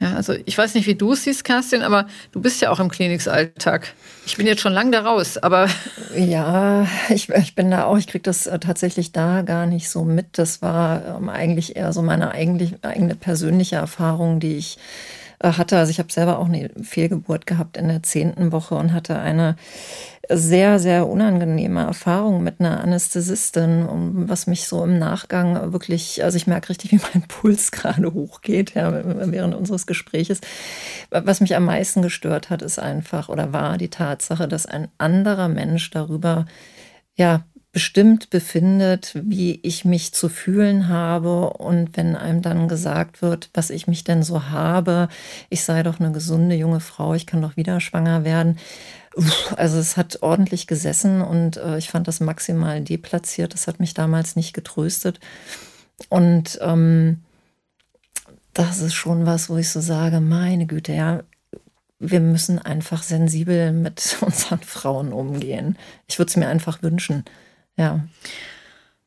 Ja, 0.00 0.16
also 0.16 0.34
ich 0.44 0.58
weiß 0.58 0.74
nicht, 0.74 0.86
wie 0.86 0.96
du 0.96 1.12
es 1.12 1.22
siehst, 1.22 1.44
Kerstin, 1.44 1.82
aber 1.82 2.08
du 2.32 2.40
bist 2.40 2.60
ja 2.60 2.70
auch 2.70 2.80
im 2.80 2.90
Klinikalltag. 2.90 3.94
Ich 4.26 4.36
bin 4.36 4.46
jetzt 4.46 4.60
schon 4.60 4.72
lange 4.72 4.90
da 4.90 5.02
raus, 5.02 5.38
aber. 5.38 5.68
Ja, 6.16 6.86
ich, 7.08 7.28
ich 7.28 7.56
bin 7.56 7.72
da 7.72 7.84
auch, 7.86 7.98
ich 7.98 8.06
kriege 8.06 8.22
das 8.22 8.46
äh, 8.46 8.60
tatsächlich 8.60 9.10
da 9.10 9.42
gar 9.42 9.66
nicht 9.66 9.90
so 9.90 10.04
mit. 10.04 10.38
Das 10.38 10.62
war 10.62 11.16
ähm, 11.16 11.28
eigentlich 11.28 11.74
eher 11.74 11.92
so 11.92 12.02
meine 12.02 12.30
eigentlich, 12.30 12.74
eigene 12.82 13.16
persönliche 13.16 13.76
Erfahrung, 13.76 14.38
die 14.38 14.56
ich 14.56 14.78
hatte. 15.42 15.78
Also 15.78 15.90
ich 15.90 15.98
habe 15.98 16.12
selber 16.12 16.38
auch 16.38 16.46
eine 16.46 16.70
Fehlgeburt 16.82 17.46
gehabt 17.46 17.76
in 17.76 17.88
der 17.88 18.02
zehnten 18.02 18.52
Woche 18.52 18.74
und 18.74 18.92
hatte 18.92 19.18
eine 19.18 19.56
sehr, 20.28 20.78
sehr 20.78 21.06
unangenehme 21.06 21.82
Erfahrung 21.82 22.42
mit 22.42 22.60
einer 22.60 22.80
Anästhesistin, 22.80 24.26
was 24.28 24.46
mich 24.46 24.66
so 24.66 24.84
im 24.84 24.98
Nachgang 24.98 25.72
wirklich, 25.72 26.24
also 26.24 26.36
ich 26.36 26.46
merke 26.46 26.70
richtig, 26.70 26.92
wie 26.92 27.00
mein 27.12 27.22
Puls 27.28 27.72
gerade 27.72 28.12
hochgeht 28.12 28.74
ja, 28.74 28.92
während 29.30 29.54
unseres 29.54 29.86
Gespräches. 29.86 30.40
Was 31.10 31.40
mich 31.40 31.54
am 31.56 31.64
meisten 31.64 32.02
gestört 32.02 32.50
hat, 32.50 32.62
ist 32.62 32.78
einfach 32.78 33.28
oder 33.28 33.52
war 33.52 33.78
die 33.78 33.90
Tatsache, 33.90 34.48
dass 34.48 34.66
ein 34.66 34.88
anderer 34.98 35.48
Mensch 35.48 35.90
darüber 35.90 36.46
ja 37.16 37.44
bestimmt 37.74 38.30
befindet, 38.30 39.12
wie 39.20 39.58
ich 39.64 39.84
mich 39.84 40.14
zu 40.14 40.28
fühlen 40.28 40.88
habe. 40.88 41.50
Und 41.50 41.96
wenn 41.96 42.14
einem 42.14 42.40
dann 42.40 42.68
gesagt 42.68 43.20
wird, 43.20 43.50
was 43.52 43.68
ich 43.70 43.88
mich 43.88 44.04
denn 44.04 44.22
so 44.22 44.48
habe, 44.48 45.08
ich 45.50 45.64
sei 45.64 45.82
doch 45.82 45.98
eine 45.98 46.12
gesunde 46.12 46.54
junge 46.54 46.78
Frau, 46.78 47.14
ich 47.14 47.26
kann 47.26 47.42
doch 47.42 47.56
wieder 47.56 47.80
schwanger 47.80 48.24
werden. 48.24 48.58
Also 49.56 49.78
es 49.78 49.96
hat 49.96 50.22
ordentlich 50.22 50.68
gesessen 50.68 51.20
und 51.20 51.56
äh, 51.56 51.76
ich 51.76 51.90
fand 51.90 52.06
das 52.06 52.20
maximal 52.20 52.80
deplatziert. 52.80 53.52
Das 53.52 53.66
hat 53.66 53.80
mich 53.80 53.92
damals 53.92 54.36
nicht 54.36 54.54
getröstet. 54.54 55.18
Und 56.08 56.58
ähm, 56.62 57.24
das 58.52 58.80
ist 58.80 58.94
schon 58.94 59.26
was, 59.26 59.50
wo 59.50 59.56
ich 59.56 59.68
so 59.68 59.80
sage, 59.80 60.20
meine 60.20 60.66
Güte, 60.66 60.92
ja, 60.92 61.24
wir 61.98 62.20
müssen 62.20 62.60
einfach 62.60 63.02
sensibel 63.02 63.72
mit 63.72 64.18
unseren 64.20 64.60
Frauen 64.60 65.12
umgehen. 65.12 65.76
Ich 66.06 66.20
würde 66.20 66.30
es 66.30 66.36
mir 66.36 66.46
einfach 66.46 66.84
wünschen. 66.84 67.24
Ja. 67.76 68.00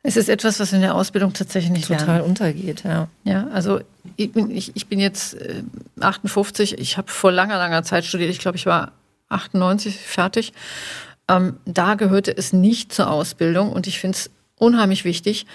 Es 0.04 0.16
ist 0.16 0.30
etwas, 0.30 0.60
was 0.60 0.72
in 0.72 0.82
der 0.82 0.96
Ausbildung 0.96 1.34
tatsächlich 1.34 1.72
nicht 1.72 1.88
total 1.88 2.06
lernen. 2.06 2.22
untergeht, 2.22 2.84
ja. 2.84 3.10
Ja, 3.26 3.48
also 3.48 3.82
ich 4.16 4.32
bin, 4.32 4.52
ich, 4.52 4.76
ich 4.76 4.88
bin 4.88 5.00
jetzt 5.00 5.34
äh, 5.34 5.64
58, 6.00 6.78
ich 6.78 6.98
habe 6.98 7.12
vor 7.12 7.32
langer, 7.32 7.58
langer 7.58 7.84
Zeit 7.84 8.06
studiert. 8.06 8.30
Ich 8.30 8.40
glaube, 8.40 8.58
ich 8.58 8.66
war 8.66 8.94
98 9.30 9.98
fertig. 9.98 10.54
Ähm, 11.28 11.58
da 11.66 11.96
gehörte 11.96 12.36
es 12.36 12.54
nicht 12.54 12.94
zur 12.94 13.12
Ausbildung 13.12 13.72
und 13.74 13.86
ich 13.86 14.00
finde 14.00 14.18
es 14.18 14.30
unheimlich 14.56 15.04
wichtig. 15.04 15.46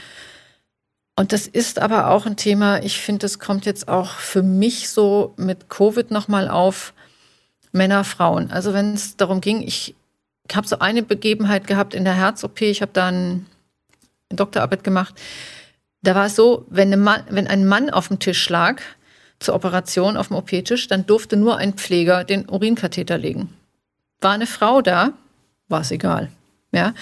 Und 1.17 1.33
das 1.33 1.47
ist 1.47 1.79
aber 1.79 2.11
auch 2.11 2.27
ein 2.27 2.37
Thema, 2.37 2.83
ich 2.83 2.99
finde, 2.99 3.21
das 3.21 3.39
kommt 3.39 3.67
jetzt 3.67 3.89
auch 3.89 4.17
für 4.17 4.43
mich 4.43 4.89
so 4.89 5.35
mit 5.37 5.69
Covid 5.69 6.11
nochmal 6.11 6.49
auf 6.49 6.95
Männer, 7.73 8.05
Frauen. 8.05 8.51
Also 8.51 8.75
wenn 8.75 8.95
es 8.95 9.17
darum 9.17 9.41
ging, 9.41 9.63
ich 9.63 9.95
ich 10.53 10.57
habe 10.57 10.69
so 10.69 10.81
eine 10.81 11.03
Begebenheit 11.03 11.67
gehabt 11.67 11.95
in 11.95 12.05
der 12.05 12.13
Herz-OP. 12.13 12.61
Ich 12.61 12.83
habe 12.83 12.93
da 12.93 13.09
eine 13.09 13.41
Doktorarbeit 14.29 14.85
gemacht. 14.85 15.15
Da 16.03 16.15
war 16.15 16.27
es 16.27 16.37
so, 16.37 16.67
wenn, 16.69 17.01
Mann, 17.01 17.25
wenn 17.31 17.47
ein 17.47 17.67
Mann 17.67 17.89
auf 17.89 18.09
dem 18.09 18.19
Tisch 18.19 18.51
lag 18.51 18.83
zur 19.39 19.55
Operation 19.55 20.19
auf 20.19 20.29
dem 20.29 20.37
OP-Tisch, 20.37 20.89
dann 20.89 21.07
durfte 21.07 21.39
nur 21.39 21.57
ein 21.57 21.73
Pfleger 21.73 22.25
den 22.25 22.51
Urinkatheter 22.51 23.17
legen. 23.17 23.49
War 24.21 24.33
eine 24.33 24.47
Frau 24.47 24.83
da, 24.83 25.15
war 25.69 25.81
es 25.81 25.91
egal. 25.91 26.31
Ja, 26.71 26.93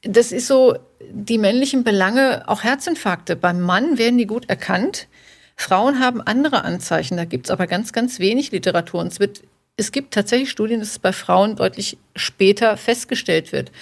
das 0.00 0.32
ist 0.32 0.46
so 0.46 0.78
die 1.10 1.36
männlichen 1.36 1.84
Belange, 1.84 2.44
auch 2.46 2.64
Herzinfarkte. 2.64 3.36
Beim 3.36 3.60
Mann 3.60 3.98
werden 3.98 4.16
die 4.16 4.26
gut 4.26 4.48
erkannt. 4.48 5.06
Frauen 5.54 6.00
haben 6.00 6.22
andere 6.22 6.64
Anzeichen. 6.64 7.18
Da 7.18 7.26
gibt 7.26 7.48
es 7.48 7.50
aber 7.50 7.66
ganz, 7.66 7.92
ganz 7.92 8.20
wenig 8.20 8.52
Literatur. 8.52 9.02
Und 9.02 9.08
es 9.08 9.20
wird 9.20 9.42
es 9.76 9.92
gibt 9.92 10.14
tatsächlich 10.14 10.50
Studien, 10.50 10.80
dass 10.80 10.90
es 10.90 10.98
bei 10.98 11.12
Frauen 11.12 11.56
deutlich 11.56 11.98
später 12.14 12.76
festgestellt 12.76 13.52
wird. 13.52 13.72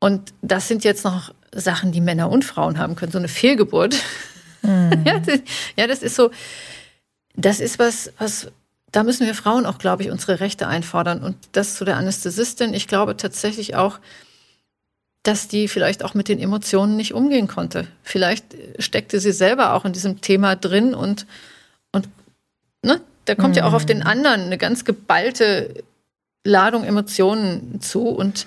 Und 0.00 0.32
das 0.42 0.68
sind 0.68 0.84
jetzt 0.84 1.04
noch 1.04 1.34
Sachen, 1.52 1.92
die 1.92 2.00
Männer 2.00 2.30
und 2.30 2.44
Frauen 2.44 2.78
haben 2.78 2.94
können. 2.94 3.12
So 3.12 3.18
eine 3.18 3.28
Fehlgeburt. 3.28 3.96
Mhm. 4.62 5.04
ja, 5.76 5.86
das, 5.86 6.02
ist 6.02 6.14
so, 6.14 6.30
das 7.34 7.60
ist 7.60 7.78
was, 7.78 8.12
was, 8.18 8.48
da 8.92 9.02
müssen 9.02 9.26
wir 9.26 9.34
Frauen 9.34 9.66
auch, 9.66 9.78
glaube 9.78 10.04
ich, 10.04 10.10
unsere 10.10 10.40
Rechte 10.40 10.68
einfordern. 10.68 11.22
Und 11.22 11.36
das 11.52 11.74
zu 11.74 11.84
der 11.84 11.96
Anästhesistin, 11.96 12.74
ich 12.74 12.86
glaube 12.86 13.16
tatsächlich 13.16 13.74
auch, 13.74 13.98
dass 15.24 15.48
die 15.48 15.68
vielleicht 15.68 16.04
auch 16.04 16.14
mit 16.14 16.28
den 16.28 16.38
Emotionen 16.38 16.96
nicht 16.96 17.12
umgehen 17.12 17.48
konnte. 17.48 17.88
Vielleicht 18.02 18.44
steckte 18.78 19.20
sie 19.20 19.32
selber 19.32 19.74
auch 19.74 19.84
in 19.84 19.92
diesem 19.92 20.20
Thema 20.20 20.54
drin 20.54 20.94
und, 20.94 21.26
und 21.92 22.08
ne, 22.82 23.00
da 23.28 23.34
kommt 23.34 23.54
mhm. 23.54 23.58
ja 23.58 23.68
auch 23.68 23.72
auf 23.72 23.86
den 23.86 23.98
mhm. 23.98 24.06
anderen 24.06 24.40
eine 24.42 24.58
ganz 24.58 24.84
geballte 24.84 25.84
Ladung 26.44 26.84
Emotionen 26.84 27.80
zu 27.80 28.08
und 28.08 28.46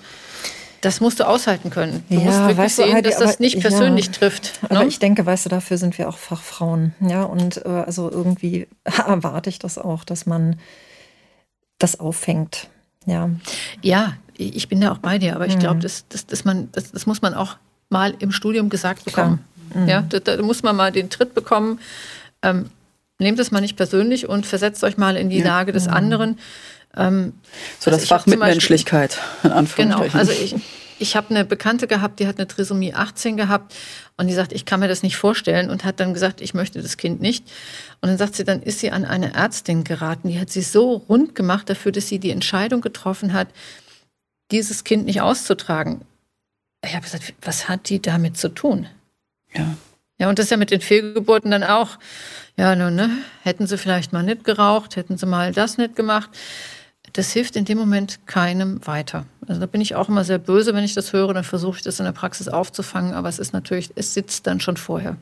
das 0.80 1.00
musst 1.00 1.20
du 1.20 1.28
aushalten 1.28 1.70
können. 1.70 2.04
Du 2.08 2.16
ja, 2.16 2.20
musst 2.22 2.38
wirklich 2.40 2.58
weißt 2.58 2.78
du, 2.78 2.82
sehen, 2.82 2.94
Heidi, 2.94 3.08
dass 3.08 3.18
das 3.18 3.38
nicht 3.38 3.60
persönlich 3.60 4.06
ja, 4.06 4.12
trifft. 4.12 4.62
Ne? 4.62 4.72
Aber 4.72 4.86
ich 4.86 4.98
denke, 4.98 5.24
weißt 5.24 5.46
du, 5.46 5.48
dafür 5.48 5.78
sind 5.78 5.96
wir 5.96 6.08
auch 6.08 6.18
Fachfrauen. 6.18 6.92
Ja, 7.00 7.22
und 7.22 7.64
äh, 7.64 7.68
also 7.68 8.10
irgendwie 8.10 8.66
erwarte 8.84 9.48
ich 9.48 9.60
das 9.60 9.78
auch, 9.78 10.02
dass 10.02 10.26
man 10.26 10.58
das 11.78 12.00
auffängt. 12.00 12.68
Ja. 13.06 13.30
Ja, 13.80 14.14
ich 14.36 14.68
bin 14.68 14.80
da 14.80 14.92
auch 14.92 14.98
bei 14.98 15.18
dir, 15.18 15.36
aber 15.36 15.46
ich 15.46 15.58
glaube, 15.58 15.76
mhm. 15.76 15.80
das, 15.80 16.06
das, 16.08 16.26
das, 16.26 16.42
das, 16.72 16.92
das 16.92 17.06
muss 17.06 17.22
man 17.22 17.34
auch 17.34 17.56
mal 17.88 18.14
im 18.18 18.32
Studium 18.32 18.68
gesagt 18.68 19.04
bekommen. 19.04 19.44
Mhm. 19.74 19.88
Ja, 19.88 20.02
da, 20.02 20.18
da, 20.18 20.42
muss 20.42 20.64
man 20.64 20.74
mal 20.74 20.90
den 20.90 21.10
Tritt 21.10 21.34
bekommen. 21.34 21.78
Ähm, 22.42 22.70
nehmt 23.22 23.38
es 23.38 23.50
mal 23.50 23.60
nicht 23.60 23.76
persönlich 23.76 24.28
und 24.28 24.46
versetzt 24.46 24.82
euch 24.84 24.96
mal 24.96 25.16
in 25.16 25.30
die 25.30 25.38
ja. 25.38 25.46
Lage 25.46 25.72
des 25.72 25.86
mhm. 25.86 25.94
anderen. 25.94 26.38
Ähm, 26.96 27.34
so 27.78 27.90
das 27.90 28.00
also 28.00 28.14
Fach 28.14 28.26
Mitmenschlichkeit, 28.26 29.18
in 29.42 29.52
Anführungszeichen. 29.52 30.10
Genau, 30.10 30.18
also 30.18 30.32
ich, 30.32 30.54
ich 30.98 31.16
habe 31.16 31.30
eine 31.30 31.44
Bekannte 31.44 31.86
gehabt, 31.86 32.20
die 32.20 32.26
hat 32.26 32.38
eine 32.38 32.46
Trisomie 32.46 32.94
18 32.94 33.36
gehabt 33.36 33.74
und 34.16 34.28
die 34.28 34.34
sagt, 34.34 34.52
ich 34.52 34.64
kann 34.64 34.80
mir 34.80 34.88
das 34.88 35.02
nicht 35.02 35.16
vorstellen 35.16 35.70
und 35.70 35.84
hat 35.84 36.00
dann 36.00 36.14
gesagt, 36.14 36.40
ich 36.40 36.54
möchte 36.54 36.82
das 36.82 36.96
Kind 36.96 37.20
nicht. 37.20 37.50
Und 38.00 38.08
dann 38.08 38.18
sagt 38.18 38.36
sie, 38.36 38.44
dann 38.44 38.62
ist 38.62 38.80
sie 38.80 38.90
an 38.90 39.04
eine 39.04 39.34
Ärztin 39.34 39.84
geraten, 39.84 40.28
die 40.28 40.38
hat 40.38 40.50
sie 40.50 40.62
so 40.62 41.02
rund 41.08 41.34
gemacht 41.34 41.68
dafür, 41.68 41.92
dass 41.92 42.08
sie 42.08 42.18
die 42.18 42.30
Entscheidung 42.30 42.82
getroffen 42.82 43.32
hat, 43.32 43.48
dieses 44.50 44.84
Kind 44.84 45.06
nicht 45.06 45.22
auszutragen. 45.22 46.02
Ich 46.84 46.94
habe 46.94 47.04
gesagt, 47.04 47.34
was 47.42 47.68
hat 47.68 47.88
die 47.88 48.02
damit 48.02 48.36
zu 48.36 48.48
tun? 48.48 48.86
Ja. 49.54 49.76
Ja, 50.22 50.28
und 50.28 50.38
das 50.38 50.46
ist 50.46 50.50
ja 50.50 50.56
mit 50.56 50.70
den 50.70 50.80
Fehlgeburten 50.80 51.50
dann 51.50 51.64
auch. 51.64 51.98
Ja, 52.56 52.76
nun, 52.76 52.94
ne? 52.94 53.10
Hätten 53.42 53.66
sie 53.66 53.76
vielleicht 53.76 54.12
mal 54.12 54.22
nicht 54.22 54.44
geraucht, 54.44 54.94
hätten 54.94 55.18
sie 55.18 55.26
mal 55.26 55.50
das 55.50 55.78
nicht 55.78 55.96
gemacht 55.96 56.30
das 57.12 57.32
hilft 57.32 57.56
in 57.56 57.64
dem 57.64 57.78
Moment 57.78 58.20
keinem 58.26 58.84
weiter. 58.86 59.26
Also 59.46 59.60
da 59.60 59.66
bin 59.66 59.80
ich 59.80 59.94
auch 59.96 60.08
immer 60.08 60.24
sehr 60.24 60.38
böse, 60.38 60.72
wenn 60.74 60.84
ich 60.84 60.94
das 60.94 61.12
höre, 61.12 61.34
dann 61.34 61.44
versuche 61.44 61.76
ich 61.78 61.82
das 61.82 61.98
in 61.98 62.06
der 62.06 62.12
Praxis 62.12 62.48
aufzufangen, 62.48 63.12
aber 63.12 63.28
es 63.28 63.38
ist 63.38 63.52
natürlich, 63.52 63.90
es 63.96 64.14
sitzt 64.14 64.46
dann 64.46 64.60
schon 64.60 64.76
vorher. 64.76 65.16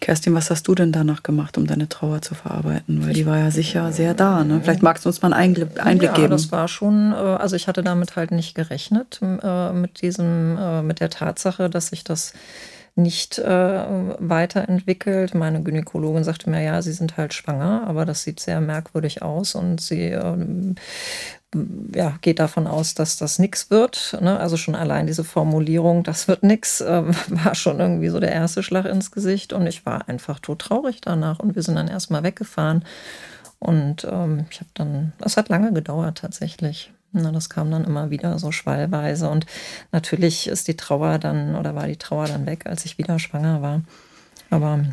Kerstin, 0.00 0.34
was 0.34 0.50
hast 0.50 0.66
du 0.66 0.74
denn 0.74 0.92
danach 0.92 1.22
gemacht, 1.22 1.56
um 1.56 1.66
deine 1.66 1.88
Trauer 1.88 2.22
zu 2.22 2.34
verarbeiten? 2.34 3.06
Weil 3.06 3.12
die 3.12 3.26
war 3.26 3.38
ja 3.38 3.50
sicher 3.50 3.92
sehr 3.92 4.14
da. 4.14 4.42
Ne? 4.42 4.60
Vielleicht 4.62 4.82
magst 4.82 5.04
du 5.04 5.08
uns 5.08 5.22
mal 5.22 5.32
einen 5.32 5.50
Einblick, 5.50 5.84
Einblick 5.84 6.10
ja, 6.10 6.16
geben. 6.16 6.30
Das 6.30 6.50
war 6.50 6.68
schon, 6.68 7.12
äh, 7.12 7.14
also 7.14 7.54
ich 7.54 7.68
hatte 7.68 7.82
damit 7.82 8.16
halt 8.16 8.32
nicht 8.32 8.54
gerechnet, 8.54 9.20
äh, 9.22 9.72
mit 9.72 10.02
diesem, 10.02 10.58
äh, 10.58 10.82
mit 10.82 11.00
der 11.00 11.10
Tatsache, 11.10 11.70
dass 11.70 11.92
ich 11.92 12.02
das 12.02 12.32
nicht 12.96 13.38
äh, 13.38 13.84
weiterentwickelt. 14.18 15.34
Meine 15.34 15.62
Gynäkologin 15.62 16.24
sagte 16.24 16.48
mir, 16.48 16.62
ja, 16.62 16.80
sie 16.80 16.92
sind 16.92 17.16
halt 17.16 17.34
schwanger, 17.34 17.84
aber 17.86 18.04
das 18.06 18.22
sieht 18.22 18.40
sehr 18.40 18.60
merkwürdig 18.60 19.22
aus 19.22 19.54
und 19.54 19.80
sie 19.80 20.10
äh, 20.10 20.74
ja, 21.94 22.18
geht 22.20 22.38
davon 22.38 22.66
aus, 22.66 22.94
dass 22.94 23.16
das 23.16 23.38
nichts 23.38 23.70
wird. 23.70 24.16
Ne? 24.20 24.38
Also 24.38 24.56
schon 24.56 24.74
allein 24.74 25.06
diese 25.06 25.24
Formulierung, 25.24 26.02
das 26.02 26.26
wird 26.26 26.42
nichts, 26.42 26.80
äh, 26.80 27.02
war 27.28 27.54
schon 27.54 27.80
irgendwie 27.80 28.08
so 28.08 28.20
der 28.20 28.32
erste 28.32 28.62
Schlag 28.62 28.86
ins 28.86 29.10
Gesicht 29.10 29.52
und 29.52 29.66
ich 29.66 29.84
war 29.86 30.08
einfach 30.08 30.40
tot 30.40 30.60
traurig 30.60 31.00
danach 31.00 31.38
und 31.38 31.54
wir 31.54 31.62
sind 31.62 31.76
dann 31.76 31.88
erstmal 31.88 32.22
weggefahren. 32.22 32.84
Und 33.58 34.04
ähm, 34.10 34.46
ich 34.50 34.60
habe 34.60 34.70
dann, 34.74 35.12
es 35.24 35.36
hat 35.36 35.48
lange 35.48 35.72
gedauert 35.72 36.18
tatsächlich. 36.18 36.92
Na, 37.12 37.32
das 37.32 37.48
kam 37.48 37.70
dann 37.70 37.84
immer 37.84 38.10
wieder 38.10 38.38
so 38.38 38.52
schwallweise. 38.52 39.28
Und 39.28 39.46
natürlich 39.92 40.48
ist 40.48 40.68
die 40.68 40.76
Trauer 40.76 41.18
dann 41.18 41.54
oder 41.56 41.74
war 41.74 41.86
die 41.86 41.96
Trauer 41.96 42.26
dann 42.26 42.46
weg, 42.46 42.66
als 42.66 42.84
ich 42.84 42.98
wieder 42.98 43.18
schwanger 43.18 43.62
war. 43.62 43.82
Aber 44.50 44.84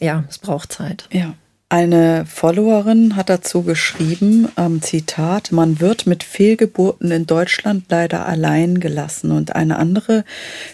ja, 0.00 0.24
es 0.28 0.38
braucht 0.38 0.72
Zeit. 0.72 1.08
Ja. 1.12 1.34
Eine 1.72 2.26
Followerin 2.26 3.14
hat 3.14 3.28
dazu 3.28 3.62
geschrieben, 3.62 4.48
ähm, 4.56 4.82
Zitat, 4.82 5.52
man 5.52 5.78
wird 5.78 6.04
mit 6.04 6.24
Fehlgeburten 6.24 7.12
in 7.12 7.26
Deutschland 7.26 7.84
leider 7.88 8.26
allein 8.26 8.80
gelassen. 8.80 9.30
Und 9.30 9.54
eine 9.54 9.78
andere 9.78 10.24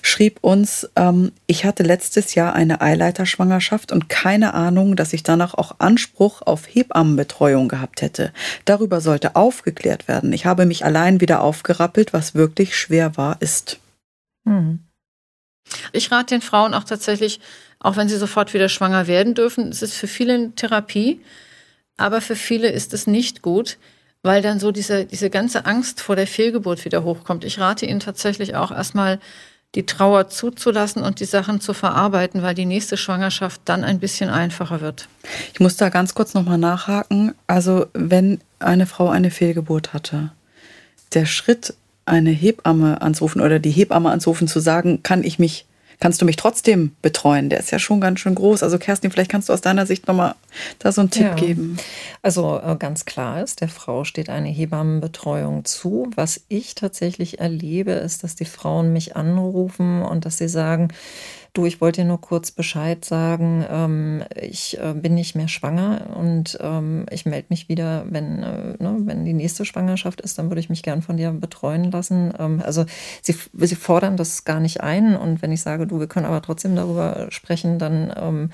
schrieb 0.01 0.39
uns, 0.41 0.89
ähm, 0.97 1.33
ich 1.47 1.67
hatte 1.67 1.83
letztes 1.83 2.35
Jahr 2.35 2.55
eine 2.55 2.81
Eileiterschwangerschaft 2.81 3.93
und 3.93 4.09
keine 4.09 4.55
Ahnung, 4.55 4.97
dass 4.97 5.13
ich 5.13 5.23
danach 5.23 5.53
auch 5.53 5.75
Anspruch 5.81 6.41
auf 6.41 6.63
Hebammenbetreuung 6.67 7.69
gehabt 7.69 8.01
hätte. 8.01 8.33
Darüber 8.65 9.03
sollte 9.03 9.37
aufgeklärt 9.37 10.09
werden. 10.09 10.33
Ich 10.33 10.47
habe 10.47 10.65
mich 10.65 10.87
allein 10.87 11.21
wieder 11.21 11.43
aufgerappelt, 11.43 12.15
was 12.15 12.35
wirklich 12.35 12.75
schwer 12.75 13.19
war, 13.19 13.37
ist. 13.43 13.81
Hm. 14.47 14.79
Ich 15.93 16.11
rate 16.11 16.37
den 16.37 16.43
Frauen 16.43 16.73
auch 16.73 16.85
tatsächlich, 16.85 17.41
auch 17.81 17.97
wenn 17.97 18.09
sie 18.09 18.17
sofort 18.17 18.55
wieder 18.55 18.69
schwanger 18.69 19.07
werden 19.07 19.35
dürfen. 19.35 19.69
Es 19.69 19.83
ist 19.83 19.95
für 19.95 20.07
viele 20.07 20.35
eine 20.35 20.53
Therapie, 20.55 21.21
aber 21.97 22.21
für 22.21 22.37
viele 22.37 22.69
ist 22.69 22.93
es 22.95 23.07
nicht 23.07 23.43
gut, 23.43 23.79
weil 24.23 24.43
dann 24.43 24.59
so 24.59 24.73
diese, 24.73 25.05
diese 25.05 25.31
ganze 25.31 25.67
Angst 25.67 26.01
vor 26.01 26.17
der 26.17 26.27
Fehlgeburt 26.27 26.85
wieder 26.85 27.05
hochkommt. 27.05 27.45
Ich 27.45 27.59
rate 27.59 27.87
ihnen 27.87 28.01
tatsächlich 28.01 28.57
auch 28.57 28.71
erstmal 28.71 29.21
die 29.75 29.85
Trauer 29.85 30.29
zuzulassen 30.29 31.03
und 31.03 31.21
die 31.21 31.27
Sachen 31.27 31.61
zu 31.61 31.75
verarbeiten, 31.75 32.43
weil 32.43 32.55
die 32.55 32.65
nächste 32.65 32.97
Schwangerschaft 32.97 33.61
dann 33.67 33.85
ein 33.85 33.99
bisschen 33.99 34.31
einfacher 34.31 34.81
wird. 34.81 35.09
Ich 35.53 35.61
muss 35.61 35.77
da 35.77 35.91
ganz 35.91 36.15
kurz 36.15 36.35
nochmal 36.35 36.59
nachhaken. 36.59 37.35
Also 37.47 37.87
wenn 37.93 38.41
eine 38.59 38.87
Frau 38.87 39.11
eine 39.11 39.31
Fehlgeburt 39.31 39.93
hatte, 39.93 40.33
der 41.13 41.27
Schritt, 41.27 41.75
eine 42.07 42.31
Hebamme 42.31 43.03
anzurufen 43.03 43.41
oder 43.43 43.59
die 43.59 43.71
Hebamme 43.71 44.11
anzurufen, 44.11 44.49
zu 44.49 44.61
sagen, 44.61 45.03
kann 45.03 45.25
ich 45.25 45.39
mich 45.39 45.66
kannst 46.01 46.21
du 46.21 46.25
mich 46.25 46.37
trotzdem 46.37 46.95
betreuen? 47.03 47.49
Der 47.49 47.61
ist 47.61 47.71
ja 47.71 47.79
schon 47.79 48.01
ganz 48.01 48.21
schön 48.21 48.35
groß. 48.35 48.63
Also 48.63 48.79
Kerstin, 48.79 49.11
vielleicht 49.11 49.31
kannst 49.31 49.49
du 49.49 49.53
aus 49.53 49.61
deiner 49.61 49.87
Sicht 49.87 50.07
nochmal 50.07 50.35
da 50.79 50.93
so 50.93 51.01
einen 51.01 51.11
Tipp 51.11 51.27
ja. 51.27 51.35
geben. 51.35 51.77
Also 52.23 52.61
äh, 52.63 52.77
ganz 52.79 53.05
klar 53.05 53.43
ist, 53.43 53.61
der 53.61 53.69
Frau 53.69 54.05
steht 54.05 54.29
eine 54.29 54.49
Hebammenbetreuung 54.49 55.65
zu. 55.65 56.11
Was 56.15 56.43
ich 56.49 56.75
tatsächlich 56.75 57.41
erlebe, 57.41 57.93
ist, 57.93 58.25
dass 58.25 58.35
die 58.35 58.45
Frauen 58.45 58.93
mich 58.93 59.17
anrufen 59.17 60.03
und 60.03 60.25
dass 60.25 60.39
sie 60.39 60.49
sagen, 60.49 60.89
Du, 61.57 61.65
ich 61.65 61.81
wollte 61.81 62.03
dir 62.03 62.07
nur 62.07 62.21
kurz 62.21 62.51
Bescheid 62.51 63.03
sagen. 63.03 63.65
Ähm, 63.71 64.23
ich 64.39 64.79
äh, 64.79 64.93
bin 64.93 65.15
nicht 65.15 65.35
mehr 65.35 65.49
schwanger 65.49 66.15
und 66.15 66.59
ähm, 66.61 67.07
ich 67.11 67.25
melde 67.25 67.47
mich 67.49 67.71
wieder, 67.71 68.05
wenn, 68.11 68.43
äh, 68.43 68.75
ne, 68.79 68.97
wenn 69.07 69.25
die 69.25 69.33
nächste 69.33 69.65
Schwangerschaft 69.65 70.21
ist, 70.21 70.39
dann 70.39 70.51
würde 70.51 70.61
ich 70.61 70.69
mich 70.69 70.83
gern 70.83 71.01
von 71.01 71.17
dir 71.17 71.31
betreuen 71.31 71.91
lassen. 71.91 72.35
Ähm, 72.39 72.61
also 72.63 72.85
sie, 73.23 73.35
sie 73.55 73.75
fordern 73.75 74.19
das 74.19 74.45
gar 74.45 74.61
nicht 74.61 74.83
ein 74.83 75.17
und 75.17 75.41
wenn 75.41 75.51
ich 75.51 75.63
sage, 75.63 75.87
du, 75.87 75.99
wir 75.99 76.09
können 76.09 76.27
aber 76.27 76.43
trotzdem 76.43 76.77
darüber 76.77 77.29
sprechen, 77.31 77.79
dann 77.79 78.13
ähm, 78.15 78.51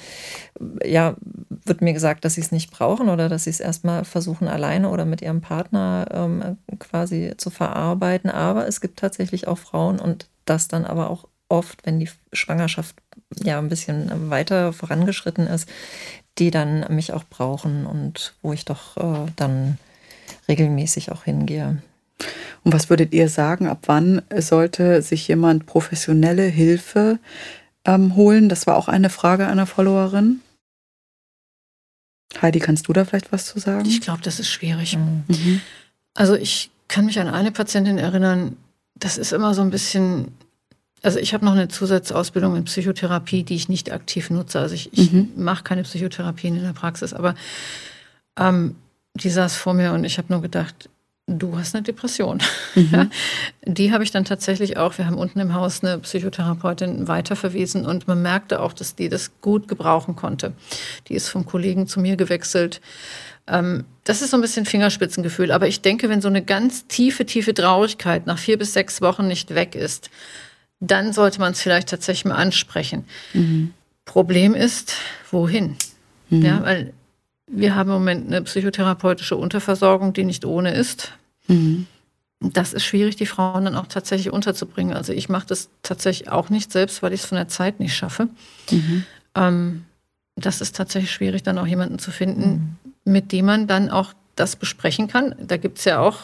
ja, 0.84 1.16
wird 1.64 1.80
mir 1.80 1.94
gesagt, 1.94 2.24
dass 2.24 2.34
sie 2.34 2.40
es 2.40 2.53
nicht 2.53 2.70
brauchen 2.70 3.09
oder 3.09 3.28
dass 3.28 3.44
sie 3.44 3.50
es 3.50 3.59
erstmal 3.59 4.05
versuchen, 4.05 4.46
alleine 4.46 4.90
oder 4.90 5.07
mit 5.07 5.22
ihrem 5.22 5.40
Partner 5.40 6.07
ähm, 6.12 6.57
quasi 6.78 7.32
zu 7.36 7.50
verarbeiten. 7.50 8.30
Aber 8.30 8.68
es 8.68 8.80
gibt 8.80 9.00
tatsächlich 9.00 9.48
auch 9.48 9.59
Frauen 9.59 9.98
und 9.98 10.28
das 10.44 10.68
dann 10.68 10.84
aber 10.84 11.11
auch 11.11 11.26
oft, 11.53 11.84
wenn 11.84 12.00
die 12.00 12.09
Schwangerschaft 12.32 12.96
ja 13.42 13.59
ein 13.59 13.68
bisschen 13.68 14.30
weiter 14.30 14.72
vorangeschritten 14.72 15.46
ist, 15.46 15.68
die 16.38 16.50
dann 16.50 16.86
mich 16.88 17.12
auch 17.12 17.24
brauchen 17.24 17.86
und 17.86 18.34
wo 18.42 18.53
ich 18.53 18.64
doch 18.64 18.96
äh, 18.96 19.30
dann 19.36 19.78
regelmäßig 20.48 21.12
auch 21.12 21.24
hingehe. 21.24 21.82
Und 22.64 22.72
was 22.72 22.88
würdet 22.88 23.12
ihr 23.12 23.28
sagen, 23.28 23.66
ab 23.66 23.82
wann 23.86 24.22
sollte 24.36 25.03
sich 25.03 25.28
jemand 25.28 25.66
professionelle 25.66 26.44
Hilfe 26.44 27.18
ähm, 27.84 28.16
holen? 28.16 28.48
Das 28.48 28.66
war 28.66 28.76
auch 28.76 28.88
eine 28.88 29.11
Frage 29.11 29.46
einer 29.46 29.66
Followerin. 29.66 30.40
Heidi, 32.40 32.61
kannst 32.61 32.88
du 32.88 32.92
da 32.94 33.05
vielleicht 33.05 33.30
was 33.30 33.46
zu 33.46 33.59
sagen? 33.59 33.86
Ich 33.86 34.00
glaube, 34.00 34.22
das 34.22 34.40
ist 34.40 34.48
schwierig. 34.48 34.96
Mhm. 34.96 35.61
Also 36.14 36.34
ich 36.34 36.70
kann 36.88 37.05
mich 37.05 37.18
an 37.18 37.28
eine 37.28 37.53
Patientin 37.53 37.98
erinnern, 37.98 38.57
das 38.94 39.18
ist 39.18 39.32
immer 39.32 39.53
so 39.55 39.62
ein 39.62 39.70
bisschen 39.70 40.28
also 41.03 41.18
ich 41.18 41.34
habe 41.34 41.44
noch 41.44 41.53
eine 41.53 41.68
Zusatzausbildung 41.68 42.57
in 42.57 42.64
Psychotherapie, 42.64 43.42
die 43.42 43.57
ich 43.57 43.68
nicht 43.68 43.92
aktiv 43.92 44.30
nutze. 44.30 44.61
Also 44.61 44.74
ich, 44.74 44.92
ich 44.92 45.12
mhm. 45.12 45.32
mache 45.36 45.64
keine 45.64 45.82
Psychotherapien 45.82 46.57
in 46.57 46.62
der 46.62 46.72
Praxis, 46.72 47.12
aber 47.12 47.34
ähm, 48.38 48.76
die 49.14 49.30
saß 49.30 49.57
vor 49.57 49.74
mir 49.74 49.92
und 49.92 50.05
ich 50.05 50.18
habe 50.18 50.32
nur 50.32 50.40
gedacht, 50.40 50.88
du 51.26 51.59
hast 51.59 51.74
eine 51.74 51.82
Depression. 51.82 52.40
Mhm. 52.74 53.11
die 53.64 53.92
habe 53.92 54.05
ich 54.05 54.11
dann 54.11 54.24
tatsächlich 54.24 54.76
auch, 54.76 54.96
wir 54.98 55.07
haben 55.07 55.18
unten 55.18 55.40
im 55.40 55.55
Haus 55.55 55.82
eine 55.82 55.98
Psychotherapeutin 55.98 57.09
weiterverwiesen 57.09 57.84
und 57.84 58.07
man 58.07 58.22
merkte 58.22 58.61
auch, 58.61 58.72
dass 58.72 58.94
die 58.94 59.09
das 59.09 59.32
gut 59.40 59.68
gebrauchen 59.68 60.16
konnte. 60.16 60.53
Die 61.09 61.14
ist 61.14 61.28
vom 61.28 61.46
Kollegen 61.46 61.86
zu 61.86 62.00
mir 62.00 62.16
gewechselt. 62.16 62.80
Ähm, 63.46 63.84
das 64.05 64.22
ist 64.22 64.30
so 64.30 64.36
ein 64.36 64.40
bisschen 64.40 64.66
Fingerspitzengefühl, 64.66 65.50
aber 65.50 65.66
ich 65.66 65.80
denke, 65.80 66.09
wenn 66.09 66.20
so 66.20 66.28
eine 66.28 66.42
ganz 66.42 66.86
tiefe, 66.86 67.26
tiefe 67.26 67.55
Traurigkeit 67.55 68.26
nach 68.26 68.38
vier 68.38 68.59
bis 68.59 68.72
sechs 68.72 69.00
Wochen 69.00 69.26
nicht 69.26 69.55
weg 69.55 69.74
ist, 69.74 70.11
dann 70.83 71.12
sollte 71.12 71.39
man 71.39 71.53
es 71.53 71.62
vielleicht 71.62 71.89
tatsächlich 71.89 72.24
mal 72.24 72.35
ansprechen. 72.35 73.05
Mhm. 73.33 73.72
Problem 74.05 74.55
ist, 74.55 74.95
wohin? 75.30 75.76
Mhm. 76.28 76.43
Ja, 76.43 76.62
weil 76.62 76.93
wir 77.47 77.76
haben 77.76 77.91
im 77.91 77.95
Moment 77.95 78.26
eine 78.26 78.43
psychotherapeutische 78.43 79.37
Unterversorgung, 79.37 80.12
die 80.12 80.24
nicht 80.24 80.45
ohne 80.45 80.74
ist. 80.74 81.12
Mhm. 81.47 81.87
Das 82.41 82.72
ist 82.72 82.85
schwierig, 82.85 83.14
die 83.14 83.26
Frauen 83.26 83.64
dann 83.64 83.76
auch 83.76 83.87
tatsächlich 83.87 84.33
unterzubringen. 84.33 84.97
Also 84.97 85.12
ich 85.12 85.28
mache 85.28 85.47
das 85.47 85.68
tatsächlich 85.83 86.28
auch 86.28 86.51
nicht 86.51 86.72
selbst, 86.72 87.01
weil 87.01 87.12
ich 87.12 87.20
es 87.20 87.26
von 87.26 87.37
der 87.37 87.47
Zeit 87.47 87.78
nicht 87.78 87.95
schaffe. 87.95 88.28
Mhm. 88.72 89.05
Ähm, 89.37 89.85
das 90.35 90.61
ist 90.61 90.74
tatsächlich 90.74 91.12
schwierig, 91.12 91.45
dann 91.45 91.59
auch 91.59 91.66
jemanden 91.66 92.01
zu 92.01 92.11
finden, 92.11 92.78
mhm. 93.05 93.12
mit 93.12 93.30
dem 93.30 93.47
man 93.47 93.68
dann 93.68 93.89
auch 93.89 94.14
das 94.35 94.57
besprechen 94.57 95.07
kann. 95.07 95.37
Da 95.39 95.59
gibt 95.59 95.78
es 95.78 95.85
ja 95.85 96.01
auch 96.01 96.18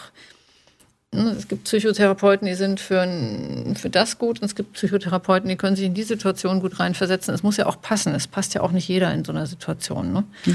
es 1.10 1.48
gibt 1.48 1.64
Psychotherapeuten, 1.64 2.46
die 2.46 2.54
sind 2.54 2.80
für, 2.80 3.00
ein, 3.00 3.76
für 3.76 3.88
das 3.88 4.18
gut 4.18 4.40
und 4.40 4.46
es 4.46 4.54
gibt 4.54 4.74
Psychotherapeuten, 4.74 5.48
die 5.48 5.56
können 5.56 5.74
sich 5.74 5.86
in 5.86 5.94
die 5.94 6.02
Situation 6.02 6.60
gut 6.60 6.78
reinversetzen. 6.78 7.34
Es 7.34 7.42
muss 7.42 7.56
ja 7.56 7.66
auch 7.66 7.80
passen. 7.80 8.14
Es 8.14 8.26
passt 8.26 8.54
ja 8.54 8.60
auch 8.60 8.72
nicht 8.72 8.88
jeder 8.88 9.12
in 9.14 9.24
so 9.24 9.32
einer 9.32 9.46
Situation. 9.46 10.12
Ne? 10.12 10.24
Ja. 10.44 10.54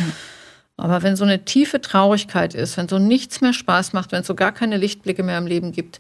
Aber 0.78 1.02
wenn 1.02 1.16
so 1.16 1.24
eine 1.24 1.44
tiefe 1.46 1.82
Traurigkeit 1.82 2.54
ist, 2.54 2.78
wenn 2.78 2.88
so 2.88 3.00
nichts 3.00 3.42
mehr 3.42 3.54
Spaß 3.54 3.94
macht, 3.94 4.12
wenn 4.12 4.22
es 4.22 4.28
so 4.28 4.36
gar 4.36 4.52
keine 4.52 4.78
Lichtblicke 4.78 5.24
mehr 5.24 5.38
im 5.40 5.48
Leben 5.48 5.72
gibt, 5.72 6.00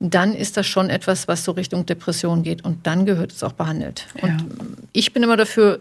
dann 0.00 0.34
ist 0.34 0.56
das 0.56 0.66
schon 0.66 0.90
etwas, 0.90 1.26
was 1.26 1.44
so 1.44 1.52
Richtung 1.52 1.84
Depression 1.84 2.44
geht 2.44 2.64
und 2.64 2.86
dann 2.86 3.04
gehört 3.04 3.32
es 3.32 3.42
auch 3.42 3.52
behandelt. 3.52 4.06
Und 4.22 4.28
Ja. 4.28 4.36
ich 4.92 5.12
bin 5.12 5.24
immer 5.24 5.36
dafür, 5.36 5.80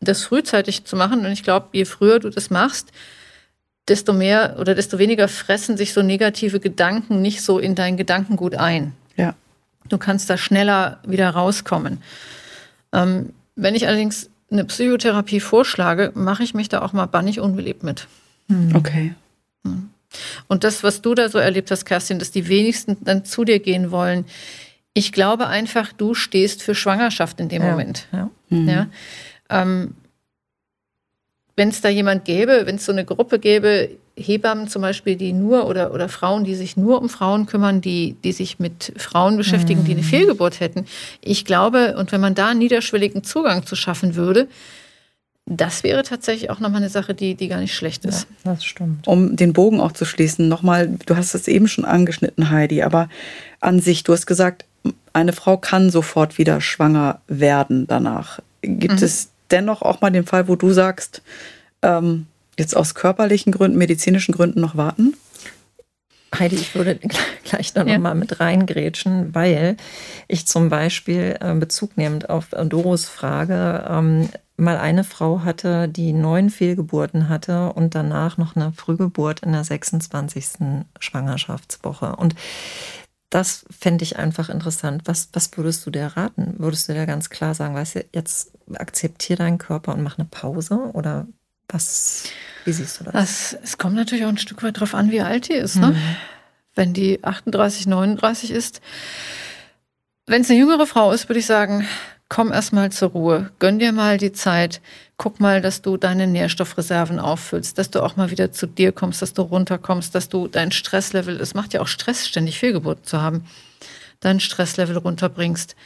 das 0.00 0.22
frühzeitig 0.22 0.84
zu 0.84 0.94
machen 0.94 1.26
und 1.26 1.32
ich 1.32 1.42
glaube, 1.42 1.66
je 1.72 1.84
früher 1.84 2.20
du 2.20 2.30
das 2.30 2.50
machst, 2.50 2.92
desto 3.90 4.12
mehr 4.12 4.56
oder 4.58 4.74
desto 4.74 4.98
weniger 4.98 5.28
fressen 5.28 5.76
sich 5.76 5.92
so 5.92 6.02
negative 6.02 6.60
Gedanken 6.60 7.20
nicht 7.20 7.42
so 7.42 7.58
in 7.58 7.74
dein 7.74 7.96
Gedankengut 7.96 8.54
ein. 8.54 8.92
Ja. 9.16 9.34
Du 9.88 9.98
kannst 9.98 10.30
da 10.30 10.36
schneller 10.36 10.98
wieder 11.06 11.28
rauskommen. 11.30 12.00
Ähm, 12.92 13.30
wenn 13.56 13.74
ich 13.74 13.86
allerdings 13.86 14.30
eine 14.50 14.64
Psychotherapie 14.64 15.40
vorschlage, 15.40 16.12
mache 16.14 16.42
ich 16.42 16.54
mich 16.54 16.68
da 16.68 16.82
auch 16.82 16.92
mal 16.92 17.06
bannig 17.06 17.40
unbeliebt 17.40 17.82
mit. 17.82 18.06
Okay. 18.74 19.14
Und 20.48 20.64
das, 20.64 20.82
was 20.82 21.02
du 21.02 21.14
da 21.14 21.28
so 21.28 21.38
erlebt 21.38 21.70
hast, 21.70 21.84
Kerstin, 21.84 22.18
dass 22.18 22.30
die 22.32 22.48
wenigsten 22.48 22.96
dann 23.04 23.24
zu 23.24 23.44
dir 23.44 23.60
gehen 23.60 23.90
wollen. 23.92 24.24
Ich 24.92 25.12
glaube 25.12 25.46
einfach, 25.46 25.92
du 25.92 26.14
stehst 26.14 26.62
für 26.64 26.74
Schwangerschaft 26.74 27.38
in 27.38 27.48
dem 27.48 27.62
Ja, 27.62 27.70
Moment. 27.70 28.08
ja. 28.12 28.28
Ja? 28.50 28.86
Ähm, 29.50 29.94
wenn 31.60 31.68
es 31.68 31.82
da 31.82 31.90
jemand 31.90 32.24
gäbe, 32.24 32.62
wenn 32.64 32.76
es 32.76 32.86
so 32.86 32.92
eine 32.92 33.04
Gruppe 33.04 33.38
gäbe, 33.38 33.90
Hebammen 34.16 34.68
zum 34.68 34.80
Beispiel, 34.80 35.16
die 35.16 35.34
nur 35.34 35.66
oder, 35.66 35.92
oder 35.92 36.08
Frauen, 36.08 36.44
die 36.44 36.54
sich 36.54 36.78
nur 36.78 36.98
um 37.02 37.10
Frauen 37.10 37.44
kümmern, 37.44 37.82
die, 37.82 38.16
die 38.24 38.32
sich 38.32 38.58
mit 38.58 38.94
Frauen 38.96 39.36
beschäftigen, 39.36 39.84
die 39.84 39.92
eine 39.92 40.02
Fehlgeburt 40.02 40.60
hätten. 40.60 40.86
Ich 41.20 41.44
glaube, 41.44 41.96
und 41.98 42.12
wenn 42.12 42.20
man 42.22 42.34
da 42.34 42.48
einen 42.48 42.60
niederschwelligen 42.60 43.24
Zugang 43.24 43.66
zu 43.66 43.76
schaffen 43.76 44.14
würde, 44.14 44.48
das 45.44 45.84
wäre 45.84 46.02
tatsächlich 46.02 46.48
auch 46.48 46.60
nochmal 46.60 46.80
eine 46.80 46.88
Sache, 46.88 47.12
die, 47.12 47.34
die 47.34 47.48
gar 47.48 47.60
nicht 47.60 47.74
schlecht 47.74 48.06
ist. 48.06 48.26
Ja, 48.46 48.54
das 48.54 48.64
stimmt. 48.64 49.06
Um 49.06 49.36
den 49.36 49.52
Bogen 49.52 49.82
auch 49.82 49.92
zu 49.92 50.06
schließen, 50.06 50.48
nochmal, 50.48 50.88
du 51.04 51.14
hast 51.14 51.34
es 51.34 51.46
eben 51.46 51.68
schon 51.68 51.84
angeschnitten, 51.84 52.48
Heidi, 52.48 52.80
aber 52.80 53.10
an 53.60 53.80
sich, 53.80 54.02
du 54.02 54.14
hast 54.14 54.24
gesagt, 54.24 54.64
eine 55.12 55.34
Frau 55.34 55.58
kann 55.58 55.90
sofort 55.90 56.38
wieder 56.38 56.62
schwanger 56.62 57.20
werden 57.26 57.86
danach. 57.86 58.40
Gibt 58.62 59.02
es 59.02 59.29
dennoch 59.52 59.82
auch 59.82 60.00
mal 60.00 60.10
den 60.10 60.26
Fall, 60.26 60.48
wo 60.48 60.56
du 60.56 60.70
sagst, 60.72 61.22
ähm, 61.82 62.26
jetzt 62.58 62.76
aus 62.76 62.94
körperlichen 62.94 63.52
Gründen, 63.52 63.78
medizinischen 63.78 64.32
Gründen 64.32 64.60
noch 64.60 64.76
warten? 64.76 65.14
Heidi, 66.38 66.56
ich 66.56 66.74
würde 66.74 66.98
gleich 67.44 67.72
da 67.72 67.82
Ja. 67.84 67.94
noch 67.94 68.02
mal 68.02 68.14
mit 68.14 68.40
reingrätschen, 68.40 69.34
weil 69.34 69.76
ich 70.28 70.46
zum 70.46 70.68
Beispiel 70.68 71.36
äh, 71.40 71.54
Bezug 71.54 71.96
nehmend 71.96 72.30
auf 72.30 72.48
Doros 72.50 73.06
Frage 73.06 73.84
ähm, 73.88 74.28
mal 74.56 74.76
eine 74.76 75.04
Frau 75.04 75.40
hatte, 75.42 75.88
die 75.88 76.12
neun 76.12 76.50
Fehlgeburten 76.50 77.28
hatte 77.28 77.72
und 77.72 77.94
danach 77.94 78.36
noch 78.36 78.56
eine 78.56 78.72
Frühgeburt 78.72 79.40
in 79.40 79.52
der 79.52 79.64
26. 79.64 80.46
Schwangerschaftswoche. 80.98 82.14
Und 82.16 82.34
das 83.30 83.64
fände 83.70 84.02
ich 84.02 84.18
einfach 84.18 84.48
interessant. 84.48 85.02
Was, 85.04 85.28
was 85.32 85.56
würdest 85.56 85.86
du 85.86 85.90
dir 85.90 86.06
raten? 86.06 86.56
Würdest 86.58 86.88
du 86.88 86.94
dir 86.94 87.06
ganz 87.06 87.30
klar 87.30 87.54
sagen, 87.54 87.76
weißt 87.76 87.94
du, 87.94 88.04
jetzt 88.12 88.52
akzeptier 88.74 89.36
deinen 89.36 89.58
Körper 89.58 89.94
und 89.94 90.02
mach 90.02 90.18
eine 90.18 90.26
Pause? 90.28 90.90
Oder 90.92 91.28
was, 91.68 92.24
wie 92.64 92.72
siehst 92.72 92.98
du 92.98 93.04
das? 93.04 93.12
Das, 93.12 93.56
es 93.62 93.78
kommt 93.78 93.94
natürlich 93.94 94.24
auch 94.24 94.30
ein 94.30 94.38
Stück 94.38 94.62
weit 94.64 94.80
drauf 94.80 94.94
an, 94.94 95.12
wie 95.12 95.20
alt 95.20 95.48
die 95.48 95.54
ist. 95.54 95.76
Ne? 95.76 95.94
Wenn 96.74 96.92
die 96.92 97.22
38, 97.22 97.86
39 97.86 98.50
ist. 98.50 98.80
Wenn 100.26 100.42
es 100.42 100.50
eine 100.50 100.58
jüngere 100.58 100.86
Frau 100.86 101.12
ist, 101.12 101.28
würde 101.28 101.38
ich 101.38 101.46
sagen, 101.46 101.86
komm 102.30 102.52
erst 102.52 102.72
mal 102.72 102.90
zur 102.90 103.10
Ruhe. 103.10 103.50
Gönn 103.58 103.78
dir 103.78 103.92
mal 103.92 104.16
die 104.16 104.32
Zeit. 104.32 104.80
Guck 105.18 105.38
mal, 105.38 105.60
dass 105.60 105.82
du 105.82 105.98
deine 105.98 106.26
Nährstoffreserven 106.26 107.18
auffüllst, 107.18 107.76
dass 107.76 107.90
du 107.90 108.02
auch 108.02 108.16
mal 108.16 108.30
wieder 108.30 108.52
zu 108.52 108.66
dir 108.66 108.92
kommst, 108.92 109.20
dass 109.20 109.34
du 109.34 109.42
runterkommst, 109.42 110.14
dass 110.14 110.30
du 110.30 110.48
dein 110.48 110.72
Stresslevel, 110.72 111.38
es 111.38 111.52
macht 111.52 111.74
ja 111.74 111.82
auch 111.82 111.88
Stress, 111.88 112.26
ständig 112.26 112.58
Fehlgeburten 112.58 113.04
zu 113.04 113.20
haben, 113.20 113.44
dein 114.20 114.40
Stresslevel 114.40 114.96
runterbringst. 114.96 115.76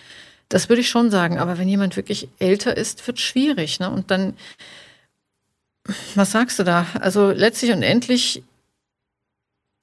Das 0.49 0.69
würde 0.69 0.83
ich 0.83 0.89
schon 0.89 1.11
sagen. 1.11 1.41
Aber 1.41 1.59
wenn 1.59 1.69
jemand 1.69 1.97
wirklich 1.97 2.29
älter 2.39 2.77
ist, 2.77 3.05
wird 3.07 3.19
schwierig. 3.19 3.81
Ne? 3.81 3.91
Und 3.91 4.13
dann 4.13 4.35
was 6.15 6.33
sagst 6.33 6.59
du 6.59 6.63
da? 6.63 6.87
Also 7.01 7.31
letztlich 7.31 7.73
und 7.73 7.83
endlich 7.83 8.43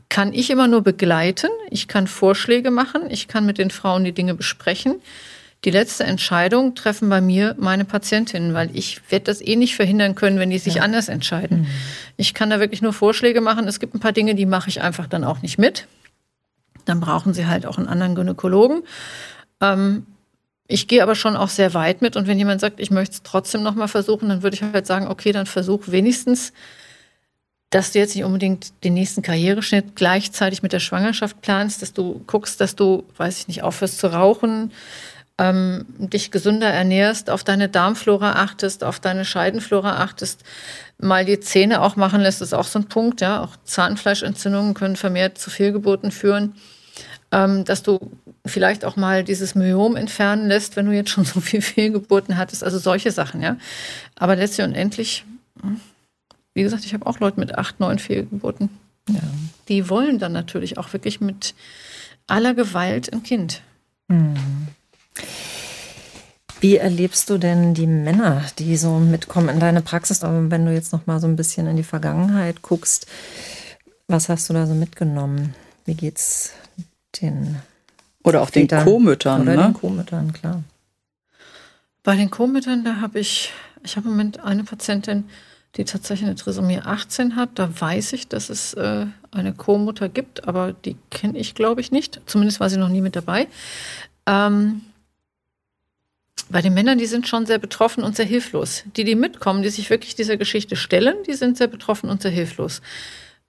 kann 0.09 0.33
ich 0.33 0.49
immer 0.49 0.67
nur 0.67 0.81
begleiten, 0.81 1.49
ich 1.69 1.87
kann 1.87 2.07
Vorschläge 2.07 2.69
machen, 2.69 3.09
ich 3.09 3.27
kann 3.27 3.45
mit 3.45 3.57
den 3.57 3.71
Frauen 3.71 4.03
die 4.03 4.11
Dinge 4.11 4.33
besprechen. 4.33 5.01
Die 5.63 5.69
letzte 5.69 6.05
Entscheidung 6.05 6.73
treffen 6.73 7.07
bei 7.09 7.21
mir 7.21 7.55
meine 7.59 7.85
Patientinnen, 7.85 8.55
weil 8.55 8.75
ich 8.75 9.01
werde 9.11 9.25
das 9.25 9.41
eh 9.41 9.55
nicht 9.55 9.75
verhindern 9.75 10.15
können, 10.15 10.39
wenn 10.39 10.49
die 10.49 10.57
sich 10.57 10.81
anders 10.81 11.07
entscheiden. 11.07 11.67
Ich 12.17 12.33
kann 12.33 12.49
da 12.49 12.59
wirklich 12.59 12.81
nur 12.81 12.93
Vorschläge 12.93 13.41
machen. 13.41 13.67
Es 13.67 13.79
gibt 13.79 13.93
ein 13.93 13.99
paar 13.99 14.11
Dinge, 14.11 14.33
die 14.33 14.47
mache 14.47 14.69
ich 14.69 14.81
einfach 14.81 15.05
dann 15.05 15.23
auch 15.23 15.43
nicht 15.43 15.59
mit. 15.59 15.87
Dann 16.85 16.99
brauchen 16.99 17.35
sie 17.35 17.45
halt 17.45 17.67
auch 17.67 17.77
einen 17.77 17.87
anderen 17.87 18.15
Gynäkologen. 18.15 18.81
Ähm, 19.61 20.07
ich 20.67 20.87
gehe 20.87 21.03
aber 21.03 21.15
schon 21.15 21.35
auch 21.35 21.49
sehr 21.49 21.73
weit 21.73 22.01
mit 22.01 22.15
und 22.15 22.27
wenn 22.27 22.39
jemand 22.39 22.61
sagt, 22.61 22.79
ich 22.79 22.91
möchte 22.91 23.15
es 23.15 23.23
trotzdem 23.23 23.61
noch 23.61 23.75
mal 23.75 23.87
versuchen, 23.87 24.29
dann 24.29 24.41
würde 24.41 24.55
ich 24.55 24.63
halt 24.63 24.87
sagen, 24.87 25.07
okay, 25.07 25.31
dann 25.31 25.45
versuch 25.45 25.83
wenigstens, 25.87 26.53
dass 27.69 27.91
du 27.91 27.99
jetzt 27.99 28.15
nicht 28.15 28.23
unbedingt 28.23 28.73
den 28.83 28.93
nächsten 28.93 29.21
Karriereschnitt 29.21 29.95
gleichzeitig 29.95 30.63
mit 30.63 30.73
der 30.73 30.79
Schwangerschaft 30.79 31.41
planst, 31.41 31.81
dass 31.81 31.93
du 31.93 32.23
guckst, 32.25 32.61
dass 32.61 32.75
du, 32.75 33.03
weiß 33.17 33.39
ich 33.39 33.47
nicht, 33.47 33.63
aufhörst 33.63 33.99
zu 33.99 34.07
rauchen, 34.11 34.71
ähm, 35.41 35.85
dich 35.97 36.31
gesünder 36.31 36.67
ernährst, 36.67 37.29
auf 37.29 37.43
deine 37.43 37.69
Darmflora 37.69 38.33
achtest, 38.33 38.83
auf 38.83 38.99
deine 38.99 39.25
Scheidenflora 39.25 39.97
achtest, 39.97 40.43
mal 40.99 41.25
die 41.25 41.39
Zähne 41.39 41.81
auch 41.81 41.95
machen 41.95 42.21
lässt, 42.21 42.41
ist 42.41 42.53
auch 42.53 42.67
so 42.67 42.79
ein 42.79 42.85
Punkt, 42.85 43.21
ja. 43.21 43.41
Auch 43.41 43.57
Zahnfleischentzündungen 43.63 44.73
können 44.73 44.95
vermehrt 44.95 45.37
zu 45.37 45.49
Fehlgeburten 45.49 46.11
führen 46.11 46.55
ähm, 47.31 47.65
dass 47.65 47.83
du 47.83 48.11
vielleicht 48.45 48.85
auch 48.85 48.95
mal 48.95 49.23
dieses 49.23 49.55
Myom 49.55 49.95
entfernen 49.95 50.47
lässt, 50.47 50.75
wenn 50.75 50.85
du 50.85 50.91
jetzt 50.91 51.09
schon 51.09 51.25
so 51.25 51.39
viel 51.39 51.61
Fehlgeburten 51.61 52.37
hattest. 52.37 52.63
Also 52.63 52.77
solche 52.77 53.11
Sachen, 53.11 53.41
ja. 53.41 53.57
Aber 54.15 54.35
letztlich 54.35 54.67
und 54.67 54.75
endlich, 54.75 55.25
hm, 55.61 55.79
wie 56.53 56.63
gesagt, 56.63 56.85
ich 56.85 56.93
habe 56.93 57.05
auch 57.05 57.19
Leute 57.19 57.39
mit 57.39 57.57
acht, 57.57 57.79
neun 57.79 57.99
Fehlgeburten. 57.99 58.69
Ja. 59.09 59.21
Die 59.69 59.89
wollen 59.89 60.19
dann 60.19 60.33
natürlich 60.33 60.77
auch 60.77 60.91
wirklich 60.93 61.21
mit 61.21 61.55
aller 62.27 62.53
Gewalt 62.53 63.11
ein 63.11 63.23
Kind. 63.23 63.61
Wie 66.61 66.77
erlebst 66.77 67.29
du 67.29 67.39
denn 67.39 67.73
die 67.73 67.87
Männer, 67.87 68.45
die 68.59 68.77
so 68.77 68.99
mitkommen 68.99 69.49
in 69.49 69.59
deine 69.59 69.81
Praxis? 69.81 70.23
Aber 70.23 70.51
wenn 70.51 70.65
du 70.65 70.71
jetzt 70.71 70.93
noch 70.93 71.07
mal 71.07 71.19
so 71.19 71.25
ein 71.25 71.35
bisschen 71.35 71.65
in 71.65 71.75
die 71.75 71.83
Vergangenheit 71.83 72.61
guckst, 72.61 73.07
was 74.07 74.29
hast 74.29 74.47
du 74.47 74.53
da 74.53 74.67
so 74.67 74.75
mitgenommen? 74.75 75.55
Wie 75.85 75.95
geht's 75.95 76.53
den 77.19 77.57
Oder 78.23 78.43
auch 78.43 78.51
den 78.51 78.63
Vätern 78.63 78.85
Co-Müttern, 78.85 79.41
oder 79.41 79.55
ne? 79.55 79.63
den 79.63 79.73
Co-Müttern, 79.73 80.33
klar. 80.33 80.63
Bei 82.03 82.15
den 82.15 82.29
Co-Müttern, 82.29 82.83
da 82.83 82.97
habe 82.97 83.19
ich, 83.19 83.51
ich 83.83 83.97
habe 83.97 84.07
im 84.07 84.13
Moment 84.13 84.39
eine 84.41 84.63
Patientin, 84.63 85.25
die 85.77 85.85
tatsächlich 85.85 86.27
eine 86.27 86.35
Trisomie 86.35 86.79
18 86.79 87.35
hat. 87.35 87.49
Da 87.55 87.69
weiß 87.81 88.13
ich, 88.13 88.27
dass 88.27 88.49
es 88.49 88.75
äh, 88.75 89.07
eine 89.31 89.53
Co-Mutter 89.53 90.09
gibt, 90.09 90.47
aber 90.47 90.73
die 90.73 90.95
kenne 91.09 91.39
ich, 91.39 91.55
glaube 91.55 91.81
ich, 91.81 91.91
nicht. 91.91 92.21
Zumindest 92.27 92.59
war 92.59 92.69
sie 92.69 92.77
noch 92.77 92.89
nie 92.89 93.01
mit 93.01 93.15
dabei. 93.15 93.47
Ähm, 94.27 94.81
bei 96.49 96.61
den 96.61 96.73
Männern, 96.73 96.97
die 96.97 97.05
sind 97.05 97.27
schon 97.27 97.45
sehr 97.45 97.59
betroffen 97.59 98.03
und 98.03 98.15
sehr 98.15 98.25
hilflos. 98.25 98.83
Die, 98.95 99.03
die 99.03 99.15
mitkommen, 99.15 99.63
die 99.63 99.69
sich 99.69 99.89
wirklich 99.89 100.15
dieser 100.15 100.37
Geschichte 100.37 100.75
stellen, 100.75 101.15
die 101.27 101.33
sind 101.33 101.57
sehr 101.57 101.67
betroffen 101.67 102.09
und 102.09 102.21
sehr 102.21 102.31
hilflos. 102.31 102.81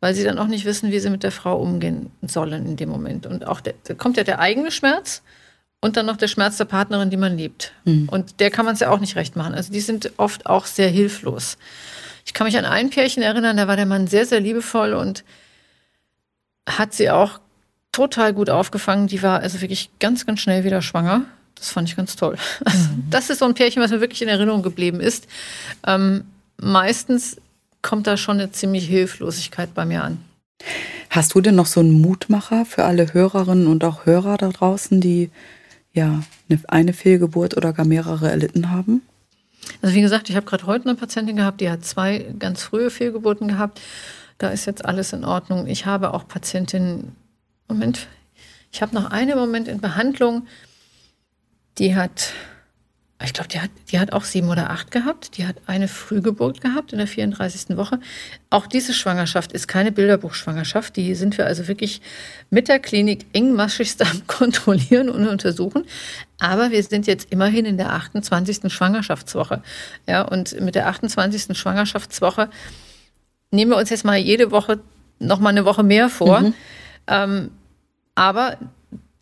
Weil 0.01 0.15
sie 0.15 0.25
dann 0.25 0.39
auch 0.39 0.47
nicht 0.47 0.65
wissen, 0.65 0.91
wie 0.91 0.99
sie 0.99 1.11
mit 1.11 1.23
der 1.23 1.33
Frau 1.33 1.61
umgehen 1.61 2.11
sollen 2.23 2.67
in 2.67 2.77
dem 2.77 2.89
Moment. 2.89 3.27
Und 3.27 3.47
auch 3.47 3.61
der, 3.61 3.75
da 3.85 3.95
kommt 3.95 4.17
ja 4.17 4.25
der 4.25 4.41
eigene 4.41 4.71
Schmerz 4.71 5.23
und 5.81 5.97
dann 5.97 6.07
noch 6.07 6.17
der 6.17 6.29
Schmerz 6.29 6.57
der 6.57 6.65
Partnerin, 6.65 7.11
die 7.11 7.17
man 7.17 7.37
liebt. 7.37 7.73
Und 8.09 8.41
der 8.41 8.51
kann 8.51 8.65
man 8.65 8.75
es 8.75 8.81
ja 8.81 8.91
auch 8.91 9.01
nicht 9.01 9.17
recht 9.17 9.37
machen. 9.37 9.55
Also 9.55 9.73
die 9.73 9.81
sind 9.81 10.13
oft 10.17 10.47
auch 10.47 10.67
sehr 10.67 10.89
hilflos. 10.89 11.59
Ich 12.25 12.35
kann 12.35 12.47
mich 12.47 12.57
an 12.57 12.65
ein 12.65 12.91
Pärchen 12.91 13.23
erinnern, 13.23 13.57
da 13.57 13.67
war 13.69 13.77
der 13.77 13.87
Mann 13.87 14.07
sehr, 14.07 14.27
sehr 14.27 14.41
liebevoll 14.41 14.93
und 14.93 15.25
hat 16.69 16.95
sie 16.95 17.11
auch 17.11 17.41
total 17.91 18.33
gut 18.33 18.49
aufgefangen. 18.49 19.09
Die 19.09 19.23
war 19.23 19.41
also 19.41 19.61
wirklich 19.61 19.91
ganz, 19.99 20.25
ganz 20.25 20.41
schnell 20.41 20.65
wieder 20.65 20.83
schwanger. 20.83 21.23
Das 21.63 21.71
fand 21.71 21.89
ich 21.89 21.95
ganz 21.95 22.17
toll. 22.17 22.37
Also, 22.65 22.89
Das 23.11 23.31
ist 23.31 23.39
so 23.39 23.45
ein 23.45 23.55
Pärchen, 23.55 23.81
was 23.81 23.93
mir 23.93 24.01
wirklich 24.01 24.21
in 24.21 24.27
Erinnerung 24.27 24.63
geblieben 24.63 24.99
ist. 24.99 25.29
Ähm, 25.87 26.25
meistens 26.57 27.37
kommt 27.83 28.09
da 28.09 28.17
schon 28.17 28.41
eine 28.41 28.51
ziemliche 28.51 28.89
Hilflosigkeit 28.89 29.73
bei 29.73 29.85
mir 29.85 30.03
an. 30.03 30.19
Hast 31.09 31.35
du 31.35 31.41
denn 31.41 31.55
noch 31.55 31.67
so 31.67 31.79
einen 31.79 31.93
Mutmacher 31.93 32.65
für 32.65 32.85
alle 32.85 33.15
Hörerinnen 33.15 33.69
und 33.69 33.85
auch 33.85 34.07
Hörer 34.07 34.39
da 34.39 34.49
draußen, 34.49 35.01
die 35.01 35.31
ja 35.93 36.25
eine, 36.49 36.61
eine 36.67 36.93
Fehlgeburt 36.93 37.57
oder 37.57 37.73
gar 37.73 37.87
mehrere 37.87 38.29
erlitten 38.29 38.71
haben? 38.71 39.03
Also 39.83 39.95
wie 39.95 40.01
gesagt, 40.01 40.31
ich 40.31 40.35
habe 40.35 40.47
gerade 40.47 40.67
heute 40.67 40.89
eine 40.89 40.97
Patientin 40.97 41.37
gehabt, 41.37 41.61
die 41.61 41.71
hat 41.71 41.85
zwei 41.85 42.27
ganz 42.41 42.65
frühe 42.65 42.91
Fehlgeburten 42.91 43.47
gehabt. 43.47 43.81
Da 44.39 44.49
ist 44.51 44.67
jetzt 44.67 44.85
alles 44.85 45.13
in 45.13 45.25
Ordnung. 45.25 45.69
Ich 45.69 45.87
habe 45.87 46.13
auch 46.13 46.27
Patientinnen, 46.27 47.15
Moment, 47.69 48.09
ich 48.73 48.83
habe 48.83 48.97
noch 48.97 49.13
eine 49.13 49.33
im 49.33 49.39
Moment 49.39 49.69
in 49.69 49.81
Behandlung, 49.81 50.49
die 51.79 51.95
hat 51.95 52.33
ich 53.25 53.33
glaube, 53.33 53.49
die 53.49 53.61
hat, 53.61 53.71
die 53.91 53.99
hat 53.99 54.13
auch 54.13 54.25
sieben 54.25 54.49
oder 54.49 54.71
acht 54.71 54.91
gehabt. 54.91 55.37
Die 55.37 55.47
hat 55.47 55.57
eine 55.67 55.89
Frühgeburt 55.89 56.61
gehabt 56.61 56.93
in 56.93 56.99
der 56.99 57.07
34. 57.07 57.77
Woche. 57.77 58.01
Auch 58.51 58.67
diese 58.67 58.93
Schwangerschaft 58.93 59.53
ist 59.53 59.69
keine 59.69 59.93
Bilderbuchschwangerschaft. 59.93 60.97
Die 60.97 61.15
sind 61.15 61.39
wir 61.39 61.47
also 61.47 61.69
wirklich 61.69 62.01
mit 62.51 62.69
der 62.69 62.79
Klinik 62.79 63.27
engmaschigst 63.33 64.03
am 64.03 64.23
Kontrollieren 64.27 65.09
und 65.09 65.27
Untersuchen. 65.27 65.85
Aber 66.39 66.71
wir 66.71 66.83
sind 66.83 67.07
jetzt 67.07 67.29
immerhin 67.31 67.65
in 67.65 67.77
der 67.77 67.93
28. 67.93 68.73
Schwangerschaftswoche. 68.73 69.63
Ja, 70.09 70.23
und 70.23 70.61
mit 70.61 70.75
der 70.75 70.89
28. 70.89 71.57
Schwangerschaftswoche 71.57 72.49
nehmen 73.51 73.71
wir 73.71 73.79
uns 73.79 73.91
jetzt 73.91 74.05
mal 74.05 74.17
jede 74.17 74.51
Woche 74.51 74.81
noch 75.19 75.39
mal 75.39 75.51
eine 75.51 75.65
Woche 75.65 75.83
mehr 75.83 76.09
vor. 76.09 76.41
Mhm. 76.41 76.55
Ähm, 77.07 77.51
aber 78.15 78.59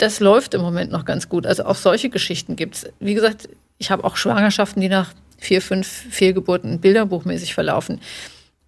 das 0.01 0.21
läuft 0.21 0.55
im 0.55 0.63
Moment 0.63 0.91
noch 0.91 1.05
ganz 1.05 1.29
gut. 1.29 1.47
Also 1.47 1.65
auch 1.65 1.75
solche 1.75 2.09
Geschichten 2.09 2.57
gibt 2.57 2.77
es. 2.77 2.93
Wie 3.01 3.15
gesagt, 3.15 3.49
ich 3.79 3.91
habe 3.91 4.05
auch 4.05 4.17
Schwangerschaften, 4.17 4.81
die 4.81 4.89
nach 4.89 5.13
vier, 5.39 5.61
fünf 5.61 5.87
Fehlgeburten 5.87 6.81
bilderbuchmäßig 6.81 7.55
verlaufen. 7.55 8.01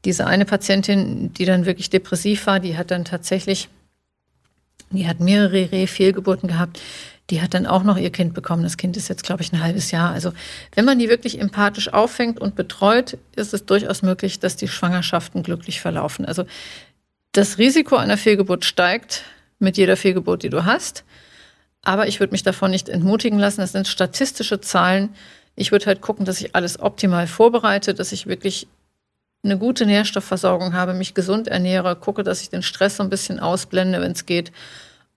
Diese 0.04 0.26
eine 0.26 0.44
Patientin, 0.44 1.32
die 1.32 1.44
dann 1.44 1.64
wirklich 1.64 1.90
depressiv 1.90 2.46
war, 2.46 2.60
die 2.60 2.76
hat 2.76 2.90
dann 2.90 3.04
tatsächlich, 3.04 3.68
die 4.90 5.06
hat 5.06 5.20
mehrere 5.20 5.86
Fehlgeburten 5.86 6.48
gehabt. 6.48 6.80
Die 7.30 7.40
hat 7.40 7.54
dann 7.54 7.66
auch 7.66 7.82
noch 7.82 7.96
ihr 7.96 8.10
Kind 8.10 8.34
bekommen. 8.34 8.62
Das 8.62 8.76
Kind 8.76 8.96
ist 8.96 9.08
jetzt, 9.08 9.22
glaube 9.22 9.42
ich, 9.42 9.52
ein 9.52 9.62
halbes 9.62 9.90
Jahr. 9.90 10.10
Also 10.10 10.32
wenn 10.74 10.84
man 10.84 10.98
die 10.98 11.08
wirklich 11.08 11.40
empathisch 11.40 11.92
auffängt 11.92 12.40
und 12.40 12.56
betreut, 12.56 13.16
ist 13.36 13.54
es 13.54 13.64
durchaus 13.64 14.02
möglich, 14.02 14.40
dass 14.40 14.56
die 14.56 14.68
Schwangerschaften 14.68 15.42
glücklich 15.42 15.80
verlaufen. 15.80 16.26
Also 16.26 16.44
das 17.30 17.56
Risiko 17.56 17.96
einer 17.96 18.18
Fehlgeburt 18.18 18.64
steigt 18.66 19.24
mit 19.62 19.76
jeder 19.76 19.96
Fehlgeburt, 19.96 20.42
die 20.42 20.50
du 20.50 20.64
hast. 20.64 21.04
Aber 21.82 22.06
ich 22.06 22.20
würde 22.20 22.32
mich 22.32 22.42
davon 22.42 22.70
nicht 22.70 22.88
entmutigen 22.88 23.38
lassen. 23.38 23.60
Das 23.60 23.72
sind 23.72 23.88
statistische 23.88 24.60
Zahlen. 24.60 25.14
Ich 25.56 25.72
würde 25.72 25.86
halt 25.86 26.00
gucken, 26.00 26.24
dass 26.24 26.40
ich 26.40 26.54
alles 26.54 26.80
optimal 26.80 27.26
vorbereite, 27.26 27.94
dass 27.94 28.12
ich 28.12 28.26
wirklich 28.26 28.68
eine 29.44 29.58
gute 29.58 29.86
Nährstoffversorgung 29.86 30.72
habe, 30.72 30.94
mich 30.94 31.14
gesund 31.14 31.48
ernähre, 31.48 31.96
gucke, 31.96 32.22
dass 32.22 32.42
ich 32.42 32.50
den 32.50 32.62
Stress 32.62 32.96
so 32.96 33.02
ein 33.02 33.10
bisschen 33.10 33.40
ausblende, 33.40 34.00
wenn 34.00 34.12
es 34.12 34.26
geht 34.26 34.52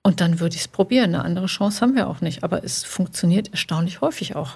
und 0.06 0.22
dann 0.22 0.40
würde 0.40 0.54
ich 0.54 0.62
es 0.62 0.68
probieren. 0.68 1.16
Eine 1.16 1.26
andere 1.26 1.48
Chance 1.48 1.82
haben 1.82 1.96
wir 1.96 2.08
auch 2.08 2.22
nicht. 2.22 2.44
Aber 2.44 2.64
es 2.64 2.84
funktioniert 2.84 3.50
erstaunlich 3.52 4.02
häufig 4.02 4.36
auch. 4.36 4.52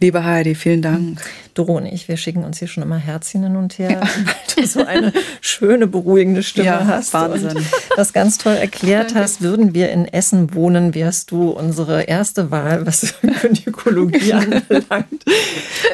Liebe 0.00 0.24
Heidi, 0.24 0.54
vielen 0.54 0.80
Dank. 0.80 1.20
Doro 1.52 1.76
und 1.76 1.84
ich, 1.84 2.08
wir 2.08 2.16
schicken 2.16 2.42
uns 2.42 2.58
hier 2.58 2.68
schon 2.68 2.82
immer 2.82 2.96
Herzchen 2.96 3.42
hin 3.42 3.56
und 3.56 3.78
her, 3.78 3.90
ja. 3.90 4.00
weil 4.24 4.34
du 4.56 4.66
so 4.66 4.86
eine 4.86 5.12
schöne, 5.42 5.88
beruhigende 5.88 6.42
Stimme 6.42 6.68
ja, 6.68 6.86
hast. 6.86 7.12
Wahnsinn. 7.12 7.58
Und 7.58 7.66
das 7.96 8.14
ganz 8.14 8.38
toll 8.38 8.54
erklärt 8.54 9.14
hast. 9.14 9.42
Würden 9.42 9.74
wir 9.74 9.90
in 9.90 10.06
Essen 10.06 10.54
wohnen, 10.54 10.94
wärst 10.94 11.32
du 11.32 11.50
unsere 11.50 12.04
erste 12.04 12.50
Wahl, 12.50 12.86
was 12.86 13.14
Gynäkologie 13.42 14.32
anbelangt. 14.32 15.22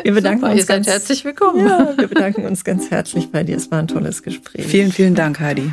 Wir 0.04 0.14
bedanken 0.14 0.42
Super, 0.42 0.52
uns 0.52 0.66
ganz 0.68 0.86
herzlich 0.86 1.24
willkommen. 1.24 1.66
Ja, 1.66 1.94
wir 1.96 2.06
bedanken 2.06 2.46
uns 2.46 2.62
ganz 2.62 2.92
herzlich 2.92 3.32
bei 3.32 3.42
dir. 3.42 3.56
Es 3.56 3.72
war 3.72 3.80
ein 3.80 3.88
tolles 3.88 4.22
Gespräch. 4.22 4.66
Vielen, 4.66 4.92
vielen 4.92 5.16
Dank, 5.16 5.40
Heidi. 5.40 5.72